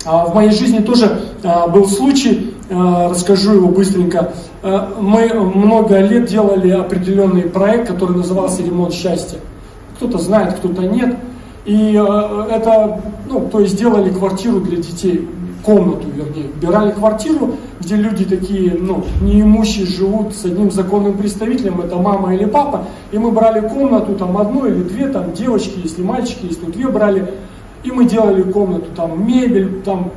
А 0.06 0.26
в 0.26 0.36
моей 0.36 0.52
жизни 0.52 0.80
тоже 0.80 1.20
а, 1.44 1.68
был 1.68 1.88
случай, 1.88 2.54
а, 2.70 3.10
расскажу 3.10 3.54
его 3.54 3.68
быстренько. 3.70 4.34
А, 4.62 4.96
мы 5.00 5.34
много 5.34 6.00
лет 6.00 6.26
делали 6.26 6.70
определенный 6.70 7.44
проект, 7.44 7.88
который 7.88 8.16
назывался 8.16 8.62
«Ремонт 8.62 8.94
счастья». 8.94 9.40
Кто-то 9.98 10.20
знает, 10.20 10.54
кто-то 10.56 10.84
нет. 10.84 11.16
И 11.66 11.94
это, 11.94 13.02
ну, 13.28 13.50
то 13.52 13.60
есть 13.60 13.76
делали 13.78 14.12
квартиру 14.12 14.60
для 14.60 14.78
детей, 14.78 15.28
комнату, 15.64 16.06
вернее. 16.14 16.52
Убирали 16.56 16.92
квартиру, 16.92 17.56
где 17.80 17.96
люди 17.96 18.24
такие, 18.24 18.76
ну, 18.80 19.04
неимущие 19.22 19.88
живут 19.88 20.36
с 20.36 20.46
одним 20.46 20.70
законным 20.70 21.18
представителем, 21.18 21.82
это 21.82 21.96
мама 21.96 22.36
или 22.36 22.46
папа. 22.46 22.86
И 23.12 23.18
мы 23.18 23.32
брали 23.32 23.68
комнату, 23.68 24.14
там, 24.14 24.38
одну 24.38 24.68
или 24.68 24.84
две, 24.84 25.08
там, 25.08 25.34
девочки, 25.34 25.80
если 25.84 26.04
мальчики, 26.04 26.46
если 26.46 26.66
две 26.66 26.88
брали. 26.88 27.34
И 27.86 27.92
мы 27.92 28.06
делали 28.06 28.42
комнату, 28.42 28.88
там 28.96 29.28
мебель, 29.28 29.84
там 29.84 30.12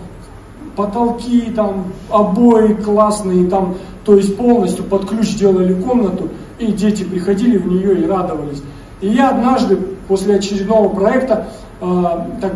потолки, 0.75 1.53
там 1.55 1.93
обои 2.09 2.73
классные, 2.73 3.47
там, 3.47 3.75
то 4.05 4.17
есть 4.17 4.39
полностью 4.39 4.85
под 4.85 5.07
ключ 5.07 5.35
делали 5.35 5.75
комнату, 5.75 6.31
и 6.59 6.73
дети 6.73 7.05
приходили 7.05 7.59
в 7.59 7.67
нее 7.67 8.01
и 8.01 8.07
радовались. 8.07 8.63
И 9.03 9.09
я 9.09 9.31
однажды 9.31 9.77
после 10.09 10.37
очередного 10.37 10.89
проекта 10.89 11.49
э, 11.83 12.05
так 12.41 12.55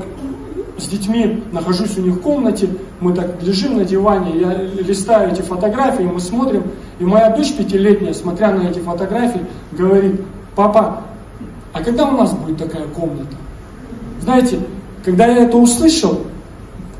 с 0.79 0.87
детьми 0.87 1.43
нахожусь 1.53 1.99
у 1.99 2.01
них 2.01 2.15
в 2.15 2.21
комнате, 2.23 2.71
мы 3.01 3.13
так 3.13 3.43
лежим 3.43 3.77
на 3.77 3.85
диване, 3.85 4.41
я 4.41 4.55
листаю 4.55 5.31
эти 5.31 5.43
фотографии, 5.43 6.05
мы 6.05 6.21
смотрим, 6.21 6.63
и 6.99 7.05
моя 7.05 7.37
дочь 7.37 7.53
пятилетняя, 7.53 8.15
смотря 8.15 8.51
на 8.53 8.67
эти 8.71 8.79
фотографии, 8.79 9.43
говорит, 9.73 10.23
папа, 10.57 11.03
а 11.75 11.85
когда 11.85 12.07
у 12.07 12.13
нас 12.13 12.33
будет 12.33 12.57
такая 12.57 12.87
комната? 12.87 13.37
Знаете, 14.23 14.61
когда 15.05 15.27
я 15.27 15.45
это 15.45 15.57
услышал, 15.57 16.21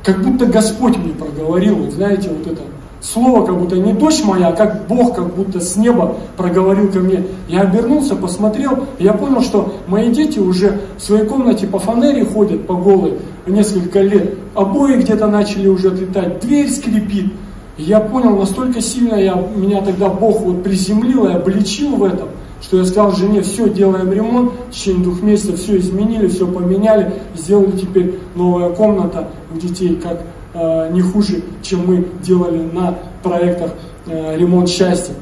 как 0.05 0.23
будто 0.23 0.47
Господь 0.47 0.97
мне 0.97 1.13
проговорил, 1.13 1.77
вот 1.77 1.93
знаете, 1.93 2.31
вот 2.31 2.47
это 2.47 2.63
слово, 3.01 3.45
как 3.47 3.59
будто 3.59 3.77
не 3.77 3.93
дочь 3.93 4.23
моя, 4.25 4.49
а 4.49 4.53
как 4.53 4.87
Бог, 4.87 5.15
как 5.15 5.35
будто 5.35 5.61
с 5.61 5.77
неба 5.77 6.17
проговорил 6.37 6.91
ко 6.91 7.01
мне. 7.01 7.25
Я 7.49 7.63
обернулся, 7.63 8.17
посмотрел, 8.17 8.87
и 8.99 9.05
я 9.05 9.13
понял, 9.13 9.43
что 9.43 9.75
мои 9.87 10.13
дети 10.13 10.39
уже 10.39 10.81
в 10.99 11.03
своей 11.03 11.27
комнате 11.27 11.67
по 11.67 11.79
фанере 11.79 12.25
ходят 12.25 12.67
по 12.67 12.75
голой 12.75 13.19
несколько 13.47 14.01
лет, 14.01 14.35
обои 14.55 14.97
где-то 14.97 15.27
начали 15.27 15.69
уже 15.69 15.89
отлетать, 15.89 16.41
дверь 16.41 16.71
скрипит. 16.71 17.33
И 17.77 17.85
я 17.85 18.01
понял, 18.01 18.37
настолько 18.37 18.81
сильно 18.81 19.15
я, 19.15 19.35
меня 19.57 19.81
тогда 19.81 20.09
Бог 20.09 20.41
вот 20.43 20.63
приземлил 20.63 21.27
и 21.27 21.33
обличил 21.33 21.97
в 21.97 22.05
этом– 22.05 22.29
что 22.63 22.79
я 22.79 22.85
сказал 22.85 23.13
жене, 23.13 23.43
все, 23.43 23.69
делаем 23.69 24.11
ремонт, 24.13 24.53
в 24.69 24.71
течение 24.71 25.03
двух 25.03 25.21
месяцев 25.23 25.61
все 25.61 25.79
изменили, 25.79 26.29
все 26.29 26.47
поменяли, 26.47 27.13
сделали 27.35 27.73
теперь 27.73 28.19
новая 28.35 28.71
комната 28.71 29.29
у 29.53 29.59
детей, 29.59 29.97
как 29.97 30.23
э, 30.55 30.93
не 30.93 31.03
хуже, 31.03 31.43
чем 31.63 31.87
мы 31.87 32.07
делали 32.23 32.63
на 32.73 32.99
проектах 33.23 33.73
э, 34.07 34.37
ремонт 34.37 34.69
счастья. 34.69 35.15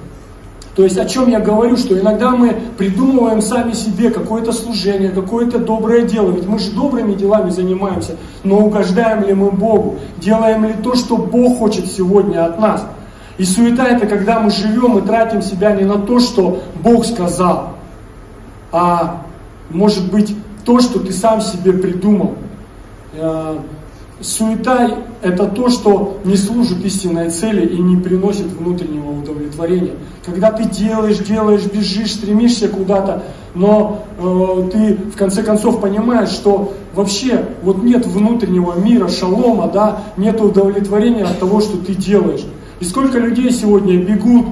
То 0.77 0.85
есть 0.85 0.99
о 0.99 1.05
чем 1.05 1.29
я 1.29 1.41
говорю, 1.41 1.77
что 1.77 1.99
иногда 1.99 2.31
мы 2.31 2.55
придумываем 2.79 3.43
сами 3.43 3.73
себе 3.73 4.11
какое-то 4.11 4.53
служение, 4.53 5.11
какое-то 5.11 5.59
доброе 5.59 6.03
дело, 6.03 6.31
ведь 6.31 6.47
мы 6.47 6.59
же 6.59 6.71
добрыми 6.71 7.15
делами 7.15 7.51
занимаемся, 7.51 8.17
но 8.45 8.59
угождаем 8.59 9.25
ли 9.25 9.35
мы 9.35 9.51
Богу, 9.51 9.97
делаем 10.19 10.65
ли 10.65 10.75
то, 10.83 10.95
что 10.95 11.17
Бог 11.17 11.59
хочет 11.59 11.87
сегодня 11.87 12.45
от 12.45 12.61
нас– 12.61 12.87
и 13.41 13.45
суета 13.47 13.89
это 13.89 14.07
когда 14.07 14.39
мы 14.39 14.51
живем 14.51 14.99
и 14.99 15.01
тратим 15.01 15.41
себя 15.41 15.73
не 15.73 15.85
на 15.85 15.97
то, 15.97 16.21
что 16.21 16.63
Бог 16.83 17.07
сказал, 17.07 17.71
а 18.71 19.23
может 19.71 20.13
быть 20.13 20.37
то, 20.67 20.79
что 20.81 21.01
ты 21.01 21.11
сам 21.11 21.41
себе 21.41 21.73
придумал. 21.73 22.35
Э, 23.15 23.57
суета– 24.21 24.91
это 25.23 25.47
то, 25.47 25.71
что 25.71 26.21
не 26.23 26.37
служит 26.37 26.85
истинной 26.85 27.31
цели 27.31 27.65
и 27.65 27.81
не 27.81 27.97
приносит 27.97 28.49
внутреннего 28.49 29.11
удовлетворения. 29.11 29.95
Когда 30.27 30.53
ты 30.53 30.65
делаешь, 30.65 31.17
делаешь, 31.17 31.65
бежишь, 31.65 32.13
стремишься 32.13 32.69
куда-то, 32.69 33.23
но 33.55 34.05
э, 34.19 34.69
ты 34.71 34.95
в 34.97 35.17
конце 35.17 35.43
концов 35.43 35.81
понимаешь, 35.81 36.29
что 36.29 36.75
вообще 36.95 37.47
вот 37.63 37.83
нет 37.83 38.05
внутреннего 38.05 38.79
мира, 38.79 39.09
шалома, 39.09 39.71
да, 39.73 40.03
нет 40.19 40.39
удовлетворения 40.43 41.25
от 41.25 41.39
того, 41.39 41.63
что 41.63 41.79
ты 41.79 41.95
делаешь. 41.95 42.45
И 42.81 42.85
сколько 42.85 43.19
людей 43.19 43.51
сегодня 43.53 43.99
бегут, 43.99 44.47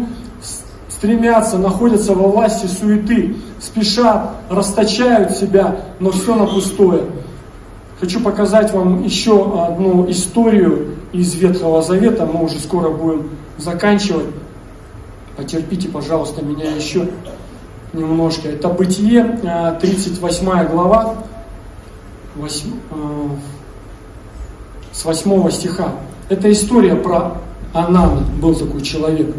стремятся, 0.89 1.57
находятся 1.59 2.15
во 2.15 2.29
власти 2.29 2.67
суеты, 2.67 3.37
спешат, 3.59 4.33
расточают 4.51 5.33
себя, 5.33 5.81
но 5.99 6.11
все 6.11 6.35
на 6.35 6.47
пустое. 6.47 7.05
Хочу 7.99 8.21
показать 8.21 8.73
вам 8.73 9.03
еще 9.03 9.65
одну 9.67 10.09
историю 10.11 10.97
из 11.13 11.35
Ветхого 11.35 11.83
Завета. 11.83 12.27
Мы 12.27 12.45
уже 12.45 12.59
скоро 12.61 12.91
будем 12.91 13.31
заканчивать. 13.57 14.27
Потерпите, 15.37 15.89
пожалуйста, 15.89 16.45
меня 16.45 16.75
еще 16.75 17.09
немножко. 17.93 18.49
Это 18.49 18.69
Бытие, 18.69 19.41
38 19.81 20.51
а, 20.51 20.65
глава, 20.65 21.15
8, 22.37 22.71
а, 22.91 23.31
с 24.93 25.05
8 25.05 25.51
стиха. 25.51 25.93
Это 26.29 26.53
история 26.53 26.95
про 26.95 27.39
Анан 27.73 28.25
был 28.41 28.55
такой 28.55 28.81
человек. 28.83 29.35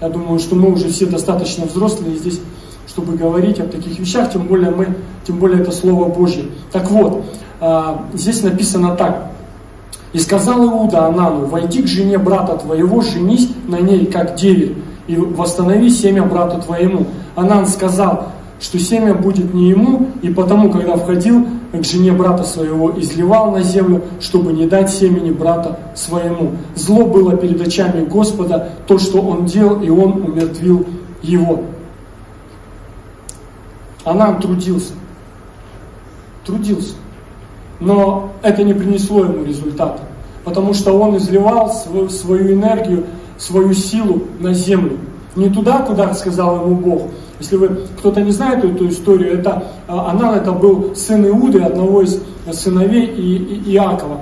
Я 0.00 0.08
думаю, 0.08 0.38
что 0.38 0.54
мы 0.54 0.72
уже 0.72 0.88
все 0.88 1.06
достаточно 1.06 1.66
взрослые 1.66 2.16
здесь, 2.16 2.40
чтобы 2.86 3.16
говорить 3.16 3.58
о 3.60 3.66
таких 3.66 3.98
вещах, 3.98 4.32
тем 4.32 4.46
более 4.46 4.70
мы, 4.70 4.94
тем 5.26 5.38
более 5.38 5.60
это 5.60 5.72
Слово 5.72 6.08
Божье. 6.08 6.44
Так 6.72 6.90
вот, 6.90 7.24
а, 7.60 8.04
здесь 8.12 8.42
написано 8.42 8.94
так. 8.96 9.30
И 10.12 10.18
сказал 10.18 10.64
Иуда 10.64 11.06
Анану, 11.06 11.46
войди 11.46 11.82
к 11.82 11.88
жене 11.88 12.18
брата 12.18 12.56
твоего, 12.56 13.00
женись 13.00 13.50
на 13.66 13.80
ней, 13.80 14.06
как 14.06 14.36
деве, 14.36 14.76
и 15.06 15.16
восстанови 15.16 15.90
семя 15.90 16.22
брату 16.22 16.60
твоему. 16.60 17.06
Анан 17.34 17.66
сказал, 17.66 18.28
что 18.60 18.78
семя 18.78 19.14
будет 19.14 19.52
не 19.52 19.70
ему, 19.70 20.10
и 20.22 20.30
потому, 20.30 20.70
когда 20.70 20.96
входил 20.96 21.46
к 21.72 21.84
жене 21.84 22.12
брата 22.12 22.44
своего, 22.44 22.98
изливал 22.98 23.50
на 23.50 23.62
землю, 23.62 24.02
чтобы 24.20 24.52
не 24.52 24.66
дать 24.66 24.90
семени 24.90 25.30
брата 25.30 25.78
своему. 25.94 26.52
Зло 26.74 27.04
было 27.04 27.36
перед 27.36 27.60
очами 27.60 28.04
Господа, 28.04 28.70
то, 28.86 28.98
что 28.98 29.20
он 29.20 29.46
делал, 29.46 29.82
и 29.82 29.90
он 29.90 30.22
умертвил 30.22 30.86
его. 31.22 31.62
Анан 34.04 34.40
трудился. 34.40 34.92
Трудился. 36.44 36.94
Но 37.80 38.32
это 38.42 38.62
не 38.62 38.74
принесло 38.74 39.24
ему 39.24 39.44
результата, 39.44 40.00
потому 40.44 40.74
что 40.74 40.92
он 40.92 41.16
изливал 41.16 41.72
свою, 41.72 42.08
свою 42.08 42.52
энергию, 42.52 43.04
свою 43.36 43.74
силу 43.74 44.22
на 44.38 44.54
землю. 44.54 44.98
Не 45.36 45.48
туда, 45.48 45.80
куда 45.80 46.14
сказал 46.14 46.60
ему 46.60 46.76
Бог. 46.76 47.02
Если 47.40 47.56
вы 47.56 47.68
кто-то 47.98 48.20
не 48.20 48.30
знает 48.30 48.64
эту 48.64 48.88
историю, 48.88 49.38
это 49.38 49.64
Анан 49.88 50.34
это 50.34 50.52
был 50.52 50.94
сын 50.94 51.26
Иуды, 51.26 51.60
одного 51.60 52.02
из 52.02 52.20
сыновей 52.52 53.06
и, 53.06 53.36
и, 53.36 53.72
Иакова, 53.74 54.20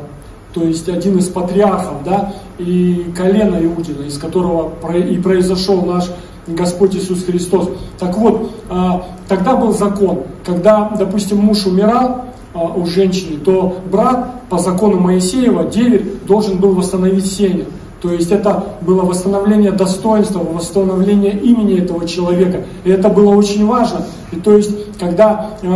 то 0.54 0.62
есть 0.62 0.88
один 0.88 1.18
из 1.18 1.28
патриархов, 1.28 2.04
да, 2.04 2.32
и 2.58 3.12
колено 3.16 3.56
Иудина, 3.62 4.04
из 4.04 4.18
которого 4.18 4.72
и 4.94 5.18
произошел 5.18 5.82
наш 5.82 6.10
Господь 6.46 6.96
Иисус 6.96 7.24
Христос. 7.24 7.70
Так 7.98 8.16
вот, 8.16 8.50
а, 8.68 9.04
тогда 9.28 9.56
был 9.56 9.72
закон, 9.72 10.24
когда, 10.44 10.90
допустим, 10.98 11.38
муж 11.38 11.66
умирал, 11.66 12.24
а, 12.54 12.64
у 12.64 12.84
женщины, 12.86 13.38
то 13.38 13.78
брат 13.90 14.48
по 14.48 14.58
закону 14.58 14.98
Моисеева, 14.98 15.64
деверь, 15.64 16.18
должен 16.26 16.58
был 16.58 16.74
восстановить 16.74 17.26
семя. 17.26 17.64
То 18.02 18.12
есть 18.12 18.32
это 18.32 18.64
было 18.80 19.02
восстановление 19.02 19.70
достоинства, 19.70 20.40
восстановление 20.40 21.38
имени 21.38 21.78
этого 21.78 22.06
человека. 22.06 22.64
И 22.84 22.90
это 22.90 23.08
было 23.08 23.34
очень 23.34 23.64
важно. 23.64 24.04
И 24.32 24.36
то 24.36 24.56
есть, 24.56 24.98
когда 24.98 25.50
э, 25.62 25.68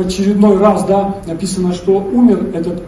очередной 0.00 0.58
раз 0.58 0.84
да, 0.84 1.14
написано, 1.26 1.72
что 1.72 1.98
умер 1.98 2.50
этот 2.54 2.82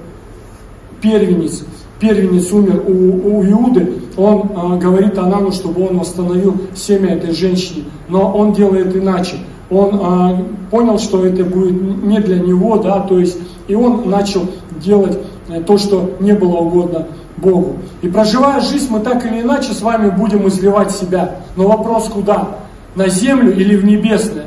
первенец, 1.00 1.64
первенец 2.00 2.50
умер 2.50 2.82
у, 2.88 3.38
у 3.38 3.44
Иуды, 3.44 4.02
он 4.16 4.50
э, 4.50 4.78
говорит 4.78 5.16
Анану, 5.16 5.52
чтобы 5.52 5.86
он 5.88 5.98
восстановил 5.98 6.56
семя 6.74 7.14
этой 7.14 7.32
женщины. 7.32 7.84
Но 8.08 8.32
он 8.32 8.52
делает 8.52 8.96
иначе 8.96 9.36
он 9.70 10.00
а, 10.00 10.44
понял, 10.70 10.98
что 10.98 11.24
это 11.26 11.44
будет 11.44 12.02
не 12.02 12.20
для 12.20 12.38
него, 12.38 12.76
да, 12.78 13.00
то 13.00 13.18
есть, 13.18 13.38
и 13.68 13.74
он 13.74 14.08
начал 14.08 14.42
делать 14.80 15.16
э, 15.16 15.18
то, 15.66 15.78
что 15.78 16.16
не 16.20 16.32
было 16.32 16.56
угодно 16.56 17.06
Богу. 17.36 17.76
И 18.02 18.08
проживая 18.08 18.60
жизнь, 18.60 18.88
мы 18.90 19.00
так 19.00 19.24
или 19.26 19.40
иначе 19.40 19.72
с 19.72 19.82
вами 19.82 20.10
будем 20.10 20.48
изливать 20.48 20.90
себя. 20.90 21.36
Но 21.56 21.68
вопрос 21.68 22.08
куда? 22.08 22.56
На 22.94 23.08
землю 23.08 23.54
или 23.54 23.76
в 23.76 23.84
небесное? 23.84 24.46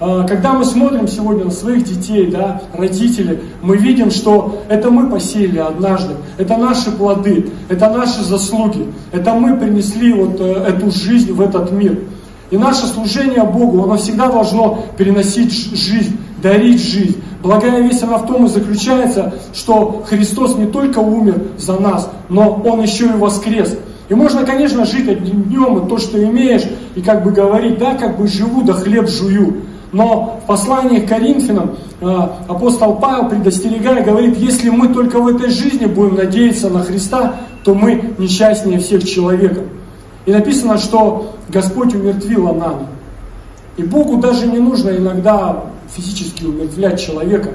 А, 0.00 0.26
когда 0.26 0.54
мы 0.54 0.64
смотрим 0.64 1.06
сегодня 1.06 1.44
на 1.44 1.50
своих 1.50 1.84
детей, 1.84 2.30
да, 2.30 2.62
родителей, 2.72 3.40
мы 3.60 3.76
видим, 3.76 4.10
что 4.10 4.62
это 4.70 4.90
мы 4.90 5.10
посеяли 5.10 5.58
однажды, 5.58 6.14
это 6.38 6.56
наши 6.56 6.90
плоды, 6.90 7.50
это 7.68 7.90
наши 7.90 8.24
заслуги, 8.24 8.86
это 9.12 9.34
мы 9.34 9.58
принесли 9.58 10.14
вот 10.14 10.40
э, 10.40 10.52
эту 10.68 10.90
жизнь 10.90 11.32
в 11.32 11.40
этот 11.42 11.70
мир. 11.72 11.98
И 12.50 12.56
наше 12.56 12.86
служение 12.86 13.44
Богу, 13.44 13.84
оно 13.84 13.98
всегда 13.98 14.28
должно 14.28 14.86
переносить 14.96 15.52
жизнь, 15.52 16.18
дарить 16.42 16.82
жизнь. 16.82 17.19
Благая 17.42 17.80
весть, 17.80 18.02
она 18.02 18.18
в 18.18 18.26
том 18.26 18.46
и 18.46 18.48
заключается, 18.48 19.34
что 19.54 20.04
Христос 20.06 20.56
не 20.56 20.66
только 20.66 20.98
умер 20.98 21.42
за 21.56 21.78
нас, 21.78 22.10
но 22.28 22.60
Он 22.64 22.82
еще 22.82 23.06
и 23.06 23.12
воскрес. 23.12 23.76
И 24.10 24.14
можно, 24.14 24.44
конечно, 24.44 24.84
жить 24.84 25.08
одним 25.08 25.44
днем, 25.44 25.78
и 25.78 25.88
то, 25.88 25.98
что 25.98 26.22
имеешь, 26.22 26.64
и 26.96 27.00
как 27.00 27.22
бы 27.22 27.30
говорить, 27.30 27.78
да, 27.78 27.94
как 27.94 28.18
бы 28.18 28.26
живу, 28.26 28.62
да 28.62 28.74
хлеб 28.74 29.08
жую. 29.08 29.62
Но 29.92 30.40
в 30.42 30.46
послании 30.46 31.00
к 31.00 31.08
Коринфянам 31.08 31.76
э, 32.00 32.06
апостол 32.48 32.96
Павел, 32.96 33.28
предостерегая, 33.28 34.04
говорит, 34.04 34.36
если 34.36 34.68
мы 34.68 34.88
только 34.88 35.18
в 35.18 35.28
этой 35.28 35.50
жизни 35.50 35.86
будем 35.86 36.16
надеяться 36.16 36.68
на 36.68 36.82
Христа, 36.82 37.36
то 37.64 37.74
мы 37.74 38.14
несчастнее 38.18 38.78
всех 38.78 39.04
человеков. 39.04 39.64
И 40.26 40.32
написано, 40.32 40.78
что 40.78 41.34
Господь 41.48 41.94
умертвил 41.94 42.48
Анана. 42.48 42.86
И 43.76 43.82
Богу 43.82 44.18
даже 44.18 44.46
не 44.46 44.58
нужно 44.58 44.90
иногда 44.90 45.64
физически 45.94 46.44
умертвлять 46.44 47.00
человека, 47.00 47.50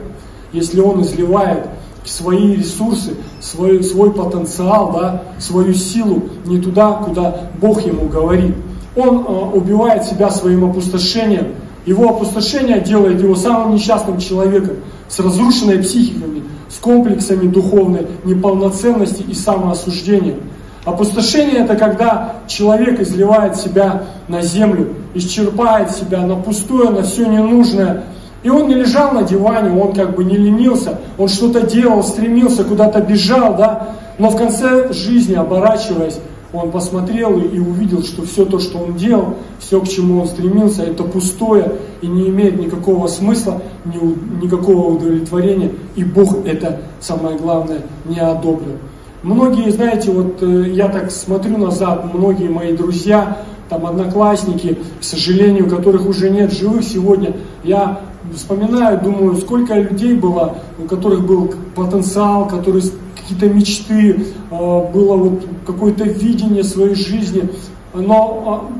если 0.51 0.79
он 0.79 1.01
изливает 1.01 1.67
свои 2.03 2.55
ресурсы, 2.55 3.15
свой, 3.41 3.83
свой 3.83 4.13
потенциал, 4.13 4.91
да, 4.91 5.23
свою 5.39 5.73
силу 5.73 6.23
не 6.45 6.59
туда, 6.59 6.93
куда 6.93 7.49
Бог 7.59 7.85
ему 7.85 8.07
говорит. 8.07 8.55
Он 8.95 9.19
э, 9.19 9.57
убивает 9.57 10.05
себя 10.05 10.29
своим 10.29 10.65
опустошением. 10.65 11.55
Его 11.85 12.09
опустошение 12.09 12.79
делает 12.79 13.21
его 13.21 13.35
самым 13.35 13.75
несчастным 13.75 14.19
человеком, 14.19 14.77
с 15.07 15.19
разрушенной 15.19 15.79
психиками, 15.79 16.43
с 16.69 16.77
комплексами 16.77 17.47
духовной 17.47 18.07
неполноценности 18.23 19.23
и 19.27 19.33
самоосуждения. 19.33 20.37
Опустошение 20.83 21.63
это 21.63 21.75
когда 21.75 22.35
человек 22.47 22.99
изливает 22.99 23.55
себя 23.55 24.03
на 24.27 24.41
землю, 24.41 24.93
исчерпает 25.15 25.91
себя 25.91 26.21
на 26.21 26.35
пустое, 26.35 26.89
на 26.89 27.01
все 27.01 27.25
ненужное. 27.25 28.03
И 28.45 28.49
он 28.49 28.67
не 28.67 28.75
лежал 28.75 29.11
на 29.11 29.23
диване, 29.23 29.71
он 29.81 29.91
как 29.93 30.15
бы 30.15 30.23
не 30.23 30.37
ленился, 30.37 30.99
он 31.17 31.27
что-то 31.27 31.65
делал, 31.65 32.03
стремился, 32.03 32.63
куда-то 32.63 33.01
бежал, 33.01 33.55
да. 33.55 33.95
Но 34.19 34.29
в 34.29 34.37
конце 34.37 34.93
жизни, 34.93 35.33
оборачиваясь, 35.33 36.19
он 36.53 36.69
посмотрел 36.69 37.39
и 37.39 37.57
увидел, 37.57 38.03
что 38.03 38.21
все 38.21 38.45
то, 38.45 38.59
что 38.59 38.77
он 38.77 38.97
делал, 38.97 39.33
все, 39.57 39.81
к 39.81 39.87
чему 39.87 40.21
он 40.21 40.27
стремился, 40.27 40.83
это 40.83 41.03
пустое 41.05 41.71
и 42.01 42.07
не 42.07 42.29
имеет 42.29 42.59
никакого 42.59 43.07
смысла, 43.07 43.63
никакого 43.83 44.93
удовлетворения. 44.93 45.71
И 45.95 46.03
Бог 46.03 46.45
это, 46.45 46.81
самое 46.99 47.39
главное, 47.39 47.79
не 48.05 48.19
одобрил. 48.19 48.75
Многие, 49.23 49.71
знаете, 49.71 50.11
вот 50.11 50.43
э, 50.43 50.69
я 50.69 50.87
так 50.89 51.09
смотрю 51.09 51.57
назад, 51.57 52.13
многие 52.13 52.49
мои 52.49 52.77
друзья, 52.77 53.39
там 53.69 53.87
одноклассники, 53.87 54.77
к 55.01 55.03
сожалению, 55.03 55.67
которых 55.67 56.07
уже 56.07 56.29
нет 56.29 56.53
живых 56.53 56.83
сегодня, 56.83 57.33
я 57.63 58.01
вспоминаю, 58.35 59.01
думаю, 59.01 59.35
сколько 59.37 59.75
людей 59.75 60.15
было, 60.15 60.57
у 60.77 60.83
которых 60.83 61.25
был 61.25 61.53
потенциал, 61.75 62.47
которые 62.47 62.83
какие-то 63.15 63.49
мечты, 63.49 64.27
э, 64.51 64.91
было 64.91 65.15
вот 65.15 65.45
какое-то 65.65 66.03
видение 66.03 66.63
своей 66.63 66.95
жизни, 66.95 67.49
но 67.93 68.43
а, 68.45 68.75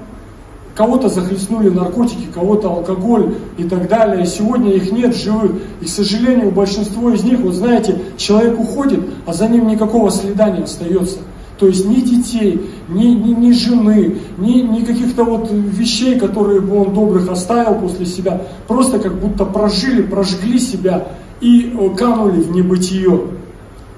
Кого-то 0.75 1.07
захлестнули 1.07 1.69
наркотики, 1.69 2.27
кого-то 2.33 2.69
алкоголь 2.69 3.35
и 3.57 3.63
так 3.63 3.87
далее. 3.87 4.23
И 4.23 4.27
сегодня 4.27 4.73
их 4.73 4.91
нет 4.91 5.15
живых. 5.15 5.53
И, 5.79 5.85
к 5.85 5.89
сожалению, 5.89 6.51
большинство 6.51 7.09
из 7.11 7.23
них, 7.23 7.39
вот 7.39 7.53
знаете, 7.53 7.97
человек 8.17 8.59
уходит, 8.59 8.99
а 9.25 9.31
за 9.31 9.47
ним 9.47 9.67
никакого 9.67 10.11
следа 10.11 10.49
не 10.49 10.63
остается. 10.63 11.19
То 11.57 11.67
есть 11.67 11.85
ни 11.85 12.01
детей, 12.01 12.69
ни, 12.89 13.05
ни, 13.05 13.33
ни 13.33 13.51
жены, 13.51 14.17
ни, 14.37 14.61
ни 14.61 14.83
каких-то 14.83 15.23
вот 15.23 15.49
вещей, 15.51 16.19
которые 16.19 16.59
бы 16.59 16.81
он 16.81 16.93
добрых 16.93 17.29
оставил 17.29 17.75
после 17.75 18.05
себя. 18.05 18.41
Просто 18.67 18.99
как 18.99 19.19
будто 19.19 19.45
прожили, 19.45 20.01
прожгли 20.01 20.59
себя 20.59 21.07
и 21.39 21.73
э, 21.73 21.89
канули 21.95 22.41
в 22.41 22.51
небытие. 22.51 23.21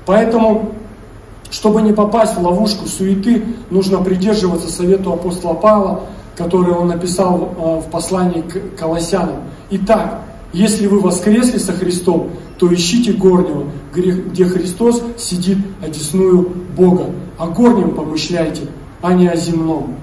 Поэтому 0.05 0.73
чтобы 1.49 1.81
не 1.81 1.93
попасть 1.93 2.35
в 2.35 2.41
ловушку 2.41 2.87
суеты, 2.87 3.43
нужно 3.69 3.99
придерживаться 4.03 4.69
совету 4.69 5.13
апостола 5.13 5.53
Павла, 5.53 6.01
который 6.35 6.73
он 6.73 6.89
написал 6.89 7.53
э, 7.57 7.79
в 7.87 7.89
послании 7.89 8.41
к 8.41 8.77
Колоссянам. 8.77 9.43
Итак, 9.71 10.21
если 10.53 10.87
вы 10.87 10.99
воскресли 10.99 11.57
со 11.57 11.73
Христом, 11.73 12.31
то 12.57 12.73
ищите 12.73 13.13
горнего, 13.13 13.65
где 13.93 14.45
Христос 14.45 15.03
сидит 15.17 15.57
одесную 15.81 16.51
Бога. 16.75 17.11
О 17.37 17.47
горнем 17.47 17.91
помышляйте, 17.91 18.63
а 19.01 19.13
не 19.13 19.27
о 19.27 19.35
земном. 19.35 19.95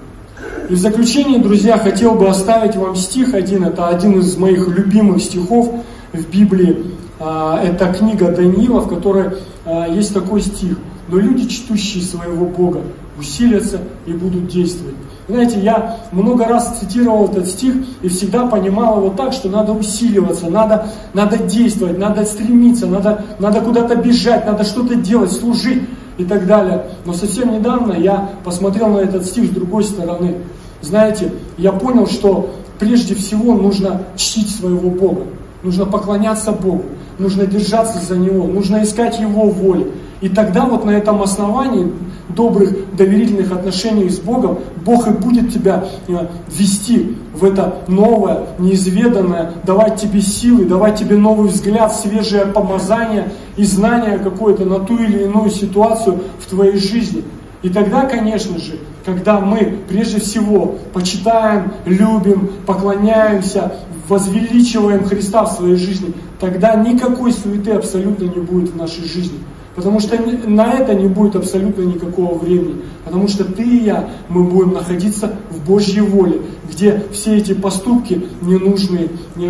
И 0.68 0.74
в 0.74 0.78
заключение, 0.78 1.40
друзья, 1.40 1.78
хотел 1.78 2.14
бы 2.14 2.28
оставить 2.28 2.76
вам 2.76 2.96
стих 2.96 3.34
один. 3.34 3.64
Это 3.64 3.88
один 3.88 4.20
из 4.20 4.36
моих 4.36 4.68
любимых 4.68 5.22
стихов 5.22 5.70
в 6.12 6.30
Библии. 6.30 6.84
А, 7.18 7.62
это 7.62 7.92
книга 7.92 8.30
Даниила, 8.30 8.80
в 8.80 8.88
которой 8.88 9.30
а, 9.64 9.88
есть 9.88 10.14
такой 10.14 10.40
стих. 10.40 10.78
«Но 11.08 11.18
люди, 11.18 11.46
чтущие 11.46 12.02
своего 12.02 12.46
Бога, 12.46 12.80
усилятся 13.18 13.80
и 14.06 14.12
будут 14.12 14.48
действовать». 14.48 14.94
Знаете, 15.26 15.58
я 15.60 15.96
много 16.12 16.44
раз 16.44 16.78
цитировал 16.78 17.26
этот 17.26 17.46
стих 17.46 17.74
и 18.02 18.08
всегда 18.08 18.46
понимал 18.46 18.98
его 18.98 19.10
так, 19.10 19.32
что 19.32 19.48
надо 19.48 19.72
усиливаться, 19.72 20.50
надо, 20.50 20.88
надо 21.14 21.38
действовать, 21.38 21.98
надо 21.98 22.26
стремиться, 22.26 22.86
надо, 22.86 23.24
надо 23.38 23.62
куда-то 23.62 23.96
бежать, 23.96 24.44
надо 24.44 24.64
что-то 24.64 24.96
делать, 24.96 25.32
служить 25.32 25.88
и 26.18 26.24
так 26.24 26.46
далее. 26.46 26.84
Но 27.06 27.14
совсем 27.14 27.52
недавно 27.52 27.94
я 27.94 28.30
посмотрел 28.44 28.88
на 28.88 28.98
этот 28.98 29.24
стих 29.24 29.46
с 29.46 29.54
другой 29.54 29.84
стороны. 29.84 30.36
Знаете, 30.82 31.32
я 31.56 31.72
понял, 31.72 32.06
что 32.06 32.50
прежде 32.78 33.14
всего 33.14 33.54
нужно 33.54 34.02
чтить 34.16 34.54
своего 34.54 34.90
Бога. 34.90 35.22
Нужно 35.62 35.86
поклоняться 35.86 36.52
Богу, 36.52 36.84
нужно 37.18 37.46
держаться 37.46 37.98
за 37.98 38.16
Него, 38.16 38.46
нужно 38.46 38.82
искать 38.82 39.18
Его 39.20 39.48
воли. 39.48 39.92
И 40.20 40.28
тогда 40.28 40.64
вот 40.64 40.84
на 40.84 40.90
этом 40.90 41.22
основании 41.22 41.92
добрых 42.28 42.96
доверительных 42.96 43.52
отношений 43.52 44.08
с 44.08 44.18
Богом, 44.18 44.58
Бог 44.84 45.06
и 45.06 45.10
будет 45.10 45.52
тебя 45.52 45.84
э, 46.08 46.26
вести 46.48 47.16
в 47.34 47.44
это 47.44 47.78
новое, 47.88 48.46
неизведанное, 48.58 49.52
давать 49.64 50.00
тебе 50.00 50.20
силы, 50.20 50.64
давать 50.64 50.98
тебе 50.98 51.16
новый 51.16 51.48
взгляд, 51.48 51.94
свежее 51.94 52.46
помазание 52.46 53.32
и 53.56 53.64
знание 53.64 54.18
какое-то 54.18 54.64
на 54.64 54.80
ту 54.80 54.96
или 54.96 55.24
иную 55.24 55.50
ситуацию 55.50 56.20
в 56.40 56.48
твоей 56.48 56.76
жизни. 56.76 57.24
И 57.64 57.70
тогда, 57.70 58.04
конечно 58.04 58.58
же, 58.58 58.78
когда 59.06 59.40
мы 59.40 59.78
прежде 59.88 60.20
всего 60.20 60.76
почитаем, 60.92 61.72
любим, 61.86 62.50
поклоняемся, 62.66 63.76
возвеличиваем 64.06 65.04
Христа 65.04 65.46
в 65.46 65.52
своей 65.52 65.76
жизни, 65.76 66.12
тогда 66.38 66.74
никакой 66.74 67.32
суеты 67.32 67.70
абсолютно 67.70 68.24
не 68.24 68.42
будет 68.42 68.72
в 68.72 68.76
нашей 68.76 69.04
жизни. 69.04 69.38
Потому 69.74 69.98
что 69.98 70.14
на 70.46 70.74
это 70.74 70.94
не 70.94 71.08
будет 71.08 71.36
абсолютно 71.36 71.84
никакого 71.84 72.36
времени. 72.36 72.82
Потому 73.06 73.28
что 73.28 73.44
ты 73.44 73.62
и 73.62 73.84
я, 73.84 74.10
мы 74.28 74.44
будем 74.44 74.74
находиться 74.74 75.34
в 75.50 75.66
Божьей 75.66 76.02
воле, 76.02 76.42
где 76.70 77.02
все 77.14 77.38
эти 77.38 77.54
поступки 77.54 78.26
ненужные, 78.42 79.08
не, 79.36 79.48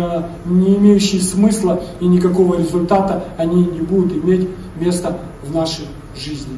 имеющие 0.77 1.21
смысла 1.21 1.83
и 1.99 2.07
никакого 2.07 2.57
результата, 2.57 3.25
они 3.37 3.65
не 3.65 3.81
будут 3.81 4.23
иметь 4.23 4.47
места 4.79 5.17
в 5.45 5.53
нашей 5.53 5.85
жизни. 6.15 6.57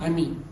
Аминь. 0.00 0.43